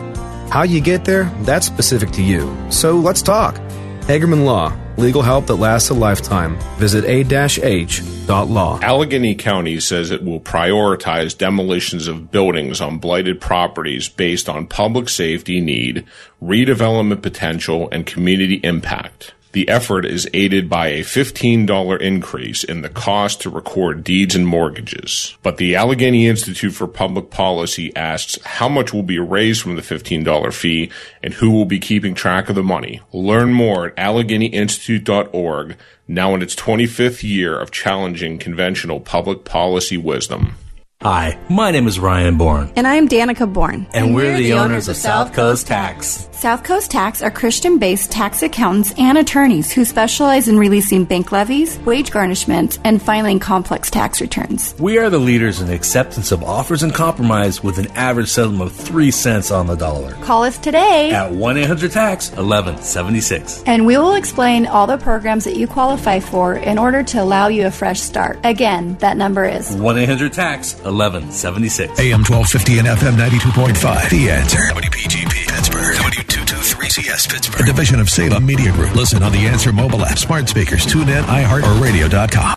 How 0.52 0.64
you 0.64 0.82
get 0.82 1.06
there, 1.06 1.26
that's 1.42 1.68
specific 1.68 2.12
to 2.12 2.24
you. 2.24 2.56
So 2.70 2.94
let's 2.94 3.22
talk. 3.22 3.56
Hagerman 4.02 4.46
Law, 4.46 4.76
legal 4.98 5.22
help 5.22 5.46
that 5.46 5.56
lasts 5.56 5.92
a 5.92 5.94
lifetime. 5.94 6.58
Visit 6.78 7.06
a-h.law. 7.06 8.80
Allegheny 8.82 9.36
County 9.36 9.80
says 9.80 10.10
it 10.10 10.24
will 10.24 10.40
prioritize 10.40 11.38
demolitions 11.38 12.08
of 12.08 12.32
buildings 12.32 12.82
on 12.82 12.98
blighted 12.98 13.40
properties 13.40 14.10
based 14.10 14.50
on 14.50 14.66
public 14.66 15.10
safety 15.10 15.62
need, 15.62 16.06
redevelopment 16.42 17.22
potential, 17.22 17.88
and 17.92 18.08
community 18.08 18.60
impact. 18.64 19.34
The 19.52 19.68
effort 19.68 20.06
is 20.06 20.30
aided 20.32 20.70
by 20.70 20.90
a 20.90 21.02
$15 21.02 22.02
increase 22.02 22.64
in 22.64 22.82
the 22.84 22.90
cost 22.90 23.42
to 23.42 23.50
record 23.50 24.04
deeds 24.04 24.36
and 24.36 24.46
mortgages. 24.46 25.36
But 25.42 25.58
the 25.58 25.76
Allegheny 25.76 26.28
Institute 26.28 26.74
for 26.74 26.88
Public 26.88 27.32
Policy 27.32 27.96
asks 27.96 28.38
how 28.46 28.70
much 28.70 28.94
will 28.94 29.04
be 29.04 29.18
raised 29.18 29.64
from 29.64 29.76
the 29.76 29.82
$15 29.82 30.54
fee 30.54 30.92
and 31.24 31.34
who 31.34 31.50
will 31.50 31.66
be 31.66 31.80
keeping 31.80 32.14
track 32.14 32.50
of 32.50 32.56
the 32.56 32.64
money. 32.64 33.02
Learn 33.12 33.52
more 33.52 33.88
at 33.88 33.96
AlleghenyInstitute.org, 33.96 35.78
now 36.08 36.36
in 36.36 36.44
its 36.44 36.56
25th 36.56 37.24
year 37.24 37.60
of 37.60 37.72
challenging 37.72 38.38
conventional 38.38 39.00
public 39.00 39.46
policy 39.46 39.98
wisdom. 39.98 40.56
Hi, 41.02 41.40
my 41.50 41.72
name 41.72 41.88
is 41.88 41.98
Ryan 41.98 42.36
Bourne. 42.36 42.74
And 42.76 42.86
I'm 42.86 43.08
Danica 43.08 43.48
Bourne. 43.52 43.88
And, 43.94 44.08
and 44.08 44.16
we're, 44.16 44.34
we're, 44.34 44.38
the, 44.38 44.44
the 44.44 44.54
owners, 44.54 44.66
owners 44.66 44.88
of 44.90 44.98
South 44.98 45.32
Coast 45.32 45.68
Tax. 45.68 46.28
South 46.34 46.64
Coast 46.64 46.92
Tax 46.92 47.22
are 47.22 47.32
Christian 47.32 47.80
based 47.80 48.12
tax 48.12 48.44
accountants 48.44 48.94
and 48.98 49.18
attorneys 49.18 49.72
who 49.72 49.86
specialize 49.86 50.50
in 50.50 50.58
releasing 50.58 51.06
bank 51.06 51.32
levies, 51.32 51.80
wage 51.80 52.12
garnishment, 52.12 52.80
and 52.84 53.02
filing 53.02 53.40
complex 53.40 53.90
tax 53.90 54.20
returns. 54.20 54.76
We 54.78 54.98
are 54.98 55.10
the 55.10 55.20
leaders 55.20 55.62
in 55.62 55.68
the 55.68 55.74
acceptance 55.74 56.34
of 56.34 56.44
offers 56.44 56.84
and 56.84 56.94
compromise 56.94 57.64
with 57.64 57.78
an 57.78 57.88
average 57.92 58.28
settlement 58.28 58.72
of 58.72 58.76
3 58.76 59.10
cents 59.10 59.52
on 59.52 59.68
the 59.68 59.76
dollar. 59.76 60.14
Call 60.16 60.44
us 60.44 60.58
today 60.58 61.12
at 61.12 61.32
1 61.32 61.58
800 61.58 61.92
Tax 61.92 62.30
1176. 62.32 63.64
And 63.66 63.86
we 63.86 63.98
will 63.98 64.16
explain 64.16 64.66
all 64.66 64.86
the 64.86 64.98
programs 64.98 65.46
that 65.46 65.56
you 65.56 65.66
qualify 65.66 66.20
for 66.20 66.56
in 66.56 66.78
order 66.78 67.04
to 67.04 67.22
allow 67.22 67.48
you 67.48 67.68
a 67.68 67.72
fresh 67.72 68.02
start. 68.02 68.38
Again, 68.44 68.98
that 69.00 69.16
number 69.16 69.46
is 69.46 69.74
1 69.76 69.98
800 69.98 70.34
Tax 70.34 70.76
1176. 70.92 72.00
AM 72.00 72.24
1250 72.24 72.80
and 72.80 72.88
FM 72.88 73.16
92.5. 73.18 74.10
The 74.10 74.30
answer. 74.32 74.60
WPGP 74.74 75.48
Pittsburgh. 75.48 75.96
W223CS 75.96 77.30
Pittsburgh. 77.30 77.62
A 77.62 77.66
division 77.66 78.00
of 78.00 78.10
Salem 78.10 78.46
Media 78.46 78.72
Group. 78.72 78.96
Listen 78.96 79.24
on 79.24 79.32
the 79.32 79.48
Answer 79.48 79.72
mobile 79.72 80.06
app, 80.06 80.18
smart 80.18 80.48
speakers, 80.50 80.86
tune 80.86 81.10
in, 81.10 81.24
iHeart, 81.26 81.64
or 81.64 81.82
radio.com. 81.84 82.56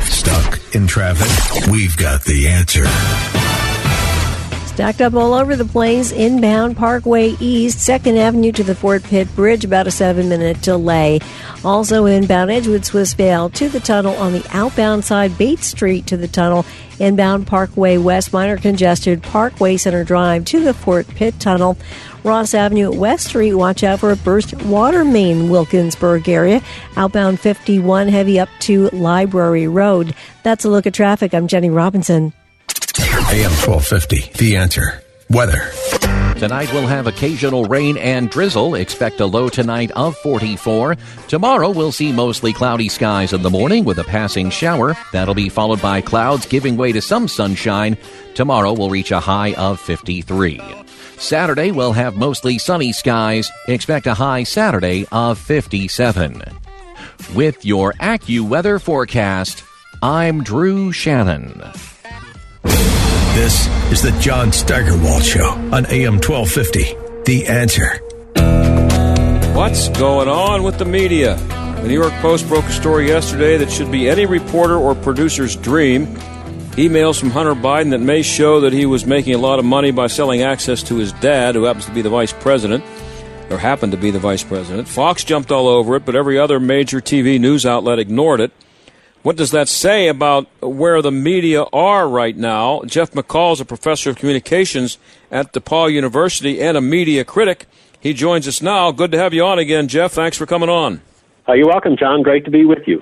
Stuck 0.00 0.74
in 0.74 0.86
traffic? 0.86 1.70
We've 1.70 1.96
got 1.96 2.24
the 2.24 2.48
answer. 2.48 3.41
Stacked 4.74 5.02
up 5.02 5.12
all 5.12 5.34
over 5.34 5.54
the 5.54 5.66
place, 5.66 6.12
inbound 6.12 6.78
Parkway 6.78 7.36
East, 7.40 7.86
2nd 7.86 8.16
Avenue 8.16 8.52
to 8.52 8.64
the 8.64 8.74
Fort 8.74 9.02
Pitt 9.02 9.28
Bridge, 9.36 9.66
about 9.66 9.86
a 9.86 9.90
seven 9.90 10.30
minute 10.30 10.62
delay. 10.62 11.20
Also 11.62 12.06
inbound 12.06 12.50
Edgewood 12.50 12.80
Swissvale 12.80 13.52
to 13.52 13.68
the 13.68 13.80
tunnel 13.80 14.14
on 14.16 14.32
the 14.32 14.46
outbound 14.50 15.04
side, 15.04 15.36
Bates 15.36 15.66
Street 15.66 16.06
to 16.06 16.16
the 16.16 16.26
tunnel, 16.26 16.64
inbound 16.98 17.46
Parkway 17.46 17.98
West, 17.98 18.32
minor 18.32 18.56
congested, 18.56 19.22
Parkway 19.22 19.76
Center 19.76 20.04
Drive 20.04 20.46
to 20.46 20.60
the 20.64 20.72
Fort 20.72 21.06
Pitt 21.06 21.38
Tunnel. 21.38 21.76
Ross 22.24 22.54
Avenue 22.54 22.90
at 22.90 22.98
West 22.98 23.26
Street, 23.26 23.52
watch 23.52 23.84
out 23.84 24.00
for 24.00 24.10
a 24.10 24.16
burst 24.16 24.54
water 24.62 25.04
main, 25.04 25.50
Wilkinsburg 25.50 26.26
area. 26.30 26.62
Outbound 26.96 27.38
51, 27.40 28.08
heavy 28.08 28.40
up 28.40 28.48
to 28.60 28.88
Library 28.88 29.68
Road. 29.68 30.14
That's 30.44 30.64
a 30.64 30.70
look 30.70 30.86
at 30.86 30.94
traffic. 30.94 31.34
I'm 31.34 31.46
Jenny 31.46 31.68
Robinson. 31.68 32.32
AM 33.32 33.50
1250, 33.64 34.32
The 34.36 34.56
Answer. 34.56 35.02
Weather. 35.30 35.70
Tonight 36.38 36.70
we'll 36.70 36.86
have 36.86 37.06
occasional 37.06 37.64
rain 37.64 37.96
and 37.96 38.28
drizzle. 38.28 38.74
Expect 38.74 39.20
a 39.20 39.24
low 39.24 39.48
tonight 39.48 39.90
of 39.92 40.18
44. 40.18 40.96
Tomorrow 41.28 41.70
we'll 41.70 41.92
see 41.92 42.12
mostly 42.12 42.52
cloudy 42.52 42.90
skies 42.90 43.32
in 43.32 43.40
the 43.40 43.48
morning 43.48 43.86
with 43.86 43.98
a 43.98 44.04
passing 44.04 44.50
shower. 44.50 44.94
That'll 45.12 45.32
be 45.34 45.48
followed 45.48 45.80
by 45.80 46.02
clouds 46.02 46.44
giving 46.44 46.76
way 46.76 46.92
to 46.92 47.00
some 47.00 47.26
sunshine. 47.26 47.96
Tomorrow 48.34 48.74
we'll 48.74 48.90
reach 48.90 49.12
a 49.12 49.20
high 49.20 49.54
of 49.54 49.80
53. 49.80 50.60
Saturday 51.16 51.70
we'll 51.70 51.94
have 51.94 52.16
mostly 52.16 52.58
sunny 52.58 52.92
skies. 52.92 53.50
Expect 53.66 54.06
a 54.06 54.12
high 54.12 54.42
Saturday 54.42 55.06
of 55.10 55.38
57. 55.38 56.42
With 57.34 57.64
your 57.64 57.94
AccuWeather 57.94 58.78
forecast, 58.78 59.64
I'm 60.02 60.44
Drew 60.44 60.92
Shannon. 60.92 61.62
This 63.34 63.66
is 63.90 64.02
the 64.02 64.14
John 64.20 64.52
Steigerwald 64.52 65.24
Show 65.24 65.48
on 65.48 65.86
AM 65.86 66.20
1250. 66.20 67.24
The 67.24 67.46
answer. 67.46 67.96
What's 69.56 69.88
going 69.88 70.28
on 70.28 70.62
with 70.62 70.76
the 70.76 70.84
media? 70.84 71.36
The 71.36 71.88
New 71.88 71.94
York 71.94 72.12
Post 72.20 72.46
broke 72.46 72.66
a 72.66 72.72
story 72.72 73.08
yesterday 73.08 73.56
that 73.56 73.70
should 73.70 73.90
be 73.90 74.10
any 74.10 74.26
reporter 74.26 74.76
or 74.76 74.94
producer's 74.94 75.56
dream. 75.56 76.08
Emails 76.76 77.18
from 77.18 77.30
Hunter 77.30 77.54
Biden 77.54 77.88
that 77.92 78.00
may 78.00 78.20
show 78.20 78.60
that 78.60 78.74
he 78.74 78.84
was 78.84 79.06
making 79.06 79.34
a 79.34 79.38
lot 79.38 79.58
of 79.58 79.64
money 79.64 79.92
by 79.92 80.08
selling 80.08 80.42
access 80.42 80.82
to 80.82 80.96
his 80.96 81.14
dad, 81.14 81.54
who 81.54 81.62
happens 81.62 81.86
to 81.86 81.92
be 81.92 82.02
the 82.02 82.10
vice 82.10 82.34
president, 82.34 82.84
or 83.48 83.56
happened 83.56 83.92
to 83.92 83.98
be 83.98 84.10
the 84.10 84.18
vice 84.18 84.44
president. 84.44 84.86
Fox 84.86 85.24
jumped 85.24 85.50
all 85.50 85.68
over 85.68 85.96
it, 85.96 86.04
but 86.04 86.14
every 86.14 86.38
other 86.38 86.60
major 86.60 87.00
TV 87.00 87.40
news 87.40 87.64
outlet 87.64 87.98
ignored 87.98 88.42
it. 88.42 88.52
What 89.22 89.36
does 89.36 89.52
that 89.52 89.68
say 89.68 90.08
about 90.08 90.48
where 90.60 91.00
the 91.00 91.12
media 91.12 91.62
are 91.72 92.08
right 92.08 92.36
now? 92.36 92.82
Jeff 92.86 93.12
McCall 93.12 93.52
is 93.52 93.60
a 93.60 93.64
professor 93.64 94.10
of 94.10 94.16
communications 94.16 94.98
at 95.30 95.52
DePauw 95.52 95.92
University 95.92 96.60
and 96.60 96.76
a 96.76 96.80
media 96.80 97.24
critic. 97.24 97.66
He 98.00 98.14
joins 98.14 98.48
us 98.48 98.60
now. 98.60 98.90
Good 98.90 99.12
to 99.12 99.18
have 99.18 99.32
you 99.32 99.44
on 99.44 99.60
again, 99.60 99.86
Jeff. 99.86 100.10
Thanks 100.10 100.36
for 100.36 100.44
coming 100.44 100.68
on. 100.68 101.02
Uh, 101.48 101.52
you're 101.52 101.68
welcome, 101.68 101.96
John. 101.96 102.22
Great 102.22 102.44
to 102.46 102.50
be 102.50 102.64
with 102.64 102.88
you. 102.88 103.00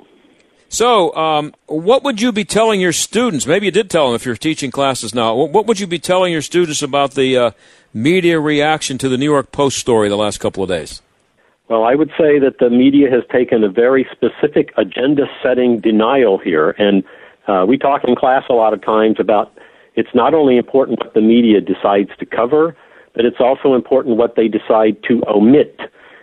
So, 0.68 1.16
um, 1.16 1.54
what 1.66 2.04
would 2.04 2.20
you 2.20 2.32
be 2.32 2.44
telling 2.44 2.82
your 2.82 2.92
students? 2.92 3.46
Maybe 3.46 3.66
you 3.66 3.72
did 3.72 3.88
tell 3.88 4.06
them 4.06 4.14
if 4.14 4.26
you're 4.26 4.36
teaching 4.36 4.70
classes 4.70 5.14
now. 5.14 5.34
What 5.34 5.66
would 5.66 5.80
you 5.80 5.86
be 5.86 5.98
telling 5.98 6.32
your 6.32 6.42
students 6.42 6.82
about 6.82 7.12
the 7.12 7.36
uh, 7.36 7.50
media 7.94 8.38
reaction 8.38 8.98
to 8.98 9.08
the 9.08 9.16
New 9.16 9.24
York 9.24 9.52
Post 9.52 9.78
story 9.78 10.10
the 10.10 10.16
last 10.16 10.38
couple 10.38 10.62
of 10.62 10.68
days? 10.68 11.00
Well, 11.70 11.84
I 11.84 11.94
would 11.94 12.10
say 12.18 12.40
that 12.40 12.58
the 12.58 12.68
media 12.68 13.08
has 13.12 13.22
taken 13.30 13.62
a 13.62 13.68
very 13.68 14.04
specific 14.10 14.72
agenda 14.76 15.26
setting 15.40 15.78
denial 15.78 16.36
here. 16.36 16.70
And 16.70 17.04
uh, 17.46 17.64
we 17.66 17.78
talk 17.78 18.02
in 18.02 18.16
class 18.16 18.42
a 18.50 18.54
lot 18.54 18.74
of 18.74 18.82
times 18.82 19.18
about 19.20 19.56
it's 19.94 20.08
not 20.12 20.34
only 20.34 20.56
important 20.56 20.98
what 20.98 21.14
the 21.14 21.20
media 21.20 21.60
decides 21.60 22.10
to 22.18 22.26
cover, 22.26 22.76
but 23.14 23.24
it's 23.24 23.38
also 23.38 23.74
important 23.74 24.16
what 24.16 24.34
they 24.34 24.48
decide 24.48 25.00
to 25.04 25.22
omit. 25.28 25.78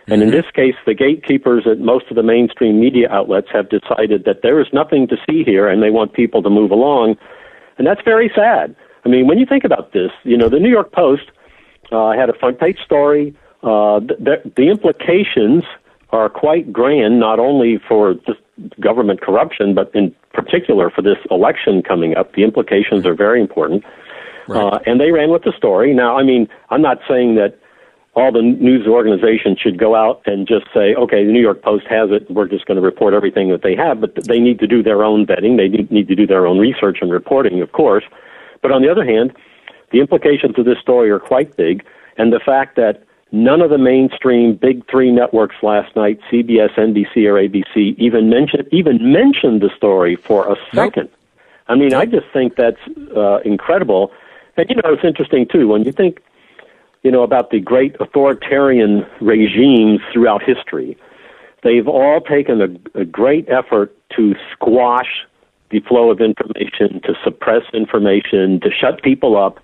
And 0.06 0.22
in 0.22 0.30
this 0.30 0.44
case, 0.54 0.74
the 0.86 0.94
gatekeepers 0.94 1.66
at 1.66 1.78
most 1.80 2.06
of 2.10 2.16
the 2.16 2.22
mainstream 2.22 2.78
media 2.78 3.10
outlets 3.10 3.48
have 3.50 3.70
decided 3.70 4.24
that 4.24 4.40
there 4.42 4.60
is 4.60 4.66
nothing 4.72 5.06
to 5.08 5.16
see 5.28 5.44
here 5.44 5.68
and 5.68 5.82
they 5.82 5.90
want 5.90 6.12
people 6.12 6.42
to 6.42 6.50
move 6.50 6.70
along. 6.70 7.16
And 7.78 7.86
that's 7.86 8.00
very 8.04 8.30
sad. 8.34 8.76
I 9.04 9.08
mean, 9.08 9.26
when 9.26 9.38
you 9.38 9.46
think 9.46 9.64
about 9.64 9.92
this, 9.92 10.10
you 10.24 10.36
know, 10.36 10.50
the 10.50 10.58
New 10.58 10.70
York 10.70 10.92
Post 10.92 11.30
uh, 11.90 12.12
had 12.12 12.28
a 12.28 12.34
front 12.34 12.58
page 12.58 12.78
story 12.84 13.34
uh, 13.62 14.00
the, 14.00 14.40
the 14.56 14.68
implications 14.70 15.64
are 16.10 16.28
quite 16.28 16.72
grand, 16.72 17.20
not 17.20 17.38
only 17.38 17.78
for 17.86 18.14
just 18.26 18.40
government 18.80 19.20
corruption, 19.20 19.74
but 19.74 19.90
in 19.94 20.14
particular 20.32 20.90
for 20.90 21.02
this 21.02 21.18
election 21.30 21.82
coming 21.82 22.16
up. 22.16 22.32
The 22.34 22.44
implications 22.44 23.04
are 23.04 23.14
very 23.14 23.40
important. 23.40 23.84
Right. 24.46 24.62
Uh, 24.62 24.78
and 24.86 25.00
they 25.00 25.10
ran 25.10 25.30
with 25.30 25.42
the 25.42 25.52
story. 25.56 25.92
Now, 25.92 26.18
I 26.18 26.22
mean, 26.22 26.48
I'm 26.70 26.80
not 26.80 26.98
saying 27.06 27.34
that 27.34 27.58
all 28.14 28.32
the 28.32 28.42
news 28.42 28.86
organizations 28.86 29.58
should 29.60 29.78
go 29.78 29.94
out 29.94 30.22
and 30.26 30.48
just 30.48 30.66
say, 30.74 30.94
okay, 30.94 31.24
the 31.24 31.30
New 31.30 31.40
York 31.40 31.62
Post 31.62 31.86
has 31.88 32.10
it, 32.10 32.28
we're 32.30 32.48
just 32.48 32.66
going 32.66 32.76
to 32.76 32.82
report 32.82 33.14
everything 33.14 33.50
that 33.50 33.62
they 33.62 33.76
have, 33.76 34.00
but 34.00 34.14
they 34.26 34.40
need 34.40 34.58
to 34.58 34.66
do 34.66 34.82
their 34.82 35.04
own 35.04 35.26
vetting. 35.26 35.56
They 35.56 35.68
need 35.68 36.08
to 36.08 36.16
do 36.16 36.26
their 36.26 36.46
own 36.46 36.58
research 36.58 36.98
and 37.00 37.12
reporting, 37.12 37.60
of 37.60 37.72
course. 37.72 38.04
But 38.60 38.72
on 38.72 38.82
the 38.82 38.90
other 38.90 39.04
hand, 39.04 39.32
the 39.92 40.00
implications 40.00 40.58
of 40.58 40.64
this 40.64 40.78
story 40.80 41.10
are 41.10 41.20
quite 41.20 41.56
big, 41.56 41.84
and 42.16 42.32
the 42.32 42.40
fact 42.40 42.74
that 42.76 43.04
None 43.30 43.60
of 43.60 43.68
the 43.68 43.78
mainstream 43.78 44.54
big 44.54 44.88
three 44.90 45.12
networks 45.12 45.56
last 45.62 45.94
night, 45.94 46.18
CBS, 46.32 46.74
NBC, 46.76 47.26
or 47.26 47.34
ABC, 47.34 47.94
even 47.98 48.30
mentioned 48.30 48.66
even 48.72 49.12
mentioned 49.12 49.60
the 49.60 49.70
story 49.76 50.16
for 50.16 50.50
a 50.50 50.56
second. 50.74 51.10
Nope. 51.10 51.12
I 51.68 51.74
mean, 51.74 51.92
I 51.92 52.06
just 52.06 52.26
think 52.32 52.56
that's 52.56 52.80
uh, 53.14 53.40
incredible. 53.44 54.12
And 54.56 54.68
you 54.70 54.76
know, 54.76 54.94
it's 54.94 55.04
interesting 55.04 55.46
too 55.46 55.68
when 55.68 55.84
you 55.84 55.92
think, 55.92 56.22
you 57.02 57.10
know, 57.10 57.22
about 57.22 57.50
the 57.50 57.60
great 57.60 57.94
authoritarian 58.00 59.06
regimes 59.20 60.00
throughout 60.12 60.42
history. 60.42 60.96
They've 61.62 61.86
all 61.86 62.20
taken 62.22 62.62
a, 62.62 63.00
a 63.00 63.04
great 63.04 63.46
effort 63.50 63.94
to 64.16 64.34
squash 64.52 65.26
the 65.70 65.80
flow 65.80 66.10
of 66.10 66.20
information, 66.20 67.00
to 67.02 67.14
suppress 67.22 67.62
information, 67.74 68.60
to 68.60 68.70
shut 68.70 69.02
people 69.02 69.36
up 69.36 69.58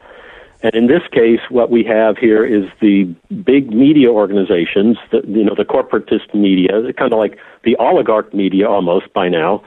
and 0.65 0.75
in 0.75 0.87
this 0.87 1.03
case, 1.13 1.41
what 1.51 1.71
we 1.71 1.85
have 1.85 2.17
here 2.17 2.43
is 2.43 2.65
the 2.81 3.05
big 3.45 3.71
media 3.71 4.09
organizations, 4.09 4.97
the, 5.11 5.21
you 5.29 5.45
know, 5.45 5.55
the 5.55 5.65
corporatist 5.67 6.35
media, 6.35 6.91
kind 6.95 7.13
of 7.13 7.19
like 7.19 7.39
the 7.65 7.77
oligarch 7.77 8.33
media 8.33 8.67
almost 8.67 9.13
by 9.13 9.29
now, 9.29 9.63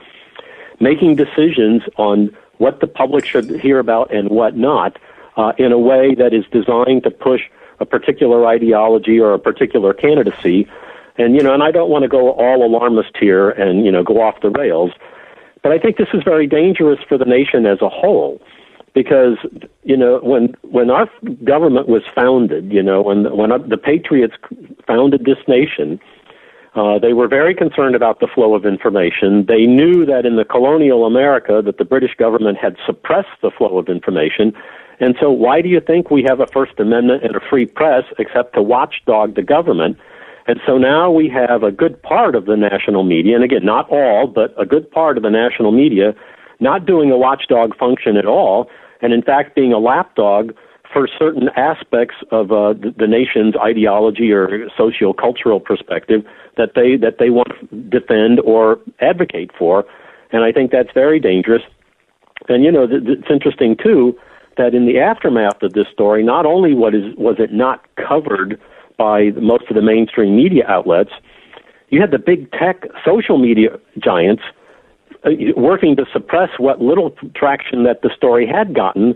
making 0.80 1.14
decisions 1.14 1.82
on 1.98 2.36
what 2.56 2.80
the 2.80 2.88
public 2.88 3.24
should 3.24 3.48
hear 3.60 3.78
about 3.78 4.12
and 4.12 4.30
what 4.30 4.56
not 4.56 4.98
uh, 5.36 5.52
in 5.56 5.70
a 5.70 5.78
way 5.78 6.16
that 6.16 6.34
is 6.34 6.44
designed 6.50 7.04
to 7.04 7.12
push 7.12 7.42
a 7.78 7.86
particular 7.86 8.44
ideology 8.44 9.20
or 9.20 9.34
a 9.34 9.38
particular 9.38 9.94
candidacy. 9.94 10.66
And, 11.16 11.36
you 11.36 11.44
know, 11.44 11.54
and 11.54 11.62
I 11.62 11.70
don't 11.70 11.90
want 11.90 12.02
to 12.02 12.08
go 12.08 12.32
all 12.32 12.66
alarmist 12.66 13.16
here 13.20 13.50
and, 13.50 13.86
you 13.86 13.92
know, 13.92 14.02
go 14.02 14.20
off 14.20 14.40
the 14.40 14.50
rails, 14.50 14.90
but 15.62 15.70
I 15.70 15.78
think 15.78 15.96
this 15.96 16.08
is 16.12 16.24
very 16.24 16.48
dangerous 16.48 16.98
for 17.08 17.16
the 17.16 17.24
nation 17.24 17.66
as 17.66 17.80
a 17.82 17.88
whole 17.88 18.42
because 18.98 19.38
you 19.84 19.96
know 19.96 20.18
when 20.24 20.56
when 20.62 20.90
our 20.90 21.08
government 21.44 21.86
was 21.86 22.02
founded, 22.12 22.72
you 22.72 22.82
know 22.82 23.00
when 23.00 23.20
when 23.36 23.50
the 23.68 23.76
Patriots 23.76 24.34
founded 24.88 25.24
this 25.24 25.38
nation, 25.46 26.00
uh, 26.74 26.98
they 26.98 27.12
were 27.12 27.28
very 27.28 27.54
concerned 27.54 27.94
about 27.94 28.18
the 28.18 28.26
flow 28.26 28.56
of 28.56 28.66
information. 28.66 29.46
They 29.46 29.66
knew 29.66 30.04
that 30.06 30.26
in 30.26 30.34
the 30.34 30.44
colonial 30.44 31.06
America 31.06 31.62
that 31.64 31.78
the 31.78 31.84
British 31.84 32.16
government 32.16 32.58
had 32.58 32.76
suppressed 32.84 33.38
the 33.40 33.52
flow 33.52 33.78
of 33.78 33.88
information. 33.88 34.52
And 34.98 35.14
so 35.20 35.30
why 35.30 35.62
do 35.62 35.68
you 35.68 35.80
think 35.80 36.10
we 36.10 36.24
have 36.24 36.40
a 36.40 36.48
First 36.48 36.80
Amendment 36.80 37.22
and 37.22 37.36
a 37.36 37.40
free 37.48 37.66
press 37.66 38.02
except 38.18 38.54
to 38.54 38.62
watchdog 38.62 39.36
the 39.36 39.44
government? 39.44 39.96
And 40.48 40.58
so 40.66 40.76
now 40.76 41.08
we 41.08 41.28
have 41.28 41.62
a 41.62 41.70
good 41.70 42.02
part 42.02 42.34
of 42.34 42.46
the 42.46 42.56
national 42.56 43.04
media, 43.04 43.36
and 43.36 43.44
again, 43.44 43.64
not 43.64 43.88
all, 43.90 44.26
but 44.26 44.52
a 44.60 44.66
good 44.66 44.90
part 44.90 45.16
of 45.16 45.22
the 45.22 45.30
national 45.30 45.70
media 45.70 46.16
not 46.60 46.86
doing 46.86 47.10
a 47.10 47.16
watchdog 47.16 47.76
function 47.76 48.16
at 48.16 48.26
all, 48.26 48.70
and 49.00 49.12
in 49.12 49.22
fact 49.22 49.54
being 49.54 49.72
a 49.72 49.78
lapdog 49.78 50.52
for 50.92 51.08
certain 51.18 51.50
aspects 51.56 52.16
of 52.30 52.50
uh, 52.50 52.72
the, 52.72 52.94
the 52.96 53.06
nation's 53.06 53.54
ideology 53.56 54.32
or 54.32 54.68
socio-cultural 54.76 55.60
perspective 55.60 56.24
that 56.56 56.70
they 56.74 56.96
that 56.96 57.18
they 57.18 57.30
want 57.30 57.48
to 57.48 57.76
defend 57.88 58.40
or 58.40 58.80
advocate 59.00 59.50
for, 59.58 59.84
and 60.32 60.44
I 60.44 60.52
think 60.52 60.70
that's 60.70 60.92
very 60.94 61.20
dangerous. 61.20 61.62
And 62.48 62.64
you 62.64 62.72
know, 62.72 62.86
th- 62.86 63.02
it's 63.06 63.30
interesting 63.30 63.76
too 63.76 64.18
that 64.56 64.74
in 64.74 64.86
the 64.86 64.98
aftermath 64.98 65.62
of 65.62 65.72
this 65.74 65.86
story, 65.92 66.22
not 66.22 66.46
only 66.46 66.74
what 66.74 66.94
is 66.94 67.14
was 67.16 67.36
it 67.38 67.52
not 67.52 67.84
covered 67.96 68.60
by 68.96 69.30
most 69.40 69.64
of 69.68 69.76
the 69.76 69.82
mainstream 69.82 70.36
media 70.36 70.64
outlets, 70.66 71.12
you 71.90 72.00
had 72.00 72.10
the 72.10 72.18
big 72.18 72.50
tech 72.52 72.84
social 73.04 73.38
media 73.38 73.78
giants 73.98 74.42
working 75.56 75.96
to 75.96 76.06
suppress 76.12 76.50
what 76.58 76.80
little 76.80 77.10
traction 77.34 77.84
that 77.84 78.02
the 78.02 78.10
story 78.16 78.46
had 78.46 78.74
gotten 78.74 79.14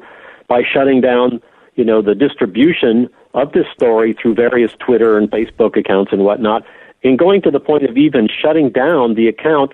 by 0.48 0.62
shutting 0.62 1.00
down, 1.00 1.40
you 1.76 1.84
know, 1.84 2.02
the 2.02 2.14
distribution 2.14 3.08
of 3.34 3.52
this 3.52 3.66
story 3.74 4.12
through 4.12 4.34
various 4.34 4.72
Twitter 4.78 5.16
and 5.16 5.30
Facebook 5.30 5.76
accounts 5.76 6.12
and 6.12 6.24
whatnot, 6.24 6.64
and 7.02 7.18
going 7.18 7.40
to 7.42 7.50
the 7.50 7.60
point 7.60 7.84
of 7.84 7.96
even 7.96 8.28
shutting 8.28 8.70
down 8.70 9.14
the 9.14 9.28
account 9.28 9.72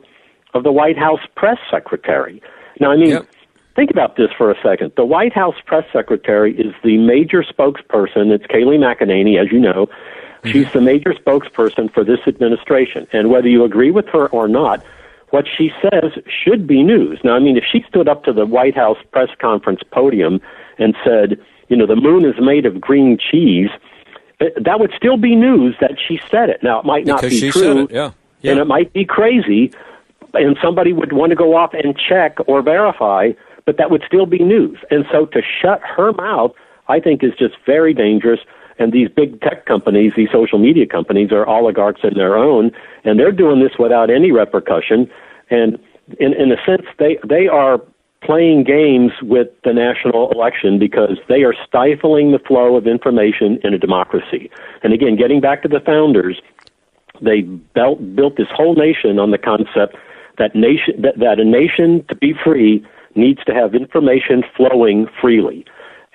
of 0.54 0.62
the 0.62 0.72
White 0.72 0.96
House 0.96 1.20
press 1.34 1.58
secretary. 1.70 2.42
Now, 2.80 2.92
I 2.92 2.96
mean, 2.96 3.10
yep. 3.10 3.28
think 3.74 3.90
about 3.90 4.16
this 4.16 4.30
for 4.36 4.50
a 4.50 4.54
second. 4.62 4.92
The 4.96 5.04
White 5.04 5.32
House 5.32 5.56
press 5.66 5.84
secretary 5.92 6.56
is 6.56 6.74
the 6.84 6.96
major 6.98 7.42
spokesperson. 7.42 8.30
It's 8.30 8.46
Kayleigh 8.46 8.78
McEnany, 8.78 9.40
as 9.40 9.50
you 9.50 9.58
know. 9.58 9.86
Mm-hmm. 9.86 10.50
She's 10.50 10.72
the 10.72 10.80
major 10.80 11.12
spokesperson 11.12 11.92
for 11.92 12.04
this 12.04 12.20
administration. 12.26 13.06
And 13.12 13.30
whether 13.30 13.48
you 13.48 13.64
agree 13.64 13.90
with 13.90 14.06
her 14.08 14.28
or 14.28 14.46
not, 14.46 14.84
what 15.30 15.46
she 15.46 15.70
says 15.82 16.12
should 16.26 16.66
be 16.66 16.82
news. 16.82 17.20
Now, 17.22 17.34
I 17.34 17.38
mean, 17.38 17.56
if 17.56 17.64
she 17.70 17.84
stood 17.88 18.08
up 18.08 18.24
to 18.24 18.32
the 18.32 18.46
White 18.46 18.76
House 18.76 18.98
press 19.12 19.28
conference 19.40 19.80
podium 19.90 20.40
and 20.78 20.94
said, 21.04 21.38
you 21.68 21.76
know, 21.76 21.86
the 21.86 21.96
moon 21.96 22.24
is 22.24 22.34
made 22.40 22.66
of 22.66 22.80
green 22.80 23.18
cheese, 23.18 23.70
eh, 24.40 24.48
that 24.60 24.80
would 24.80 24.92
still 24.96 25.16
be 25.16 25.34
news 25.34 25.76
that 25.80 25.92
she 26.06 26.20
said 26.30 26.48
it. 26.48 26.62
Now, 26.62 26.80
it 26.80 26.86
might 26.86 27.06
not 27.06 27.20
because 27.20 27.40
be 27.40 27.50
true, 27.50 27.84
it, 27.84 27.90
yeah. 27.90 28.10
Yeah. 28.40 28.52
and 28.52 28.60
it 28.60 28.66
might 28.66 28.92
be 28.92 29.04
crazy, 29.04 29.72
and 30.34 30.56
somebody 30.62 30.92
would 30.92 31.12
want 31.12 31.30
to 31.30 31.36
go 31.36 31.56
off 31.56 31.74
and 31.74 31.96
check 31.98 32.38
or 32.46 32.62
verify, 32.62 33.32
but 33.66 33.76
that 33.76 33.90
would 33.90 34.02
still 34.06 34.26
be 34.26 34.38
news. 34.38 34.78
And 34.90 35.04
so 35.12 35.26
to 35.26 35.42
shut 35.42 35.80
her 35.82 36.12
mouth, 36.12 36.52
I 36.88 37.00
think, 37.00 37.22
is 37.22 37.32
just 37.38 37.54
very 37.66 37.92
dangerous. 37.92 38.40
And 38.78 38.92
these 38.92 39.08
big 39.08 39.40
tech 39.40 39.66
companies, 39.66 40.12
these 40.16 40.30
social 40.32 40.58
media 40.58 40.86
companies, 40.86 41.32
are 41.32 41.46
oligarchs 41.46 42.00
in 42.04 42.14
their 42.14 42.36
own, 42.36 42.70
and 43.04 43.18
they're 43.18 43.32
doing 43.32 43.60
this 43.60 43.72
without 43.78 44.10
any 44.10 44.30
repercussion. 44.30 45.10
And 45.50 45.78
in, 46.18 46.32
in 46.34 46.52
a 46.52 46.56
sense, 46.64 46.86
they 46.98 47.18
they 47.26 47.48
are 47.48 47.80
playing 48.22 48.64
games 48.64 49.12
with 49.22 49.48
the 49.64 49.72
national 49.72 50.30
election 50.32 50.78
because 50.78 51.18
they 51.28 51.44
are 51.44 51.54
stifling 51.66 52.32
the 52.32 52.38
flow 52.38 52.76
of 52.76 52.86
information 52.86 53.58
in 53.62 53.74
a 53.74 53.78
democracy. 53.78 54.50
And 54.82 54.92
again, 54.92 55.16
getting 55.16 55.40
back 55.40 55.62
to 55.62 55.68
the 55.68 55.80
founders, 55.80 56.40
they 57.20 57.42
built 57.42 58.14
built 58.14 58.36
this 58.36 58.48
whole 58.52 58.74
nation 58.74 59.18
on 59.18 59.30
the 59.30 59.38
concept 59.38 59.96
that 60.38 60.54
nation 60.54 61.00
that, 61.02 61.18
that 61.18 61.38
a 61.40 61.44
nation 61.44 62.04
to 62.08 62.14
be 62.16 62.32
free 62.44 62.84
needs 63.14 63.42
to 63.44 63.54
have 63.54 63.74
information 63.74 64.42
flowing 64.56 65.06
freely. 65.20 65.64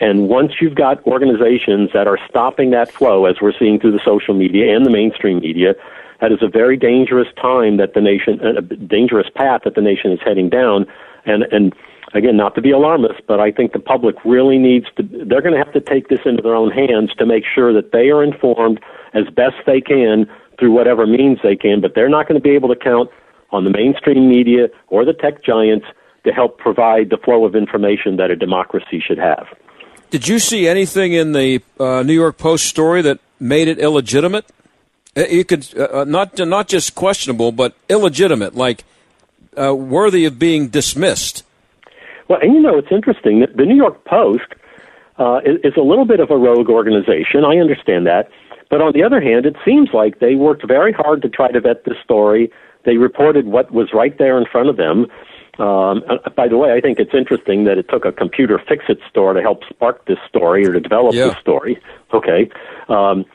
And 0.03 0.27
once 0.27 0.55
you've 0.59 0.75
got 0.75 1.01
organizations 1.07 1.91
that 1.93 2.07
are 2.07 2.19
stopping 2.29 2.71
that 2.71 2.91
flow, 2.91 3.25
as 3.25 3.37
we're 3.41 3.57
seeing 3.57 3.79
through 3.79 3.93
the 3.93 4.03
social 4.03 4.33
media 4.33 4.75
and 4.75 4.85
the 4.85 4.89
mainstream 4.89 5.39
media, 5.39 5.75
that 6.19 6.29
is 6.29 6.39
a 6.41 6.49
very 6.49 6.75
dangerous 6.75 7.29
time 7.41 7.77
that 7.77 7.93
the 7.93 8.01
nation, 8.01 8.37
a 8.41 8.61
dangerous 8.61 9.27
path 9.33 9.61
that 9.63 9.75
the 9.75 9.81
nation 9.81 10.11
is 10.11 10.19
heading 10.21 10.49
down. 10.49 10.87
And 11.25 11.43
and 11.53 11.73
again, 12.13 12.35
not 12.35 12.53
to 12.55 12.61
be 12.61 12.71
alarmist, 12.71 13.21
but 13.29 13.39
I 13.39 13.49
think 13.49 13.71
the 13.71 13.79
public 13.79 14.15
really 14.25 14.57
needs 14.57 14.87
to. 14.97 15.03
They're 15.03 15.41
going 15.41 15.53
to 15.53 15.63
have 15.63 15.71
to 15.71 15.79
take 15.79 16.09
this 16.09 16.19
into 16.25 16.41
their 16.41 16.55
own 16.55 16.69
hands 16.69 17.13
to 17.15 17.25
make 17.25 17.45
sure 17.45 17.71
that 17.71 17.93
they 17.93 18.09
are 18.09 18.21
informed 18.21 18.81
as 19.13 19.23
best 19.33 19.55
they 19.65 19.79
can 19.79 20.29
through 20.59 20.73
whatever 20.73 21.07
means 21.07 21.39
they 21.43 21.55
can. 21.55 21.79
But 21.79 21.95
they're 21.95 22.09
not 22.09 22.27
going 22.27 22.37
to 22.37 22.43
be 22.43 22.55
able 22.55 22.67
to 22.67 22.75
count 22.75 23.09
on 23.51 23.63
the 23.63 23.71
mainstream 23.71 24.27
media 24.27 24.67
or 24.89 25.05
the 25.05 25.13
tech 25.13 25.45
giants 25.45 25.85
to 26.25 26.33
help 26.33 26.57
provide 26.57 27.09
the 27.09 27.17
flow 27.23 27.45
of 27.45 27.55
information 27.55 28.17
that 28.17 28.31
a 28.31 28.35
democracy 28.35 28.99
should 28.99 29.17
have. 29.17 29.47
Did 30.13 30.27
you 30.27 30.37
see 30.37 30.67
anything 30.67 31.13
in 31.13 31.31
the 31.31 31.63
uh, 31.79 32.03
New 32.03 32.13
York 32.13 32.37
Post 32.37 32.67
story 32.67 33.01
that 33.01 33.19
made 33.39 33.67
it 33.67 33.79
illegitimate? 33.79 34.45
Uh, 35.17 35.21
you 35.21 35.43
could 35.43 35.67
uh, 35.75 36.01
uh, 36.01 36.03
not 36.03 36.37
not 36.37 36.67
just 36.67 36.93
questionable, 36.93 37.51
but 37.51 37.73
illegitimate, 37.89 38.53
like 38.53 38.83
uh, 39.59 39.73
worthy 39.73 40.25
of 40.25 40.37
being 40.37 40.67
dismissed. 40.67 41.43
Well, 42.27 42.37
and 42.43 42.53
you 42.53 42.61
know 42.61 42.77
it's 42.77 42.91
interesting. 42.91 43.39
that 43.39 43.57
The 43.57 43.65
New 43.65 43.75
York 43.75 44.05
Post 44.05 44.53
uh, 45.17 45.39
is, 45.43 45.57
is 45.63 45.73
a 45.77 45.81
little 45.81 46.05
bit 46.05 46.19
of 46.19 46.29
a 46.29 46.37
rogue 46.37 46.69
organization. 46.69 47.43
I 47.43 47.57
understand 47.57 48.05
that, 48.05 48.29
but 48.69 48.81
on 48.81 48.93
the 48.93 49.01
other 49.01 49.19
hand, 49.19 49.47
it 49.47 49.55
seems 49.65 49.89
like 49.95 50.19
they 50.19 50.35
worked 50.35 50.63
very 50.67 50.93
hard 50.93 51.23
to 51.23 51.27
try 51.27 51.51
to 51.51 51.59
vet 51.59 51.85
this 51.85 51.97
story. 52.03 52.51
They 52.85 52.97
reported 52.97 53.47
what 53.47 53.71
was 53.71 53.93
right 53.95 54.15
there 54.19 54.37
in 54.37 54.45
front 54.45 54.69
of 54.69 54.77
them. 54.77 55.07
Um, 55.59 56.03
uh, 56.09 56.29
by 56.35 56.47
the 56.47 56.57
way, 56.57 56.73
I 56.73 56.81
think 56.81 56.99
it's 56.99 57.13
interesting 57.13 57.65
that 57.65 57.77
it 57.77 57.87
took 57.89 58.05
a 58.05 58.11
computer 58.11 58.59
fix-it 58.67 58.99
store 59.09 59.33
to 59.33 59.41
help 59.41 59.63
spark 59.69 60.05
this 60.05 60.17
story 60.27 60.65
or 60.65 60.73
to 60.73 60.79
develop 60.79 61.13
Yeah. 61.13 61.27
this 61.27 61.37
story. 61.37 61.79
Okay. 62.13 62.49
Um, 62.89 63.25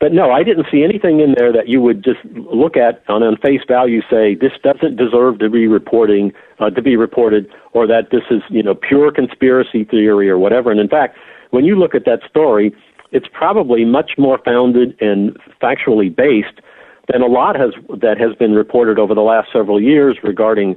but 0.00 0.12
no, 0.12 0.30
I 0.30 0.42
didn't 0.44 0.66
see 0.70 0.84
anything 0.84 1.20
in 1.20 1.34
there 1.36 1.52
that 1.52 1.68
you 1.68 1.80
would 1.80 2.04
just 2.04 2.24
look 2.24 2.76
at 2.76 3.02
on, 3.08 3.22
on 3.22 3.36
face 3.36 3.62
value, 3.66 4.00
say 4.08 4.34
this 4.34 4.52
doesn't 4.62 4.96
deserve 4.96 5.38
to 5.40 5.50
be 5.50 5.66
reporting 5.66 6.32
uh, 6.60 6.70
to 6.70 6.82
be 6.82 6.96
reported, 6.96 7.48
or 7.72 7.86
that 7.86 8.10
this 8.10 8.22
is 8.30 8.42
you 8.48 8.62
know 8.62 8.74
pure 8.74 9.10
conspiracy 9.10 9.84
theory 9.84 10.28
or 10.30 10.38
whatever. 10.38 10.70
And 10.70 10.78
in 10.80 10.88
fact, 10.88 11.16
when 11.50 11.64
you 11.64 11.76
look 11.76 11.94
at 11.94 12.04
that 12.04 12.20
story, 12.28 12.72
it's 13.10 13.26
probably 13.32 13.84
much 13.84 14.12
more 14.18 14.38
founded 14.44 14.96
and 15.00 15.36
factually 15.60 16.14
based 16.14 16.60
than 17.12 17.22
a 17.22 17.26
lot 17.26 17.56
has 17.56 17.70
that 18.00 18.18
has 18.18 18.36
been 18.36 18.52
reported 18.52 18.98
over 18.98 19.14
the 19.14 19.22
last 19.22 19.48
several 19.52 19.80
years 19.80 20.18
regarding 20.22 20.76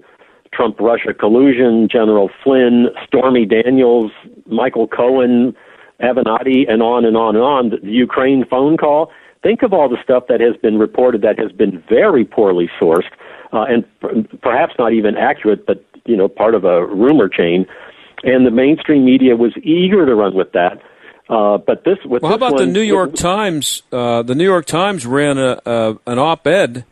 Trump 0.54 0.80
Russia 0.80 1.14
collusion, 1.14 1.88
General 1.90 2.30
Flynn, 2.44 2.88
Stormy 3.08 3.46
Daniels, 3.46 4.12
Michael 4.46 4.88
Cohen, 4.88 5.56
Avenatti, 6.02 6.70
and 6.70 6.82
on 6.82 7.06
and 7.06 7.16
on 7.16 7.36
and 7.36 7.44
on. 7.44 7.70
The 7.70 7.80
Ukraine 7.90 8.46
phone 8.50 8.78
call. 8.78 9.12
Think 9.44 9.64
of 9.64 9.74
all 9.74 9.90
the 9.90 9.98
stuff 10.04 10.26
that 10.30 10.40
has 10.40 10.56
been 10.58 10.78
reported 10.78 11.22
that 11.22 11.40
has 11.40 11.52
been 11.52 11.84
very 11.90 12.26
poorly 12.26 12.70
sourced 12.80 13.10
uh, 13.54 13.64
and 13.64 13.86
p- 14.02 14.38
perhaps 14.42 14.74
not 14.78 14.94
even 14.94 15.18
accurate, 15.18 15.66
but 15.66 15.84
you 16.06 16.16
know 16.16 16.28
part 16.28 16.56
of 16.56 16.64
a 16.64 16.86
rumor 16.86 17.30
chain. 17.30 17.66
And 18.24 18.46
the 18.46 18.52
mainstream 18.52 19.04
media 19.04 19.36
was 19.36 19.52
eager 19.64 20.06
to 20.06 20.14
run 20.14 20.36
with 20.36 20.52
that. 20.52 20.82
Uh, 21.28 21.58
but 21.58 21.84
this, 21.86 21.98
with 22.06 22.22
Well, 22.22 22.32
how 22.32 22.36
about 22.36 22.58
the 22.58 22.66
New 22.66 22.82
York 22.82 23.16
Times? 23.16 23.84
Uh, 23.92 24.22
the 24.22 24.36
New 24.36 24.44
York 24.44 24.66
Times 24.66 25.06
ran 25.06 25.38
a, 25.38 25.60
a 25.66 25.98
an 26.06 26.20
op-ed 26.20 26.86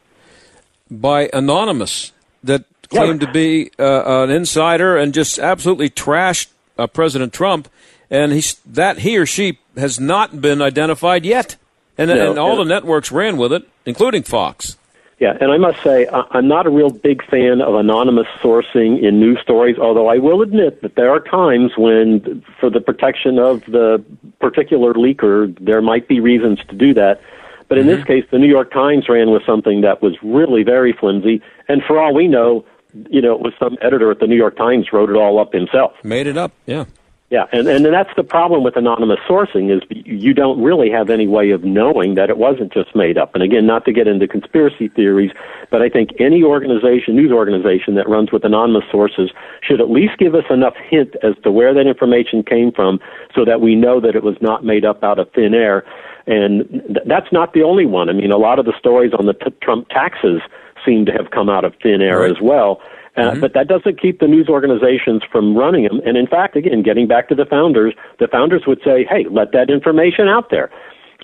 by 0.89 1.29
anonymous 1.33 2.13
that 2.43 2.65
claimed 2.89 3.21
to 3.21 3.31
be 3.31 3.71
uh, 3.79 4.23
an 4.23 4.29
insider 4.29 4.97
and 4.97 5.13
just 5.13 5.39
absolutely 5.39 5.89
trashed 5.89 6.47
uh, 6.77 6.87
President 6.87 7.33
Trump, 7.33 7.67
and 8.09 8.31
he's 8.31 8.55
that 8.65 8.99
he 8.99 9.17
or 9.17 9.25
she 9.25 9.59
has 9.77 9.99
not 9.99 10.41
been 10.41 10.61
identified 10.61 11.25
yet, 11.25 11.55
and, 11.97 12.09
No, 12.09 12.29
and 12.29 12.39
all 12.39 12.55
the 12.55 12.65
networks 12.65 13.11
ran 13.11 13.37
with 13.37 13.53
it, 13.53 13.67
including 13.85 14.23
Fox. 14.23 14.77
Yeah, 15.19 15.37
and 15.41 15.51
I 15.51 15.57
must 15.57 15.83
say, 15.83 16.07
I'm 16.31 16.47
not 16.47 16.65
a 16.65 16.69
real 16.69 16.91
big 16.91 17.25
fan 17.25 17.59
of 17.61 17.75
anonymous 17.75 18.27
sourcing 18.41 19.03
in 19.03 19.19
news 19.19 19.39
stories, 19.41 19.77
although 19.77 20.07
I 20.07 20.17
will 20.17 20.41
admit 20.41 20.81
that 20.81 20.95
there 20.95 21.11
are 21.11 21.19
times 21.19 21.73
when, 21.77 22.41
for 22.57 22.69
the 22.69 22.79
protection 22.79 23.37
of 23.37 23.59
the 23.65 24.01
particular 24.39 24.93
leaker, 24.93 25.53
there 25.59 25.81
might 25.81 26.07
be 26.07 26.21
reasons 26.21 26.59
to 26.69 26.75
do 26.75 26.93
that. 26.93 27.19
But 27.67 27.79
in 27.79 27.85
this 27.85 28.03
case, 28.05 28.25
the 28.31 28.39
New 28.39 28.47
York 28.47 28.71
Times 28.71 29.09
ran 29.09 29.29
with 29.29 29.45
something 29.45 29.81
that 29.81 30.01
was 30.01 30.15
really 30.23 30.63
very 30.63 30.93
flimsy, 30.93 31.41
and 31.67 31.83
for 31.83 31.99
all 31.99 32.15
we 32.15 32.27
know, 32.27 32.65
you 33.09 33.21
know, 33.21 33.33
it 33.33 33.41
was 33.41 33.53
some 33.59 33.77
editor 33.81 34.11
at 34.11 34.19
the 34.19 34.27
New 34.27 34.35
York 34.35 34.57
Times 34.57 34.87
wrote 34.91 35.09
it 35.09 35.15
all 35.15 35.39
up 35.39 35.53
himself. 35.53 35.93
Made 36.03 36.27
it 36.27 36.37
up, 36.37 36.51
yeah. 36.65 36.85
Yeah, 37.29 37.45
and 37.51 37.67
and 37.67 37.85
that's 37.85 38.09
the 38.17 38.23
problem 38.23 38.63
with 38.63 38.75
anonymous 38.75 39.19
sourcing 39.29 39.69
is 39.69 39.83
you 39.91 40.33
don't 40.33 40.59
really 40.63 40.89
have 40.89 41.11
any 41.11 41.27
way 41.27 41.51
of 41.51 41.63
knowing 41.63 42.15
that 42.15 42.31
it 42.31 42.39
wasn't 42.39 42.73
just 42.73 42.95
made 42.95 43.19
up. 43.19 43.35
And 43.35 43.43
again, 43.43 43.67
not 43.67 43.85
to 43.85 43.91
get 43.93 44.07
into 44.07 44.27
conspiracy 44.27 44.87
theories, 44.87 45.29
but 45.69 45.83
I 45.83 45.89
think 45.89 46.09
any 46.19 46.41
organization, 46.41 47.15
news 47.15 47.31
organization 47.31 47.93
that 47.95 48.09
runs 48.09 48.31
with 48.31 48.43
anonymous 48.45 48.85
sources 48.91 49.29
should 49.61 49.79
at 49.79 49.91
least 49.91 50.17
give 50.17 50.33
us 50.33 50.45
enough 50.49 50.73
hint 50.89 51.15
as 51.21 51.35
to 51.43 51.51
where 51.51 51.71
that 51.75 51.85
information 51.85 52.41
came 52.41 52.71
from, 52.71 52.99
so 53.35 53.45
that 53.45 53.61
we 53.61 53.75
know 53.75 53.99
that 54.01 54.15
it 54.15 54.23
was 54.23 54.37
not 54.41 54.65
made 54.65 54.83
up 54.83 55.03
out 55.03 55.19
of 55.19 55.31
thin 55.33 55.53
air. 55.53 55.85
And 56.25 56.67
th- 56.87 57.05
that's 57.05 57.31
not 57.31 57.53
the 57.53 57.61
only 57.61 57.85
one. 57.85 58.09
I 58.09 58.13
mean, 58.13 58.31
a 58.31 58.37
lot 58.37 58.57
of 58.57 58.65
the 58.65 58.73
stories 58.79 59.13
on 59.13 59.27
the 59.27 59.33
t- 59.33 59.53
Trump 59.61 59.87
taxes 59.89 60.41
seem 60.83 61.05
to 61.05 61.11
have 61.11 61.29
come 61.29 61.47
out 61.49 61.63
of 61.63 61.75
thin 61.83 62.01
air 62.01 62.21
Right. 62.21 62.31
as 62.31 62.41
well. 62.41 62.81
Uh, 63.15 63.35
But 63.35 63.53
that 63.53 63.67
doesn't 63.67 63.99
keep 63.99 64.19
the 64.19 64.27
news 64.27 64.47
organizations 64.49 65.23
from 65.31 65.55
running 65.55 65.83
them. 65.83 66.01
And 66.05 66.17
in 66.17 66.27
fact, 66.27 66.55
again, 66.55 66.83
getting 66.83 67.07
back 67.07 67.27
to 67.29 67.35
the 67.35 67.45
founders, 67.45 67.93
the 68.19 68.27
founders 68.27 68.63
would 68.67 68.81
say, 68.83 69.05
hey, 69.09 69.25
let 69.29 69.51
that 69.51 69.69
information 69.69 70.27
out 70.27 70.49
there. 70.49 70.69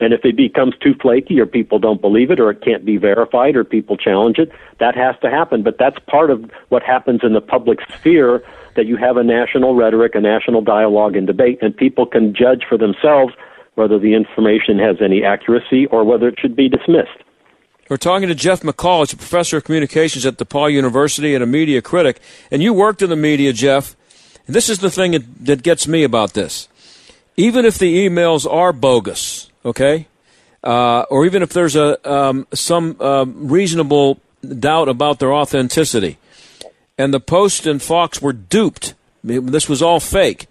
And 0.01 0.13
if 0.13 0.25
it 0.25 0.35
becomes 0.35 0.73
too 0.81 0.93
flaky 1.01 1.39
or 1.39 1.45
people 1.45 1.79
don't 1.79 2.01
believe 2.01 2.29
it 2.29 2.39
or 2.39 2.49
it 2.49 2.61
can't 2.61 2.83
be 2.83 2.97
verified 2.97 3.55
or 3.55 3.63
people 3.63 3.95
challenge 3.95 4.37
it, 4.39 4.51
that 4.79 4.95
has 4.95 5.15
to 5.21 5.29
happen. 5.29 5.63
But 5.63 5.77
that's 5.77 5.97
part 5.99 6.29
of 6.31 6.51
what 6.67 6.83
happens 6.83 7.21
in 7.23 7.33
the 7.33 7.39
public 7.39 7.79
sphere 7.93 8.43
that 8.75 8.87
you 8.87 8.97
have 8.97 9.15
a 9.15 9.23
national 9.23 9.73
rhetoric, 9.73 10.15
a 10.15 10.19
national 10.19 10.61
dialogue 10.61 11.15
and 11.15 11.25
debate, 11.25 11.59
and 11.61 11.75
people 11.75 12.05
can 12.05 12.35
judge 12.35 12.65
for 12.67 12.77
themselves 12.77 13.33
whether 13.75 13.97
the 13.97 14.13
information 14.13 14.79
has 14.79 14.97
any 15.01 15.23
accuracy 15.23 15.85
or 15.87 16.03
whether 16.03 16.27
it 16.27 16.39
should 16.39 16.55
be 16.55 16.67
dismissed. 16.67 17.23
We're 17.87 17.97
talking 17.97 18.29
to 18.29 18.35
Jeff 18.35 18.61
McCall. 18.61 19.01
He's 19.01 19.13
a 19.13 19.17
professor 19.17 19.57
of 19.57 19.63
communications 19.63 20.25
at 20.25 20.37
DePauw 20.37 20.73
University 20.73 21.35
and 21.35 21.43
a 21.43 21.47
media 21.47 21.83
critic. 21.83 22.19
And 22.49 22.63
you 22.63 22.73
worked 22.73 23.03
in 23.03 23.11
the 23.11 23.15
media, 23.15 23.53
Jeff. 23.53 23.95
And 24.47 24.55
this 24.55 24.69
is 24.69 24.79
the 24.79 24.89
thing 24.89 25.11
that, 25.11 25.45
that 25.45 25.61
gets 25.61 25.87
me 25.87 26.03
about 26.03 26.33
this. 26.33 26.67
Even 27.37 27.63
if 27.63 27.77
the 27.77 28.07
emails 28.07 28.51
are 28.51 28.73
bogus, 28.73 29.51
okay, 29.63 30.07
uh, 30.63 31.01
or 31.11 31.27
even 31.27 31.43
if 31.43 31.49
there's 31.49 31.75
a 31.75 32.11
um, 32.11 32.47
some 32.53 32.99
um 33.01 33.49
reasonable 33.49 34.19
doubt 34.41 34.89
about 34.89 35.19
their 35.19 35.33
authenticity, 35.33 36.17
and 36.97 37.13
the 37.13 37.19
Post 37.19 37.67
and 37.67 37.81
Fox 37.81 38.21
were 38.21 38.33
duped, 38.33 38.95
this 39.23 39.69
was 39.69 39.81
all 39.81 39.99
fake. 39.99 40.47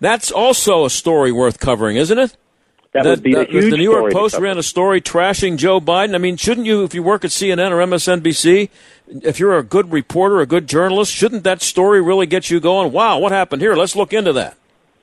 That's 0.00 0.30
also 0.30 0.84
a 0.84 0.90
story 0.90 1.32
worth 1.32 1.60
covering, 1.60 1.96
isn't 1.96 2.18
it? 2.18 2.36
That 2.92 3.04
would 3.04 3.22
be 3.22 3.34
a 3.34 3.44
huge 3.44 3.70
The 3.70 3.76
New 3.76 3.82
York 3.90 4.12
Post 4.12 4.38
ran 4.38 4.56
a 4.56 4.62
story 4.62 5.00
trashing 5.02 5.58
Joe 5.58 5.78
Biden. 5.80 6.14
I 6.14 6.18
mean, 6.18 6.36
shouldn't 6.36 6.66
you, 6.66 6.84
if 6.84 6.94
you 6.94 7.02
work 7.02 7.24
at 7.24 7.30
CNN 7.30 7.70
or 7.70 7.76
MSNBC, 7.86 8.70
if 9.22 9.38
you're 9.38 9.56
a 9.58 9.62
good 9.62 9.92
reporter, 9.92 10.40
a 10.40 10.46
good 10.46 10.66
journalist, 10.66 11.12
shouldn't 11.12 11.44
that 11.44 11.60
story 11.60 12.00
really 12.00 12.26
get 12.26 12.50
you 12.50 12.60
going? 12.60 12.92
Wow, 12.92 13.18
what 13.18 13.30
happened 13.30 13.60
here? 13.60 13.74
Let's 13.74 13.94
look 13.94 14.12
into 14.14 14.32
that. 14.32 14.56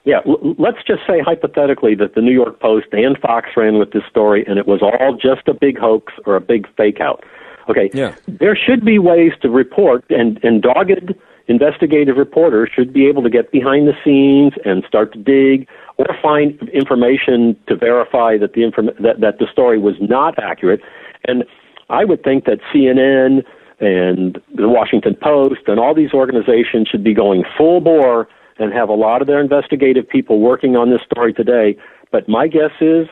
Yeah, 0.03 0.21
l- 0.25 0.55
let's 0.57 0.79
just 0.87 1.01
say 1.07 1.19
hypothetically 1.19 1.93
that 1.95 2.15
the 2.15 2.21
New 2.21 2.31
York 2.33 2.59
Post 2.59 2.87
and 2.91 3.17
Fox 3.19 3.49
ran 3.55 3.77
with 3.77 3.91
this 3.91 4.03
story 4.09 4.43
and 4.47 4.57
it 4.59 4.67
was 4.67 4.81
all 4.81 5.13
just 5.15 5.47
a 5.47 5.53
big 5.53 5.77
hoax 5.77 6.13
or 6.25 6.35
a 6.35 6.41
big 6.41 6.67
fake 6.75 6.99
out. 6.99 7.23
Okay, 7.69 7.89
Yeah. 7.93 8.15
there 8.27 8.55
should 8.55 8.85
be 8.85 8.99
ways 8.99 9.31
to 9.41 9.49
report, 9.49 10.05
and, 10.09 10.39
and 10.43 10.61
dogged 10.61 11.15
investigative 11.47 12.17
reporters 12.17 12.69
should 12.73 12.91
be 12.93 13.07
able 13.07 13.23
to 13.23 13.29
get 13.29 13.51
behind 13.51 13.87
the 13.87 13.93
scenes 14.03 14.53
and 14.65 14.83
start 14.87 15.13
to 15.13 15.19
dig 15.19 15.67
or 15.97 16.07
find 16.21 16.59
information 16.69 17.55
to 17.67 17.75
verify 17.75 18.37
that 18.37 18.53
the 18.53 18.63
inform- 18.63 18.91
that, 18.99 19.19
that 19.21 19.39
the 19.39 19.47
story 19.51 19.79
was 19.79 19.95
not 19.99 20.37
accurate. 20.37 20.81
And 21.25 21.43
I 21.89 22.05
would 22.05 22.23
think 22.23 22.45
that 22.45 22.59
CNN 22.73 23.43
and 23.79 24.41
the 24.55 24.69
Washington 24.69 25.15
Post 25.21 25.61
and 25.67 25.79
all 25.79 25.93
these 25.93 26.13
organizations 26.13 26.87
should 26.89 27.03
be 27.03 27.13
going 27.13 27.43
full 27.57 27.81
bore 27.81 28.27
and 28.57 28.71
have 28.73 28.89
a 28.89 28.93
lot 28.93 29.21
of 29.21 29.27
their 29.27 29.41
investigative 29.41 30.07
people 30.07 30.39
working 30.39 30.75
on 30.75 30.89
this 30.89 31.01
story 31.11 31.33
today. 31.33 31.77
But 32.11 32.29
my 32.29 32.47
guess 32.47 32.71
is 32.79 33.07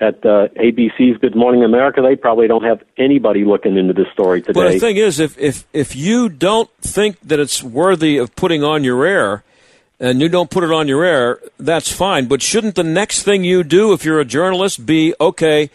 at 0.00 0.24
uh, 0.26 0.48
ABC's 0.56 1.18
Good 1.20 1.34
Morning 1.34 1.64
America, 1.64 2.02
they 2.02 2.16
probably 2.16 2.48
don't 2.48 2.64
have 2.64 2.82
anybody 2.98 3.44
looking 3.44 3.76
into 3.76 3.92
this 3.92 4.06
story 4.12 4.42
today. 4.42 4.60
But 4.60 4.72
the 4.72 4.78
thing 4.78 4.96
is, 4.96 5.20
if, 5.20 5.38
if, 5.38 5.66
if 5.72 5.96
you 5.96 6.28
don't 6.28 6.70
think 6.80 7.18
that 7.20 7.40
it's 7.40 7.62
worthy 7.62 8.18
of 8.18 8.34
putting 8.36 8.62
on 8.62 8.84
your 8.84 9.06
air, 9.06 9.42
and 9.98 10.20
you 10.20 10.28
don't 10.28 10.50
put 10.50 10.64
it 10.64 10.72
on 10.72 10.88
your 10.88 11.04
air, 11.04 11.40
that's 11.58 11.90
fine. 11.90 12.26
But 12.26 12.42
shouldn't 12.42 12.74
the 12.74 12.84
next 12.84 13.22
thing 13.22 13.44
you 13.44 13.64
do, 13.64 13.92
if 13.92 14.04
you're 14.04 14.20
a 14.20 14.24
journalist, 14.24 14.86
be 14.86 15.14
okay? 15.20 15.70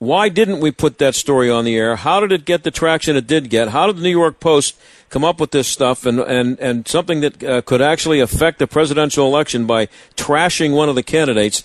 why 0.00 0.30
didn't 0.30 0.60
we 0.60 0.70
put 0.70 0.96
that 0.96 1.14
story 1.14 1.50
on 1.50 1.66
the 1.66 1.76
air? 1.76 1.94
How 1.94 2.20
did 2.20 2.32
it 2.32 2.46
get 2.46 2.62
the 2.62 2.70
traction 2.70 3.16
it 3.16 3.26
did 3.26 3.50
get? 3.50 3.68
How 3.68 3.86
did 3.86 3.98
the 3.98 4.02
New 4.02 4.08
York 4.10 4.40
Post 4.40 4.74
come 5.10 5.24
up 5.24 5.38
with 5.38 5.50
this 5.50 5.68
stuff 5.68 6.06
and 6.06 6.18
and 6.20 6.58
and 6.58 6.88
something 6.88 7.20
that 7.20 7.44
uh, 7.44 7.60
could 7.60 7.82
actually 7.82 8.18
affect 8.18 8.58
the 8.58 8.66
presidential 8.66 9.26
election 9.26 9.66
by 9.66 9.88
trashing 10.16 10.74
one 10.74 10.88
of 10.88 10.94
the 10.94 11.02
candidates? 11.02 11.62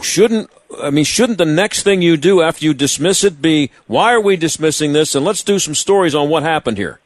Shouldn't 0.00 0.50
I 0.82 0.88
mean 0.88 1.04
shouldn't 1.04 1.36
the 1.36 1.44
next 1.44 1.82
thing 1.82 2.00
you 2.00 2.16
do 2.16 2.40
after 2.40 2.64
you 2.64 2.72
dismiss 2.72 3.22
it 3.22 3.42
be 3.42 3.70
why 3.86 4.14
are 4.14 4.20
we 4.20 4.38
dismissing 4.38 4.94
this 4.94 5.14
and 5.14 5.22
let's 5.22 5.42
do 5.42 5.58
some 5.58 5.74
stories 5.74 6.14
on 6.14 6.30
what 6.30 6.42
happened 6.42 6.78
here? 6.78 7.00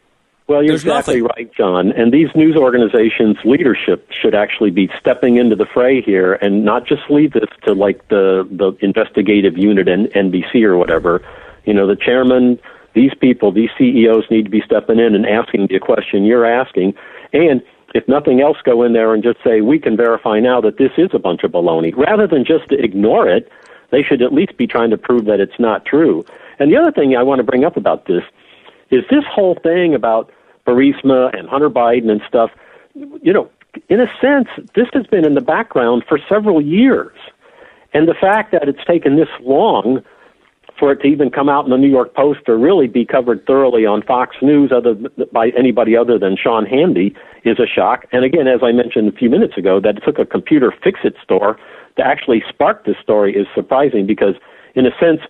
Well, 0.53 0.62
you're 0.62 0.72
There's 0.72 0.84
exactly 0.84 1.22
nothing. 1.22 1.34
right, 1.34 1.55
John. 1.55 1.92
And 1.92 2.12
these 2.12 2.28
news 2.34 2.57
organizations' 2.57 3.38
leadership 3.42 4.07
should 4.12 4.34
actually 4.34 4.70
be 4.70 4.90
stepping 5.00 5.38
into 5.38 5.57
the 5.57 5.64
fray 5.64 6.03
here 6.03 6.34
and 6.34 6.62
not 6.62 6.86
just 6.86 7.00
leave 7.09 7.32
this 7.32 7.48
to 7.64 7.72
like 7.72 8.07
the 8.09 8.46
the 8.50 8.76
investigative 8.84 9.57
unit 9.57 9.88
and 9.88 10.09
NBC 10.09 10.62
or 10.64 10.76
whatever. 10.76 11.24
You 11.64 11.72
know, 11.72 11.86
the 11.86 11.96
chairman, 11.96 12.59
these 12.92 13.14
people, 13.18 13.50
these 13.50 13.70
CEOs 13.78 14.24
need 14.30 14.44
to 14.44 14.50
be 14.50 14.61
stepping 14.61 14.98
in 14.98 15.14
and 15.14 15.24
asking 15.24 15.68
the 15.68 15.78
question 15.78 16.26
you're 16.26 16.44
asking. 16.44 16.92
And 17.32 17.62
if 17.94 18.07
nothing 18.07 18.42
else, 18.42 18.59
go 18.62 18.82
in 18.82 18.92
there 18.92 19.14
and 19.14 19.22
just 19.22 19.38
say, 19.42 19.62
we 19.62 19.78
can 19.78 19.96
verify 19.96 20.38
now 20.38 20.61
that 20.61 20.76
this 20.76 20.92
is 20.98 21.09
a 21.14 21.18
bunch 21.18 21.44
of 21.44 21.53
baloney. 21.53 21.96
Rather 21.96 22.26
than 22.26 22.44
just 22.44 22.68
to 22.68 22.78
ignore 22.78 23.26
it, 23.26 23.50
they 23.90 24.03
should 24.03 24.20
at 24.20 24.34
least 24.34 24.59
be 24.59 24.66
trying 24.66 24.90
to 24.90 24.98
prove 24.98 25.24
that 25.24 25.40
it's 25.40 25.59
not 25.59 25.86
true. 25.86 26.26
And 26.59 26.70
the 26.70 26.76
other 26.76 26.92
thing 26.92 27.16
I 27.16 27.22
want 27.22 27.38
to 27.38 27.42
bring 27.42 27.64
up 27.64 27.78
about 27.78 28.05
this 28.05 28.24
is 28.90 29.03
this 29.09 29.24
whole 29.24 29.55
thing 29.55 29.94
about 29.94 30.30
Burisma 30.66 31.36
and 31.36 31.48
Hunter 31.48 31.70
Biden 31.70 32.10
and 32.10 32.20
stuff, 32.26 32.50
you 32.94 33.32
know, 33.32 33.50
in 33.88 34.00
a 34.00 34.06
sense, 34.20 34.48
this 34.74 34.86
has 34.92 35.06
been 35.06 35.24
in 35.24 35.34
the 35.34 35.40
background 35.40 36.04
for 36.08 36.18
several 36.28 36.60
years. 36.60 37.16
And 37.94 38.08
the 38.08 38.14
fact 38.14 38.52
that 38.52 38.68
it's 38.68 38.84
taken 38.86 39.16
this 39.16 39.28
long 39.40 40.02
for 40.78 40.92
it 40.92 41.00
to 41.02 41.06
even 41.06 41.30
come 41.30 41.48
out 41.48 41.64
in 41.64 41.70
the 41.70 41.76
New 41.76 41.88
York 41.88 42.14
Post 42.14 42.40
or 42.48 42.58
really 42.58 42.86
be 42.86 43.04
covered 43.04 43.46
thoroughly 43.46 43.86
on 43.86 44.02
Fox 44.02 44.36
News 44.42 44.72
other 44.74 44.94
by 45.30 45.50
anybody 45.50 45.96
other 45.96 46.18
than 46.18 46.36
Sean 46.36 46.64
Hannity 46.64 47.14
is 47.44 47.58
a 47.58 47.66
shock. 47.66 48.06
And 48.12 48.24
again, 48.24 48.48
as 48.48 48.60
I 48.62 48.72
mentioned 48.72 49.08
a 49.08 49.16
few 49.16 49.30
minutes 49.30 49.56
ago, 49.56 49.80
that 49.80 49.98
it 49.98 50.02
took 50.04 50.18
a 50.18 50.26
computer 50.26 50.72
fix-it 50.82 51.14
store 51.22 51.58
to 51.96 52.02
actually 52.02 52.42
spark 52.48 52.84
this 52.84 52.96
story 53.02 53.34
is 53.36 53.46
surprising 53.54 54.06
because, 54.06 54.34
in 54.74 54.86
a 54.86 54.90
sense, 54.98 55.20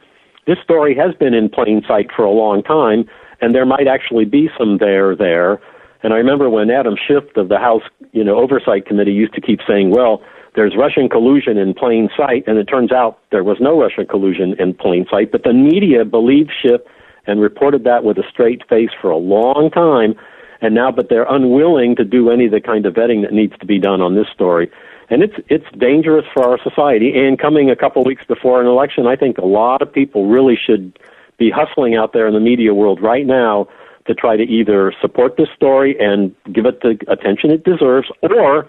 this 0.46 0.58
story 0.62 0.94
has 0.94 1.14
been 1.14 1.34
in 1.34 1.48
plain 1.48 1.82
sight 1.86 2.10
for 2.14 2.24
a 2.24 2.30
long 2.30 2.62
time, 2.62 3.08
and 3.43 3.55
there 3.55 3.66
might 3.66 3.88
actually 3.88 4.24
be 4.24 4.49
some 4.57 4.78
there 4.78 5.14
there. 5.14 5.61
And 6.03 6.14
I 6.14 6.16
remember 6.16 6.49
when 6.49 6.70
Adam 6.70 6.97
Schiff 6.97 7.24
of 7.36 7.49
the 7.49 7.59
House, 7.59 7.82
you 8.12 8.24
know, 8.24 8.36
Oversight 8.36 8.86
Committee 8.86 9.12
used 9.12 9.34
to 9.34 9.40
keep 9.40 9.61
saying, 9.68 9.90
"Well, 9.90 10.22
there's 10.55 10.74
Russian 10.76 11.09
collusion 11.09 11.59
in 11.59 11.74
plain 11.74 12.09
sight," 12.16 12.45
and 12.47 12.57
it 12.59 12.64
turns 12.64 12.93
out 12.93 13.18
there 13.30 13.45
was 13.45 13.61
no 13.61 13.78
Russian 13.80 14.07
collusion 14.07 14.55
in 14.59 14.74
plain 14.74 15.07
sight. 15.11 15.30
But 15.30 15.43
the 15.43 15.53
media 15.53 16.05
believed 16.05 16.51
Schiff 16.61 16.80
and 17.26 17.40
reported 17.40 17.84
that 17.84 18.05
with 18.05 18.18
a 18.18 18.24
straight 18.28 18.66
face 18.68 18.90
for 19.01 19.11
a 19.11 19.16
long 19.16 19.70
time, 19.70 20.14
and 20.61 20.74
now, 20.74 20.90
but 20.90 21.09
they're 21.09 21.30
unwilling 21.30 21.97
to 21.97 22.05
do 22.05 22.30
any 22.30 22.47
of 22.47 22.53
the 22.53 22.61
kind 22.61 22.86
of 22.86 22.95
vetting 22.95 23.22
that 23.22 23.32
needs 23.32 23.57
to 23.59 23.66
be 23.66 23.78
done 23.78 24.01
on 24.01 24.14
this 24.14 24.28
story. 24.32 24.70
And 25.11 25.22
it's 25.22 25.34
it's 25.49 25.66
dangerous 25.78 26.26
for 26.32 26.43
our 26.49 26.59
society. 26.62 27.12
And 27.14 27.38
coming 27.38 27.70
a 27.70 27.76
couple 27.76 28.03
weeks 28.05 28.24
before 28.24 28.61
an 28.61 28.66
election, 28.66 29.07
I 29.07 29.16
think 29.16 29.38
a 29.38 29.45
lot 29.45 29.82
of 29.82 29.93
people 29.93 30.26
really 30.26 30.57
should 30.57 30.99
be 31.38 31.50
hustling 31.50 31.96
out 31.96 32.12
there 32.12 32.26
in 32.26 32.34
the 32.34 32.40
media 32.40 32.74
world 32.74 33.00
right 33.02 33.26
now 33.26 33.68
to 34.06 34.14
try 34.14 34.36
to 34.36 34.42
either 34.42 34.92
support 35.00 35.36
this 35.36 35.48
story 35.54 35.96
and 35.98 36.34
give 36.52 36.66
it 36.66 36.80
the 36.80 36.98
attention 37.08 37.50
it 37.50 37.64
deserves, 37.64 38.08
or 38.22 38.68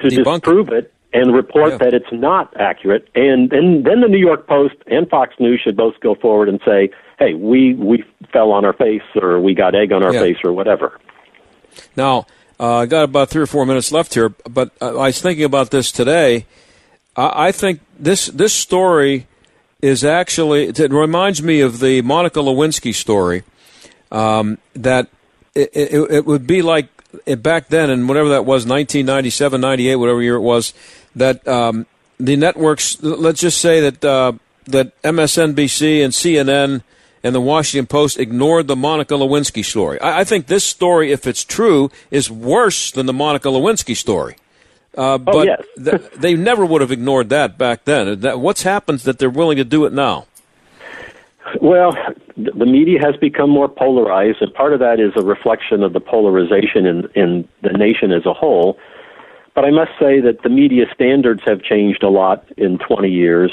to 0.00 0.08
disprove 0.08 0.68
it 0.68 0.92
and 1.12 1.34
report 1.34 1.78
that 1.80 1.92
it's 1.92 2.12
not 2.12 2.54
accurate. 2.58 3.08
And 3.14 3.50
then 3.50 3.82
then 3.84 4.00
the 4.00 4.08
New 4.08 4.18
York 4.18 4.46
Post 4.46 4.76
and 4.86 5.08
Fox 5.08 5.34
News 5.40 5.60
should 5.62 5.76
both 5.76 5.94
go 6.00 6.14
forward 6.14 6.48
and 6.48 6.60
say, 6.64 6.90
"Hey, 7.18 7.34
we 7.34 7.74
we 7.74 8.04
fell 8.32 8.52
on 8.52 8.64
our 8.64 8.72
face, 8.72 9.02
or 9.20 9.40
we 9.40 9.54
got 9.54 9.74
egg 9.74 9.92
on 9.92 10.04
our 10.04 10.12
Yeah. 10.14 10.20
face, 10.20 10.36
or 10.44 10.52
whatever." 10.52 10.98
Now, 11.96 12.26
uh, 12.58 12.78
I 12.78 12.86
got 12.86 13.04
about 13.04 13.28
three 13.28 13.42
or 13.42 13.46
four 13.46 13.66
minutes 13.66 13.90
left 13.90 14.14
here, 14.14 14.28
but 14.48 14.70
uh, 14.80 14.98
I 14.98 15.06
was 15.06 15.20
thinking 15.20 15.44
about 15.44 15.70
this 15.70 15.90
today. 15.90 16.46
I, 17.16 17.48
I 17.48 17.52
think 17.52 17.80
this 17.98 18.26
this 18.26 18.52
story 18.52 19.26
is 19.82 20.04
actually 20.04 20.64
it 20.68 20.92
reminds 20.92 21.42
me 21.42 21.60
of 21.60 21.80
the 21.80 22.02
Monica 22.02 22.40
Lewinsky 22.40 22.94
story. 22.94 23.42
Um, 24.12 24.58
that 24.74 25.08
it, 25.54 25.70
it, 25.72 26.10
it 26.10 26.26
would 26.26 26.46
be 26.46 26.62
like 26.62 26.88
it 27.26 27.42
back 27.42 27.68
then, 27.68 27.90
and 27.90 28.08
whatever 28.08 28.30
that 28.30 28.44
was, 28.44 28.66
1997, 28.66 29.60
98, 29.60 29.96
whatever 29.96 30.22
year 30.22 30.36
it 30.36 30.40
was, 30.40 30.74
that 31.14 31.46
um, 31.46 31.86
the 32.18 32.36
networks. 32.36 33.02
Let's 33.02 33.40
just 33.40 33.60
say 33.60 33.80
that 33.80 34.04
uh, 34.04 34.32
that 34.66 35.00
MSNBC 35.02 36.04
and 36.04 36.12
CNN 36.12 36.82
and 37.22 37.34
the 37.34 37.40
Washington 37.40 37.86
Post 37.86 38.18
ignored 38.18 38.66
the 38.66 38.76
Monica 38.76 39.14
Lewinsky 39.14 39.64
story. 39.64 40.00
I, 40.00 40.20
I 40.20 40.24
think 40.24 40.46
this 40.46 40.64
story, 40.64 41.12
if 41.12 41.26
it's 41.26 41.44
true, 41.44 41.90
is 42.10 42.30
worse 42.30 42.90
than 42.90 43.06
the 43.06 43.12
Monica 43.12 43.48
Lewinsky 43.48 43.96
story. 43.96 44.36
Uh, 44.96 45.18
but 45.18 45.46
yes. 45.46 45.62
th- 45.84 46.10
they 46.12 46.34
never 46.34 46.64
would 46.64 46.80
have 46.80 46.90
ignored 46.90 47.28
that 47.30 47.56
back 47.58 47.84
then. 47.84 48.20
That, 48.20 48.40
what's 48.40 48.62
happened 48.62 49.00
that 49.00 49.18
they're 49.18 49.30
willing 49.30 49.56
to 49.56 49.64
do 49.64 49.84
it 49.84 49.92
now? 49.92 50.26
Well, 51.60 51.96
the 52.36 52.66
media 52.66 53.00
has 53.02 53.16
become 53.16 53.50
more 53.50 53.68
polarized, 53.68 54.38
and 54.40 54.52
part 54.54 54.72
of 54.72 54.80
that 54.80 55.00
is 55.00 55.12
a 55.16 55.22
reflection 55.22 55.82
of 55.82 55.92
the 55.92 56.00
polarization 56.00 56.86
in, 56.86 57.08
in 57.14 57.48
the 57.62 57.72
nation 57.72 58.12
as 58.12 58.24
a 58.26 58.32
whole. 58.32 58.78
But 59.54 59.64
I 59.64 59.70
must 59.70 59.90
say 59.98 60.20
that 60.20 60.42
the 60.42 60.48
media 60.48 60.84
standards 60.94 61.42
have 61.46 61.62
changed 61.62 62.02
a 62.02 62.08
lot 62.08 62.44
in 62.56 62.78
20 62.78 63.08
years, 63.08 63.50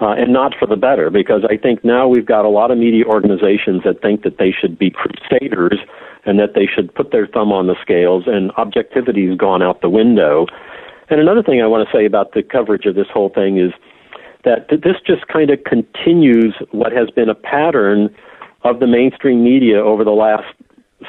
uh, 0.00 0.08
and 0.08 0.32
not 0.32 0.54
for 0.58 0.66
the 0.66 0.76
better, 0.76 1.08
because 1.08 1.44
I 1.48 1.56
think 1.56 1.84
now 1.84 2.08
we've 2.08 2.26
got 2.26 2.44
a 2.44 2.48
lot 2.48 2.70
of 2.70 2.78
media 2.78 3.04
organizations 3.04 3.82
that 3.84 4.02
think 4.02 4.22
that 4.22 4.38
they 4.38 4.50
should 4.50 4.78
be 4.78 4.90
crusaders 4.90 5.78
and 6.24 6.38
that 6.40 6.54
they 6.54 6.66
should 6.66 6.92
put 6.94 7.12
their 7.12 7.26
thumb 7.26 7.52
on 7.52 7.68
the 7.68 7.76
scales, 7.80 8.24
and 8.26 8.50
objectivity 8.52 9.28
has 9.28 9.38
gone 9.38 9.62
out 9.62 9.80
the 9.80 9.88
window. 9.88 10.46
And 11.08 11.20
another 11.20 11.42
thing 11.42 11.62
I 11.62 11.66
want 11.66 11.88
to 11.88 11.96
say 11.96 12.04
about 12.04 12.32
the 12.32 12.42
coverage 12.42 12.86
of 12.86 12.94
this 12.94 13.06
whole 13.12 13.28
thing 13.28 13.58
is 13.58 13.72
that 14.44 14.68
this 14.68 14.96
just 15.06 15.26
kind 15.28 15.50
of 15.50 15.62
continues 15.64 16.54
what 16.70 16.92
has 16.92 17.10
been 17.10 17.28
a 17.28 17.34
pattern 17.34 18.14
of 18.62 18.80
the 18.80 18.86
mainstream 18.86 19.44
media 19.44 19.78
over 19.78 20.04
the 20.04 20.10
last 20.10 20.44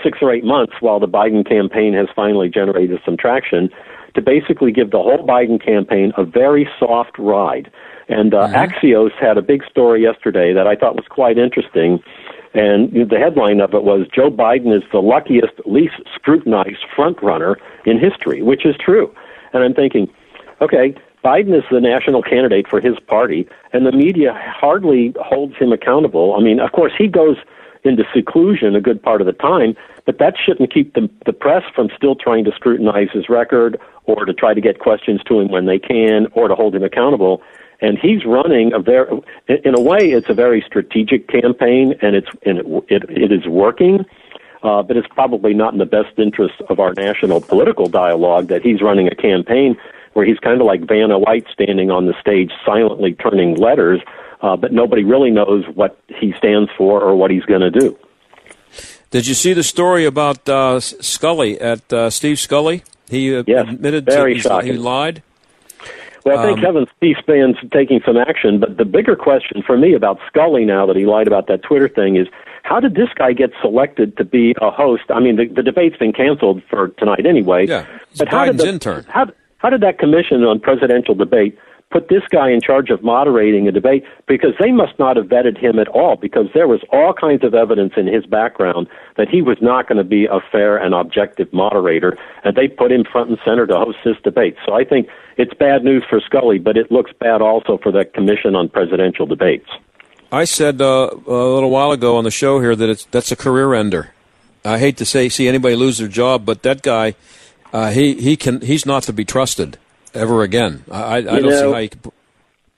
six 0.04 0.20
or 0.22 0.34
eight 0.34 0.44
months 0.44 0.74
while 0.80 1.00
the 1.00 1.08
Biden 1.08 1.48
campaign 1.48 1.94
has 1.94 2.08
finally 2.16 2.50
generated 2.50 3.00
some 3.06 3.18
traction 3.18 3.70
to 4.16 4.22
basically 4.22 4.72
give 4.72 4.92
the 4.92 4.98
whole 4.98 5.26
Biden 5.26 5.64
campaign 5.64 6.12
a 6.18 6.26
very 6.26 6.68
soft 6.80 7.18
ride. 7.18 7.72
And 8.10 8.34
uh, 8.34 8.48
Axios 8.50 9.12
had 9.20 9.38
a 9.38 9.42
big 9.42 9.64
story 9.70 10.02
yesterday 10.04 10.54
that 10.54 10.66
I 10.66 10.76
thought 10.76 10.96
was 10.96 11.06
quite 11.10 11.38
interesting. 11.38 12.00
And 12.54 12.92
the 13.10 13.18
headline 13.20 13.60
of 13.60 13.74
it 13.74 13.84
was 13.84 14.08
Joe 14.14 14.32
Biden 14.32 14.76
is 14.76 14.84
the 14.92 15.00
luckiest, 15.00 15.54
least 15.66 15.96
scrutinized 16.16 16.86
frontrunner 16.96 17.56
in 17.86 18.00
history, 18.00 18.42
which 18.42 18.66
is 18.66 18.76
true. 18.84 19.14
And 19.54 19.64
I'm 19.64 19.74
thinking, 19.74 20.10
okay, 20.62 20.96
Biden 21.24 21.58
is 21.58 21.64
the 21.72 21.82
national 21.82 22.22
candidate 22.22 22.68
for 22.68 22.80
his 22.80 23.00
party, 23.00 23.48
and 23.74 23.86
the 23.86 23.92
media 23.92 24.34
hardly 24.34 25.14
holds 25.20 25.58
him 25.58 25.72
accountable. 25.72 26.36
I 26.38 26.42
mean, 26.42 26.60
of 26.60 26.72
course, 26.72 26.94
he 26.98 27.08
goes 27.08 27.38
into 27.84 28.04
seclusion 28.14 28.76
a 28.76 28.82
good 28.82 29.02
part 29.02 29.22
of 29.22 29.28
the 29.28 29.34
time, 29.34 29.76
but 30.06 30.20
that 30.20 30.36
shouldn't 30.38 30.74
keep 30.74 30.94
the, 30.94 31.10
the 31.26 31.34
press 31.34 31.64
from 31.76 31.90
still 31.96 32.16
trying 32.16 32.44
to 32.46 32.52
scrutinize 32.52 33.10
his 33.14 33.30
record 33.30 33.80
or 34.06 34.26
to 34.26 34.34
try 34.34 34.54
to 34.54 34.62
get 34.62 34.80
questions 34.80 35.22
to 35.28 35.40
him 35.40 35.50
when 35.50 35.66
they 35.66 35.80
can 35.80 36.28
or 36.34 36.48
to 36.48 36.56
hold 36.56 36.76
him 36.76 36.84
accountable. 36.84 37.42
And 37.82 37.98
he's 37.98 38.26
running 38.26 38.74
a 38.74 38.80
very, 38.80 39.22
in 39.48 39.76
a 39.76 39.82
way, 39.82 40.12
it's 40.12 40.30
a 40.30 40.34
very 40.34 40.64
strategic 40.66 41.28
campaign, 41.28 41.94
and 42.02 42.16
it's 42.16 42.30
and 42.44 42.60
it 42.60 42.66
it, 42.88 43.04
it 43.10 43.32
is 43.32 43.46
working. 43.46 44.04
Uh, 44.64 44.82
but 44.82 44.98
it's 44.98 45.08
probably 45.08 45.54
not 45.54 45.74
in 45.74 45.80
the 45.80 45.86
best 45.86 46.18
interest 46.18 46.56
of 46.70 46.80
our 46.80 46.94
national 46.94 47.42
political 47.42 47.88
dialogue 47.88 48.48
that 48.48 48.62
he's 48.64 48.82
running 48.82 49.08
a 49.08 49.16
campaign 49.16 49.78
where 50.14 50.26
he's 50.26 50.40
kind 50.40 50.60
of 50.60 50.66
like 50.66 50.82
Vanna 50.88 51.20
White 51.20 51.46
standing 51.54 51.92
on 51.92 52.08
the 52.08 52.20
stage 52.20 52.52
silently 52.66 53.14
turning 53.14 53.56
letters, 53.56 54.02
uh, 54.42 54.56
but 54.56 54.74
nobody 54.74 55.04
really 55.04 55.30
knows 55.30 55.64
what 55.76 56.00
he 56.08 56.34
stands 56.38 56.72
for 56.76 57.02
or 57.02 57.16
what 57.16 57.30
he's 57.30 57.44
going 57.44 57.62
to 57.62 57.70
do. 57.70 57.96
Did 59.12 59.28
you 59.28 59.36
see 59.36 59.54
the 59.54 59.64
story 59.64 60.06
about 60.06 60.50
uh, 60.50 60.80
Scully 60.80 61.62
at 61.62 61.94
uh, 61.94 62.10
Steve 62.10 62.40
Scully? 62.40 62.84
He 63.10 63.36
uh, 63.36 63.44
admitted 63.48 64.06
very 64.06 64.40
to 64.40 64.62
he 64.62 64.74
lied. 64.74 65.22
Well, 66.28 66.40
I 66.40 66.46
think 66.46 66.58
Um, 66.58 66.64
Kevin 66.64 66.88
C-SPAN's 67.00 67.58
taking 67.72 68.02
some 68.06 68.18
action, 68.18 68.60
but 68.60 68.78
the 68.78 68.86
bigger 68.86 69.16
question 69.16 69.64
for 69.66 69.78
me 69.78 69.94
about 69.94 70.20
Scully 70.28 70.66
now 70.66 70.86
that 70.86 70.96
he 70.96 71.06
lied 71.06 71.28
about 71.28 71.48
that 71.48 71.64
Twitter 71.64 71.88
thing 71.88 72.16
is 72.16 72.28
how 72.64 72.80
did 72.80 72.96
this 72.96 73.10
guy 73.16 73.34
get 73.34 73.52
selected 73.62 74.18
to 74.18 74.26
be 74.26 74.54
a 74.62 74.70
host? 74.70 75.04
I 75.10 75.20
mean, 75.20 75.38
the, 75.38 75.48
the 75.48 75.64
debate's 75.64 75.98
been 75.98 76.14
canceled 76.14 76.62
for 76.70 76.90
tonight 77.00 77.26
anyway. 77.26 77.66
Yeah, 77.66 77.86
but 78.18 78.28
how 78.28 78.46
did 78.46 78.56
Biden's 78.56 78.64
the, 78.64 78.70
intern. 78.70 79.06
How, 79.10 79.28
how 79.60 79.70
did 79.70 79.82
that 79.82 80.00
commission 80.00 80.44
on 80.44 80.60
presidential 80.60 81.16
debate 81.16 81.58
put 81.90 82.10
this 82.10 82.24
guy 82.30 82.52
in 82.52 82.62
charge 82.62 82.90
of 82.90 83.04
moderating 83.04 83.68
a 83.68 83.72
debate? 83.72 84.04
Because 84.28 84.54
they 84.60 84.72
must 84.72 84.98
not 85.00 85.18
have 85.18 85.28
vetted 85.28 85.58
him 85.58 85.80
at 85.80 85.88
all, 85.90 86.16
because 86.16 86.48
there 86.54 86.68
was 86.68 86.82
all 86.92 87.14
kinds 87.14 87.44
of 87.44 87.54
evidence 87.54 87.94
in 87.98 88.08
his 88.08 88.26
background 88.26 88.88
that 89.16 89.30
he 89.30 89.42
was 89.42 89.58
not 89.62 89.88
going 89.88 89.98
to 89.98 90.04
be 90.04 90.26
a 90.26 90.40
fair 90.52 90.78
and 90.78 90.94
objective 90.94 91.52
moderator, 91.54 92.18
and 92.44 92.56
they 92.56 92.68
put 92.68 92.92
him 92.92 93.04
front 93.04 93.30
and 93.30 93.40
center 93.46 93.66
to 93.68 93.76
host 93.76 93.98
this 94.04 94.18
debate. 94.24 94.56
So 94.66 94.74
I 94.74 94.84
think 94.84 95.08
it's 95.38 95.54
bad 95.54 95.84
news 95.84 96.04
for 96.10 96.20
Scully, 96.20 96.60
but 96.60 96.78
it 96.78 96.92
looks 96.92 97.12
bad 97.20 97.42
also 97.42 97.78
for 97.78 97.92
that 97.94 98.14
commission 98.14 98.56
on 98.56 98.70
presidential 98.70 99.26
debates. 99.26 99.70
I 100.32 100.44
said 100.44 100.82
uh, 100.82 101.10
a 101.26 101.32
little 101.32 101.70
while 101.70 101.92
ago 101.92 102.18
on 102.18 102.26
the 102.26 102.32
show 102.32 102.60
here 102.60 102.76
that 102.76 102.90
it's 102.90 103.06
that's 103.06 103.32
a 103.32 103.36
career 103.36 103.74
ender. 103.74 104.12
I 104.66 104.78
hate 104.78 104.98
to 104.98 105.06
say 105.06 105.30
see 105.30 105.48
anybody 105.48 105.76
lose 105.76 106.00
their 106.00 106.10
job, 106.10 106.46
but 106.46 106.64
that 106.64 106.82
guy, 106.82 107.16
uh, 107.72 107.92
he 107.92 108.16
he 108.16 108.36
can 108.36 108.60
he's 108.60 108.86
not 108.86 109.04
to 109.04 109.14
be 109.14 109.24
trusted 109.24 109.78
ever 110.14 110.44
again. 110.44 110.84
I, 110.92 111.18
I 111.18 111.22
don't 111.22 111.44
know, 111.44 111.50
see 111.50 111.72
how 111.72 111.78
you. 111.78 111.90
Can, 111.90 112.12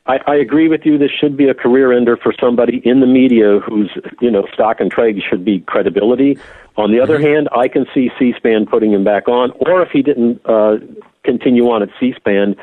I, 0.06 0.20
I 0.26 0.36
agree 0.36 0.68
with 0.68 0.82
you. 0.86 0.98
This 0.98 1.12
should 1.12 1.38
be 1.38 1.50
a 1.50 1.54
career 1.54 1.96
ender 1.96 2.18
for 2.18 2.34
somebody 2.40 2.82
in 2.84 3.00
the 3.00 3.06
media 3.06 3.60
whose 3.60 3.92
you 4.22 4.32
know 4.32 4.48
stock 4.54 4.80
and 4.80 4.92
trade 4.92 5.22
should 5.30 5.46
be 5.46 5.60
credibility. 5.62 6.40
On 6.78 6.92
the 6.92 7.00
other 7.02 7.18
Mm-hmm. 7.18 7.26
hand, 7.26 7.50
I 7.56 7.68
can 7.68 7.86
see 7.94 8.10
C-SPAN 8.18 8.66
putting 8.68 8.94
him 8.94 9.04
back 9.04 9.28
on, 9.28 9.52
or 9.68 9.82
if 9.82 9.90
he 9.92 10.02
didn't 10.02 10.40
uh, 10.46 10.78
continue 11.26 11.66
on 11.70 11.84
at 11.84 11.90
C-SPAN, 12.00 12.56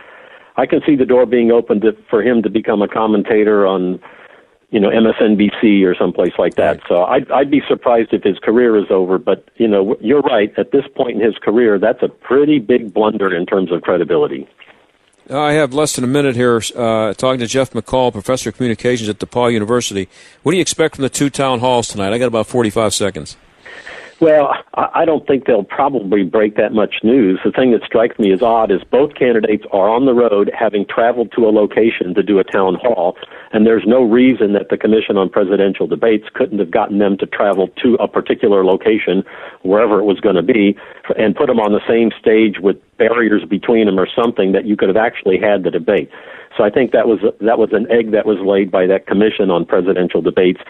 I 0.57 0.65
can 0.65 0.81
see 0.87 0.97
the 0.97 1.05
door 1.05 1.27
being 1.27 1.51
opened 1.51 1.83
to, 1.83 1.93
for 2.09 2.23
him 2.23 2.43
to 2.43 2.49
become 2.49 2.81
a 2.81 2.89
commentator 2.89 3.67
on, 3.67 4.01
you 4.71 4.81
know, 4.81 4.91
MSNBC 4.91 5.85
or 5.85 5.95
someplace 5.95 6.33
like 6.39 6.57
that. 6.57 6.81
So 6.89 7.05
I'd, 7.05 7.31
I'd 7.31 7.51
be 7.51 7.63
surprised 7.69 8.13
if 8.13 8.23
his 8.23 8.39
career 8.39 8.77
is 8.77 8.91
over. 8.91 9.19
But 9.19 9.49
you 9.57 9.69
know, 9.69 9.97
you're 10.01 10.23
right. 10.23 10.53
At 10.59 10.73
this 10.73 10.85
point 10.95 11.17
in 11.17 11.21
his 11.21 11.39
career, 11.39 11.79
that's 11.79 12.03
a 12.03 12.09
pretty 12.09 12.59
big 12.59 12.93
blunder 12.93 13.35
in 13.35 13.47
terms 13.47 13.71
of 13.71 13.83
credibility. 13.83 14.49
I 15.29 15.53
have 15.53 15.75
less 15.75 15.95
than 15.95 16.05
a 16.05 16.09
minute 16.09 16.37
here 16.37 16.61
uh, 16.77 17.13
talking 17.15 17.41
to 17.41 17.49
Jeff 17.49 17.73
McCall, 17.73 18.13
professor 18.13 18.51
of 18.51 18.57
communications 18.57 19.09
at 19.09 19.19
DePauw 19.19 19.53
University. 19.53 20.09
What 20.43 20.53
do 20.53 20.57
you 20.57 20.63
expect 20.63 20.97
from 20.97 21.03
the 21.03 21.09
two 21.09 21.31
town 21.31 21.59
halls 21.59 21.89
tonight? 21.89 22.13
I 22.13 22.19
got 22.19 22.27
about 22.27 22.47
45 22.47 22.95
seconds. 22.95 23.37
Well, 24.19 24.55
I 24.73 25.05
don't 25.05 25.27
think 25.27 25.45
they'll 25.45 25.63
probably 25.63 26.25
break 26.25 26.57
that 26.57 26.73
much 26.73 26.97
news. 27.03 27.39
The 27.45 27.53
thing 27.53 27.73
that 27.73 27.83
strikes 27.85 28.19
me 28.19 28.33
as 28.33 28.41
odd 28.41 28.71
is 28.71 28.83
both 28.91 29.15
candidates 29.15 29.65
are 29.73 29.91
on 29.91 30.07
the 30.07 30.15
road 30.15 30.51
having 30.59 30.87
traveled 30.87 31.33
to 31.33 31.47
a 31.47 31.53
location 31.53 32.15
to 32.15 32.23
do 32.23 32.39
a 32.39 32.45
town 32.45 32.77
hall, 32.81 33.19
and 33.53 33.67
there's 33.67 33.85
no 33.87 34.03
reason 34.03 34.55
that 34.55 34.71
the 34.71 34.79
Commission 34.79 35.19
on 35.19 35.29
Presidential 35.29 35.87
Debates 35.87 36.25
couldn't 36.33 36.61
have 36.61 36.71
gotten 36.71 36.99
them 36.99 37.19
to 37.19 37.27
travel 37.27 37.69
to 37.83 37.97
a 37.97 38.09
particular 38.09 38.65
location, 38.65 39.23
wherever 39.63 40.01
it 40.01 40.05
was 40.05 40.21
going 40.21 40.37
to 40.37 40.43
be, 40.43 40.77
and 41.19 41.35
put 41.35 41.47
them 41.47 41.61
on 41.61 41.73
the 41.73 41.87
same 41.89 42.11
stage 42.19 42.59
with 42.61 42.77
barriers 42.97 43.45
between 43.45 43.87
them 43.87 43.99
or 43.99 44.09
something 44.09 44.53
that 44.53 44.65
you 44.67 44.77
could 44.77 44.89
have 44.89 44.97
actually 44.97 45.39
had 45.39 45.63
the 45.63 45.71
debate. 45.71 46.11
So 46.57 46.65
I 46.65 46.71
think 46.71 46.93
that 46.93 47.07
was 47.07 47.21
that 47.41 47.59
was 47.59 47.71
an 47.73 47.87
egg 47.91 48.13
that 48.13 48.25
was 48.25 48.39
laid 48.41 48.71
by 48.71 48.87
that 48.87 49.07
commission 49.07 49.51
on 49.51 49.67
presidential 49.67 50.23
debates. 50.23 50.61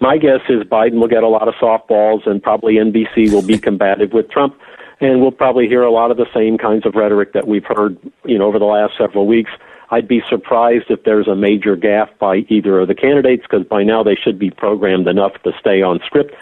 My 0.00 0.16
guess 0.16 0.40
is 0.48 0.62
Biden 0.62 1.00
will 1.00 1.08
get 1.08 1.22
a 1.22 1.28
lot 1.28 1.48
of 1.48 1.54
softballs, 1.54 2.26
and 2.26 2.42
probably 2.42 2.74
NBC 2.74 3.32
will 3.32 3.46
be 3.46 3.58
combative 3.58 4.12
with 4.12 4.30
Trump, 4.30 4.56
and 5.00 5.20
we'll 5.20 5.32
probably 5.32 5.68
hear 5.68 5.82
a 5.82 5.90
lot 5.90 6.10
of 6.10 6.16
the 6.16 6.26
same 6.34 6.56
kinds 6.56 6.86
of 6.86 6.94
rhetoric 6.94 7.32
that 7.34 7.46
we've 7.46 7.64
heard, 7.64 7.98
you 8.24 8.38
know, 8.38 8.46
over 8.46 8.58
the 8.58 8.64
last 8.64 8.94
several 8.96 9.26
weeks. 9.26 9.50
I'd 9.90 10.08
be 10.08 10.22
surprised 10.28 10.86
if 10.88 11.04
there's 11.04 11.28
a 11.28 11.36
major 11.36 11.76
gaffe 11.76 12.18
by 12.18 12.38
either 12.48 12.80
of 12.80 12.88
the 12.88 12.94
candidates, 12.94 13.42
because 13.42 13.66
by 13.66 13.84
now 13.84 14.02
they 14.02 14.16
should 14.16 14.38
be 14.38 14.50
programmed 14.50 15.06
enough 15.06 15.34
to 15.44 15.52
stay 15.60 15.82
on 15.82 16.00
script. 16.06 16.34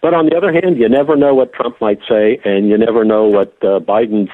But 0.00 0.14
on 0.14 0.26
the 0.26 0.36
other 0.36 0.52
hand, 0.52 0.78
you 0.78 0.88
never 0.88 1.16
know 1.16 1.34
what 1.34 1.52
Trump 1.52 1.80
might 1.80 1.98
say, 2.08 2.40
and 2.44 2.68
you 2.68 2.78
never 2.78 3.04
know 3.04 3.24
what 3.26 3.52
uh, 3.62 3.80
Biden's 3.80 4.30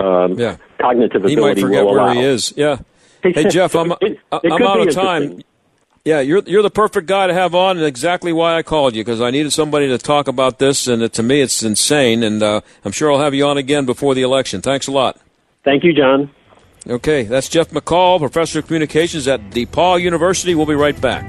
um, 0.00 0.38
Yeah. 0.38 0.56
cognitive 0.80 1.22
He 1.24 1.36
might 1.36 1.58
ability 1.58 1.60
forget 1.62 1.84
will 1.84 1.92
where 1.92 2.00
allow. 2.00 2.12
he 2.14 2.20
is. 2.20 2.52
Yeah. 2.56 2.78
Hey 3.22 3.48
Jeff, 3.48 3.74
I'm 3.74 3.90
It- 4.00 4.20
it 4.32 4.52
I'm 4.52 4.62
out 4.62 4.86
of 4.86 4.94
time. 4.94 5.42
Yeah, 6.04 6.20
you're 6.20 6.42
you're 6.46 6.62
the 6.62 6.70
perfect 6.70 7.08
guy 7.08 7.26
to 7.26 7.34
have 7.34 7.56
on, 7.56 7.76
and 7.76 7.84
exactly 7.84 8.32
why 8.32 8.54
I 8.56 8.62
called 8.62 8.94
you 8.94 9.02
because 9.02 9.20
I 9.20 9.30
needed 9.32 9.52
somebody 9.52 9.88
to 9.88 9.98
talk 9.98 10.28
about 10.28 10.60
this, 10.60 10.86
and 10.86 11.02
it, 11.02 11.12
to 11.14 11.24
me 11.24 11.40
it's 11.40 11.60
insane. 11.64 12.22
And 12.22 12.40
uh, 12.40 12.60
I'm 12.84 12.92
sure 12.92 13.10
I'll 13.12 13.18
have 13.18 13.34
you 13.34 13.44
on 13.44 13.56
again 13.58 13.84
before 13.84 14.14
the 14.14 14.22
election. 14.22 14.62
Thanks 14.62 14.86
a 14.86 14.92
lot. 14.92 15.18
Thank 15.64 15.82
you, 15.82 15.92
John. 15.92 16.30
Okay, 16.88 17.24
that's 17.24 17.48
Jeff 17.48 17.70
McCall, 17.70 18.20
professor 18.20 18.60
of 18.60 18.66
communications 18.68 19.26
at 19.26 19.40
DePauw 19.50 20.00
University. 20.00 20.54
We'll 20.54 20.66
be 20.66 20.74
right 20.76 21.00
back. 21.00 21.28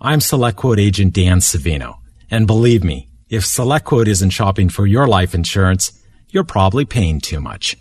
I'm 0.00 0.18
SelectQuote 0.20 0.78
agent 0.78 1.14
Dan 1.14 1.38
Savino. 1.38 1.98
And 2.30 2.46
believe 2.46 2.84
me, 2.84 3.08
if 3.28 3.44
SelectQuote 3.44 4.08
isn't 4.08 4.30
shopping 4.30 4.68
for 4.68 4.86
your 4.86 5.08
life 5.08 5.34
insurance, 5.34 5.92
you're 6.28 6.44
probably 6.44 6.84
paying 6.84 7.20
too 7.20 7.40
much. 7.40 7.76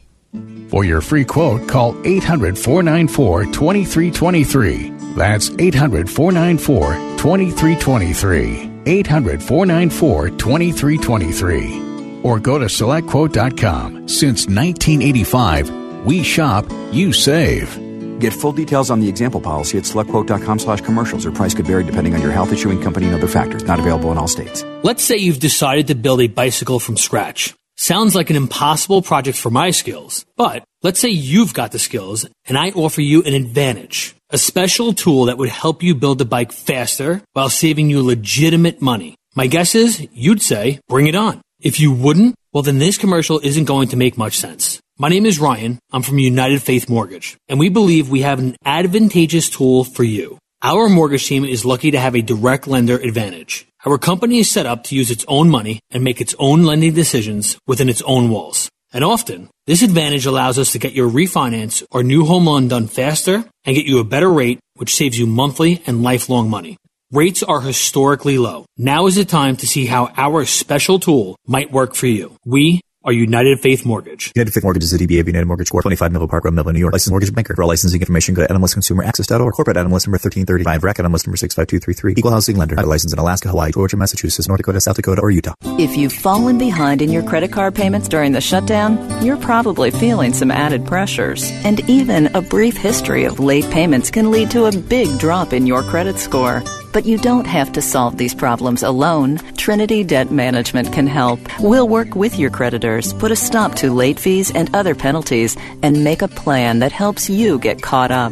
For 0.70 0.84
your 0.84 1.01
free 1.01 1.26
quote, 1.26 1.68
call 1.68 1.95
800 2.05 2.57
494 2.57 3.45
2323. 3.45 4.89
That's 5.16 5.49
800 5.59 6.09
494 6.09 6.93
2323. 7.18 8.72
800 8.86 9.43
494 9.43 10.30
2323. 10.30 12.22
Or 12.24 12.39
go 12.39 12.57
to 12.57 12.66
selectquote.com. 12.66 14.07
Since 14.07 14.47
1985, 14.47 16.05
we 16.05 16.24
shop, 16.24 16.66
you 16.91 17.13
save. 17.13 17.85
Get 18.20 18.34
full 18.34 18.51
details 18.51 18.89
on 18.89 18.99
the 18.99 19.09
example 19.09 19.41
policy 19.41 19.78
at 19.78 19.86
selectquote.com 19.86 20.59
slash 20.59 20.82
commercials. 20.82 21.26
Or 21.26 21.32
price 21.32 21.53
could 21.53 21.66
vary 21.66 21.84
depending 21.84 22.13
on 22.16 22.22
your 22.22 22.32
health 22.32 22.51
issuing 22.51 22.82
company 22.82 23.07
and 23.07 23.16
other 23.16 23.28
factors. 23.28 23.63
Not 23.63 23.80
available 23.80 24.11
in 24.11 24.18
all 24.18 24.28
states. 24.28 24.63
Let's 24.84 25.03
say 25.03 25.18
you've 25.18 25.39
decided 25.39 25.88
to 25.88 25.95
build 25.95 26.22
a 26.22 26.28
bicycle 26.28 26.80
from 26.80 26.97
scratch. 26.97 27.53
Sounds 27.78 28.16
like 28.16 28.30
an 28.30 28.38
impossible 28.38 29.01
project 29.01 29.38
for 29.38 29.49
my 29.49 29.72
skills, 29.72 30.26
but 30.38 30.63
let's 30.82 30.97
say 30.97 31.09
you've 31.09 31.53
got 31.53 31.74
the 31.74 31.80
skills 31.80 32.26
and 32.45 32.57
I 32.57 32.70
offer 32.70 33.01
you 33.01 33.22
an 33.24 33.34
advantage. 33.34 34.16
A 34.30 34.38
special 34.38 34.93
tool 34.93 35.26
that 35.26 35.38
would 35.38 35.49
help 35.49 35.84
you 35.84 35.93
build 35.93 36.20
the 36.20 36.26
bike 36.26 36.53
faster 36.53 37.22
while 37.34 37.49
saving 37.49 37.89
you 37.89 38.01
legitimate 38.01 38.82
money. 38.82 39.16
My 39.36 39.47
guess 39.47 39.76
is 39.76 40.07
you'd 40.13 40.41
say, 40.41 40.80
bring 40.88 41.07
it 41.07 41.16
on. 41.16 41.41
If 41.59 41.82
you 41.82 41.91
wouldn't, 41.91 42.36
well 42.53 42.63
then 42.63 42.80
this 42.80 42.97
commercial 42.97 43.39
isn't 43.39 43.66
going 43.66 43.89
to 43.89 43.97
make 43.97 44.18
much 44.18 44.38
sense. 44.38 44.80
My 44.98 45.10
name 45.10 45.26
is 45.26 45.41
Ryan. 45.41 45.78
I'm 45.91 46.04
from 46.04 46.20
United 46.20 46.64
Faith 46.64 46.88
Mortgage, 46.88 47.36
and 47.50 47.60
we 47.60 47.68
believe 47.68 48.08
we 48.08 48.22
have 48.22 48.39
an 48.39 48.56
advantageous 48.64 49.50
tool 49.50 49.84
for 49.84 50.06
you. 50.06 50.38
Our 50.64 50.88
mortgage 50.88 51.28
team 51.28 51.43
is 51.43 51.66
lucky 51.66 51.91
to 51.91 52.00
have 52.00 52.16
a 52.16 52.22
direct 52.22 52.66
lender 52.66 52.96
advantage. 52.96 53.68
Our 53.86 53.98
company 53.98 54.39
is 54.39 54.50
set 54.50 54.66
up 54.66 54.86
to 54.86 54.96
use 54.96 55.12
its 55.12 55.26
own 55.28 55.50
money 55.50 55.82
and 55.91 56.02
make 56.02 56.22
its 56.22 56.34
own 56.39 56.64
lending 56.64 56.93
decisions 56.93 57.58
within 57.68 57.89
its 57.89 58.02
own 58.04 58.30
walls. 58.30 58.70
And 58.93 59.04
often, 59.04 59.50
this 59.68 59.82
advantage 59.82 60.26
allows 60.26 60.58
us 60.58 60.72
to 60.72 60.80
get 60.80 60.93
your 60.93 61.10
refinance 61.10 61.84
or 61.91 62.02
new 62.02 62.24
home 62.24 62.46
loan 62.46 62.70
done 62.70 62.88
faster 62.88 63.43
and 63.66 63.76
get 63.76 63.86
you 63.86 64.00
a 64.00 64.06
better 64.06 64.32
rate, 64.32 64.60
which 64.76 64.96
saves 64.96 65.20
you 65.20 65.28
monthly 65.28 65.84
and 65.86 66.04
lifelong 66.04 66.50
money. 66.50 66.78
Rates 67.12 67.43
are 67.43 67.60
historically 67.60 68.38
low. 68.38 68.66
Now 68.78 69.08
is 69.08 69.16
the 69.16 69.26
time 69.26 69.58
to 69.58 69.68
see 69.68 69.88
how 69.88 70.14
our 70.16 70.46
special 70.46 71.00
tool 71.00 71.36
might 71.46 71.74
work 71.74 71.96
for 71.96 72.08
you. 72.08 72.38
We 72.46 72.80
are 73.06 73.14
United 73.14 73.60
Faith 73.60 73.86
Mortgage. 73.86 74.32
United 74.36 74.51
Faith 74.51 74.64
Mortgage 74.64 74.84
is 74.84 74.91
a 74.91 74.97
DBA 74.97 75.20
of 75.20 75.28
United 75.28 75.45
Mortgage 75.45 75.70
Corp. 75.70 75.84
25 75.84 76.12
Melville 76.12 76.28
Park 76.28 76.43
Road, 76.43 76.56
Melville, 76.56 76.74
New 76.74 76.80
York. 76.80 76.91
Licensed 76.91 77.12
mortgage 77.12 77.34
banker. 77.34 77.56
For 77.56 77.62
all 77.62 77.70
licensing 77.70 78.01
information, 78.01 78.34
go 78.34 78.45
to 78.45 78.51
nmlsconsumeraccess.org. 78.51 79.53
Corporate 79.53 79.78
NMLS 79.78 80.08
number 80.08 80.18
1335. 80.18 80.84
RAC 80.84 80.97
NMLS 80.97 81.28
number 81.28 81.38
65233. 81.38 82.16
Equal 82.18 82.32
housing 82.32 82.58
lender. 82.58 82.76
Not 82.76 82.88
licensed 82.88 83.14
in 83.14 83.20
Alaska, 83.20 83.49
Hawaii, 83.49 83.72
Georgia, 83.72 83.95
Massachusetts, 83.95 84.47
North 84.47 84.58
Dakota, 84.58 84.82
South 84.82 84.95
Dakota, 84.95 85.22
or 85.22 85.30
Utah. 85.30 85.53
If 85.78 85.95
you've 85.95 86.14
fallen 86.14 86.58
behind 86.58 87.03
in 87.03 87.12
your 87.12 87.22
credit 87.22 87.51
card 87.51 87.76
payments 87.76 88.08
during 88.08 88.32
the 88.32 88.41
shutdown, 88.41 89.24
you're 89.24 89.38
probably 89.38 89.91
feeling 89.91 90.34
some 90.34 90.49
added 90.49 90.86
pressures. 90.88 91.51
And 91.64 91.88
even 91.88 92.36
a 92.36 92.41
brief 92.41 92.76
history 92.76 93.26
of 93.26 93.39
late 93.39 93.70
payments 93.70 94.10
can 94.10 94.32
lead 94.32 94.49
to 94.51 94.66
a 94.66 94.72
big 94.76 95.20
drop 95.20 95.53
in 95.53 95.68
your 95.68 95.84
credit 95.84 96.18
score. 96.18 96.64
But 96.96 97.06
you 97.06 97.18
don't 97.18 97.46
have 97.46 97.74
to 97.74 97.82
solve 97.82 98.16
these 98.16 98.34
problems 98.34 98.82
alone. 98.82 99.39
Trinity 99.58 100.06
Debt 100.06 100.32
Management 100.32 100.93
can 100.93 101.08
help. 101.08 101.41
We'll 101.60 101.89
work 101.89 102.16
with 102.16 102.39
your 102.39 102.50
creditors, 102.50 103.12
put 103.12 103.34
a 103.34 103.36
stop 103.36 103.76
to 103.80 103.91
late 103.91 104.18
fees 104.18 104.50
and 104.50 104.74
other 104.74 104.96
penalties, 104.96 105.58
and 105.84 106.06
make 106.06 106.22
a 106.22 106.30
plan 106.30 106.80
that 106.80 106.93
helps 106.93 107.30
you 107.30 107.60
get 107.60 107.82
caught 107.82 108.12
up. 108.12 108.32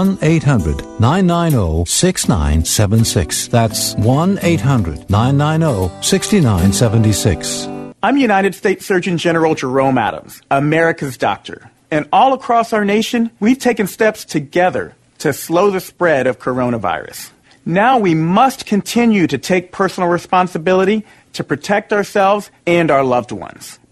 800 0.21 0.99
990 0.99 1.85
6976. 1.85 3.47
That's 3.47 3.95
1 3.95 4.39
800 4.41 5.09
990 5.09 6.03
6976. 6.03 7.67
I'm 8.03 8.17
United 8.17 8.55
States 8.55 8.85
Surgeon 8.85 9.17
General 9.17 9.53
Jerome 9.53 9.97
Adams, 9.97 10.41
America's 10.49 11.17
doctor. 11.17 11.69
And 11.91 12.07
all 12.11 12.33
across 12.33 12.73
our 12.73 12.83
nation, 12.83 13.29
we've 13.39 13.59
taken 13.59 13.85
steps 13.85 14.25
together 14.25 14.95
to 15.19 15.33
slow 15.33 15.69
the 15.69 15.79
spread 15.79 16.25
of 16.25 16.39
coronavirus. 16.39 17.29
Now 17.65 17.99
we 17.99 18.15
must 18.15 18.65
continue 18.65 19.27
to 19.27 19.37
take 19.37 19.71
personal 19.71 20.09
responsibility 20.09 21.05
to 21.33 21.43
protect 21.43 21.93
ourselves 21.93 22.49
and 22.65 22.89
our 22.89 23.03
loved 23.03 23.31
ones. 23.31 23.77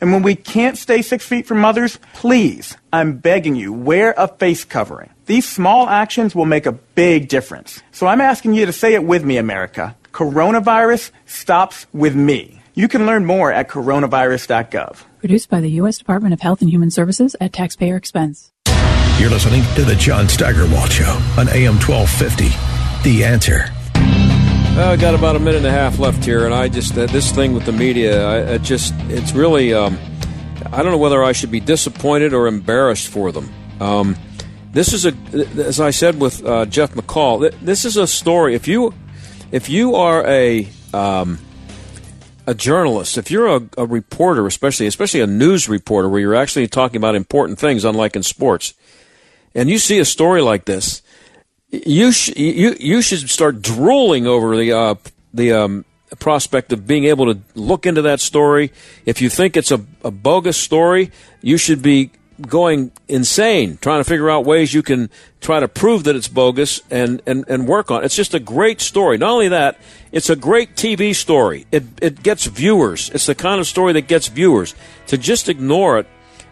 and 0.00 0.12
when 0.12 0.22
we 0.22 0.34
can't 0.34 0.78
stay 0.78 1.02
six 1.02 1.24
feet 1.26 1.46
from 1.46 1.64
others, 1.64 1.98
please, 2.14 2.76
I'm 2.92 3.18
begging 3.18 3.56
you, 3.56 3.72
wear 3.72 4.14
a 4.16 4.28
face 4.28 4.64
covering. 4.64 5.10
These 5.26 5.48
small 5.48 5.88
actions 5.88 6.34
will 6.34 6.46
make 6.46 6.66
a 6.66 6.72
big 6.72 7.28
difference. 7.28 7.82
So 7.92 8.06
I'm 8.06 8.20
asking 8.20 8.54
you 8.54 8.66
to 8.66 8.72
say 8.72 8.94
it 8.94 9.04
with 9.04 9.24
me, 9.24 9.36
America. 9.36 9.96
Coronavirus 10.12 11.10
stops 11.26 11.86
with 11.92 12.16
me. 12.16 12.60
You 12.74 12.88
can 12.88 13.06
learn 13.06 13.26
more 13.26 13.52
at 13.52 13.68
coronavirus.gov. 13.68 15.04
Produced 15.18 15.50
by 15.50 15.60
the 15.60 15.70
U.S. 15.72 15.98
Department 15.98 16.32
of 16.32 16.40
Health 16.40 16.62
and 16.62 16.70
Human 16.70 16.90
Services 16.90 17.36
at 17.40 17.52
taxpayer 17.52 17.96
expense. 17.96 18.52
You're 19.18 19.30
listening 19.30 19.62
to 19.74 19.84
the 19.84 19.96
John 19.96 20.28
Steigerwald 20.28 20.90
Show 20.90 21.12
on 21.36 21.48
AM 21.50 21.74
1250. 21.78 22.48
The 23.08 23.24
answer. 23.24 23.70
I 24.88 24.96
got 24.96 25.14
about 25.14 25.36
a 25.36 25.38
minute 25.38 25.56
and 25.56 25.66
a 25.66 25.70
half 25.70 25.98
left 25.98 26.24
here, 26.24 26.46
and 26.46 26.54
I 26.54 26.68
just 26.68 26.96
uh, 26.96 27.06
this 27.06 27.32
thing 27.32 27.52
with 27.52 27.66
the 27.66 27.72
media, 27.72 28.26
I, 28.26 28.54
I 28.54 28.58
just 28.58 28.94
it's 29.08 29.32
really 29.32 29.74
um, 29.74 29.98
I 30.72 30.82
don't 30.82 30.90
know 30.90 30.98
whether 30.98 31.22
I 31.22 31.32
should 31.32 31.50
be 31.50 31.60
disappointed 31.60 32.32
or 32.32 32.46
embarrassed 32.46 33.08
for 33.08 33.30
them. 33.30 33.52
Um, 33.78 34.16
this 34.72 34.92
is 34.92 35.04
a 35.04 35.12
as 35.58 35.80
I 35.80 35.90
said 35.90 36.18
with 36.18 36.44
uh, 36.44 36.64
Jeff 36.66 36.94
McCall, 36.94 37.52
this 37.60 37.84
is 37.84 37.96
a 37.96 38.06
story. 38.06 38.54
If 38.54 38.66
you 38.66 38.94
if 39.52 39.68
you 39.68 39.96
are 39.96 40.26
a 40.26 40.66
um, 40.94 41.38
a 42.46 42.54
journalist, 42.54 43.18
if 43.18 43.30
you're 43.30 43.48
a, 43.48 43.62
a 43.76 43.86
reporter, 43.86 44.46
especially 44.46 44.86
especially 44.86 45.20
a 45.20 45.26
news 45.26 45.68
reporter, 45.68 46.08
where 46.08 46.20
you're 46.20 46.34
actually 46.34 46.66
talking 46.68 46.96
about 46.96 47.14
important 47.14 47.58
things, 47.58 47.84
unlike 47.84 48.16
in 48.16 48.22
sports, 48.22 48.74
and 49.54 49.68
you 49.68 49.78
see 49.78 49.98
a 49.98 50.04
story 50.04 50.40
like 50.40 50.64
this 50.64 51.02
you 51.70 52.12
sh- 52.12 52.36
you 52.36 52.76
you 52.78 53.02
should 53.02 53.28
start 53.30 53.62
drooling 53.62 54.26
over 54.26 54.56
the 54.56 54.72
uh, 54.72 54.94
the 55.32 55.52
um, 55.52 55.84
prospect 56.18 56.72
of 56.72 56.86
being 56.86 57.04
able 57.04 57.32
to 57.32 57.40
look 57.54 57.86
into 57.86 58.02
that 58.02 58.20
story. 58.20 58.72
If 59.06 59.22
you 59.22 59.30
think 59.30 59.56
it's 59.56 59.70
a, 59.70 59.84
a 60.04 60.10
bogus 60.10 60.56
story, 60.56 61.12
you 61.40 61.56
should 61.56 61.82
be 61.82 62.10
going 62.46 62.90
insane 63.06 63.76
trying 63.80 64.00
to 64.00 64.04
figure 64.04 64.30
out 64.30 64.44
ways 64.44 64.72
you 64.72 64.82
can 64.82 65.10
try 65.40 65.60
to 65.60 65.68
prove 65.68 66.04
that 66.04 66.16
it's 66.16 66.28
bogus 66.28 66.80
and, 66.90 67.20
and, 67.26 67.44
and 67.48 67.66
work 67.66 67.90
on 67.90 68.02
it. 68.02 68.06
It's 68.06 68.16
just 68.16 68.34
a 68.34 68.40
great 68.40 68.80
story. 68.80 69.18
Not 69.18 69.30
only 69.30 69.48
that, 69.48 69.78
it's 70.12 70.30
a 70.30 70.36
great 70.36 70.74
TV 70.74 71.14
story. 71.14 71.66
It, 71.70 71.84
it 72.00 72.22
gets 72.22 72.46
viewers. 72.46 73.10
It's 73.10 73.26
the 73.26 73.34
kind 73.34 73.60
of 73.60 73.66
story 73.66 73.92
that 73.94 74.08
gets 74.08 74.28
viewers. 74.28 74.74
To 75.08 75.18
just 75.18 75.48
ignore 75.48 75.98
it 75.98 76.06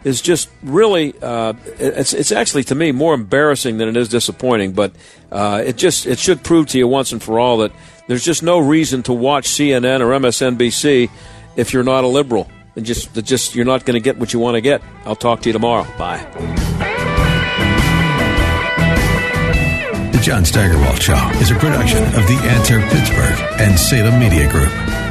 is 0.04 0.20
just 0.20 0.48
really 0.62 1.14
uh, 1.20 1.54
it's 1.78 2.12
it's 2.12 2.32
actually 2.32 2.64
to 2.64 2.74
me 2.74 2.92
more 2.92 3.14
embarrassing 3.14 3.78
than 3.78 3.88
it 3.88 3.96
is 3.96 4.08
disappointing. 4.08 4.72
But 4.72 4.92
uh, 5.30 5.62
it 5.64 5.76
just 5.76 6.06
it 6.06 6.18
should 6.18 6.42
prove 6.42 6.68
to 6.68 6.78
you 6.78 6.88
once 6.88 7.12
and 7.12 7.22
for 7.22 7.38
all 7.38 7.58
that 7.58 7.72
there's 8.06 8.24
just 8.24 8.42
no 8.42 8.58
reason 8.58 9.02
to 9.04 9.12
watch 9.12 9.48
CNN 9.48 10.00
or 10.00 10.18
MSNBC 10.18 11.10
if 11.56 11.72
you're 11.72 11.84
not 11.84 12.04
a 12.04 12.08
liberal 12.08 12.48
and 12.76 12.86
just 12.86 13.12
just 13.24 13.54
you're 13.54 13.66
not 13.66 13.84
going 13.84 13.94
to 13.94 14.00
get 14.00 14.18
what 14.18 14.32
you 14.32 14.38
want 14.38 14.54
to 14.54 14.60
get. 14.60 14.82
I'll 15.04 15.16
talk 15.16 15.42
to 15.42 15.48
you 15.48 15.52
tomorrow. 15.52 15.86
Bye. 15.98 16.24
The 20.12 20.24
John 20.24 20.44
Steigerwald 20.44 21.00
Show 21.00 21.30
is 21.34 21.50
a 21.50 21.54
production 21.56 22.02
of 22.02 22.26
The 22.26 22.40
Answer 22.50 22.80
Pittsburgh 22.80 23.60
and 23.60 23.78
Salem 23.78 24.18
Media 24.18 24.50
Group. 24.50 25.07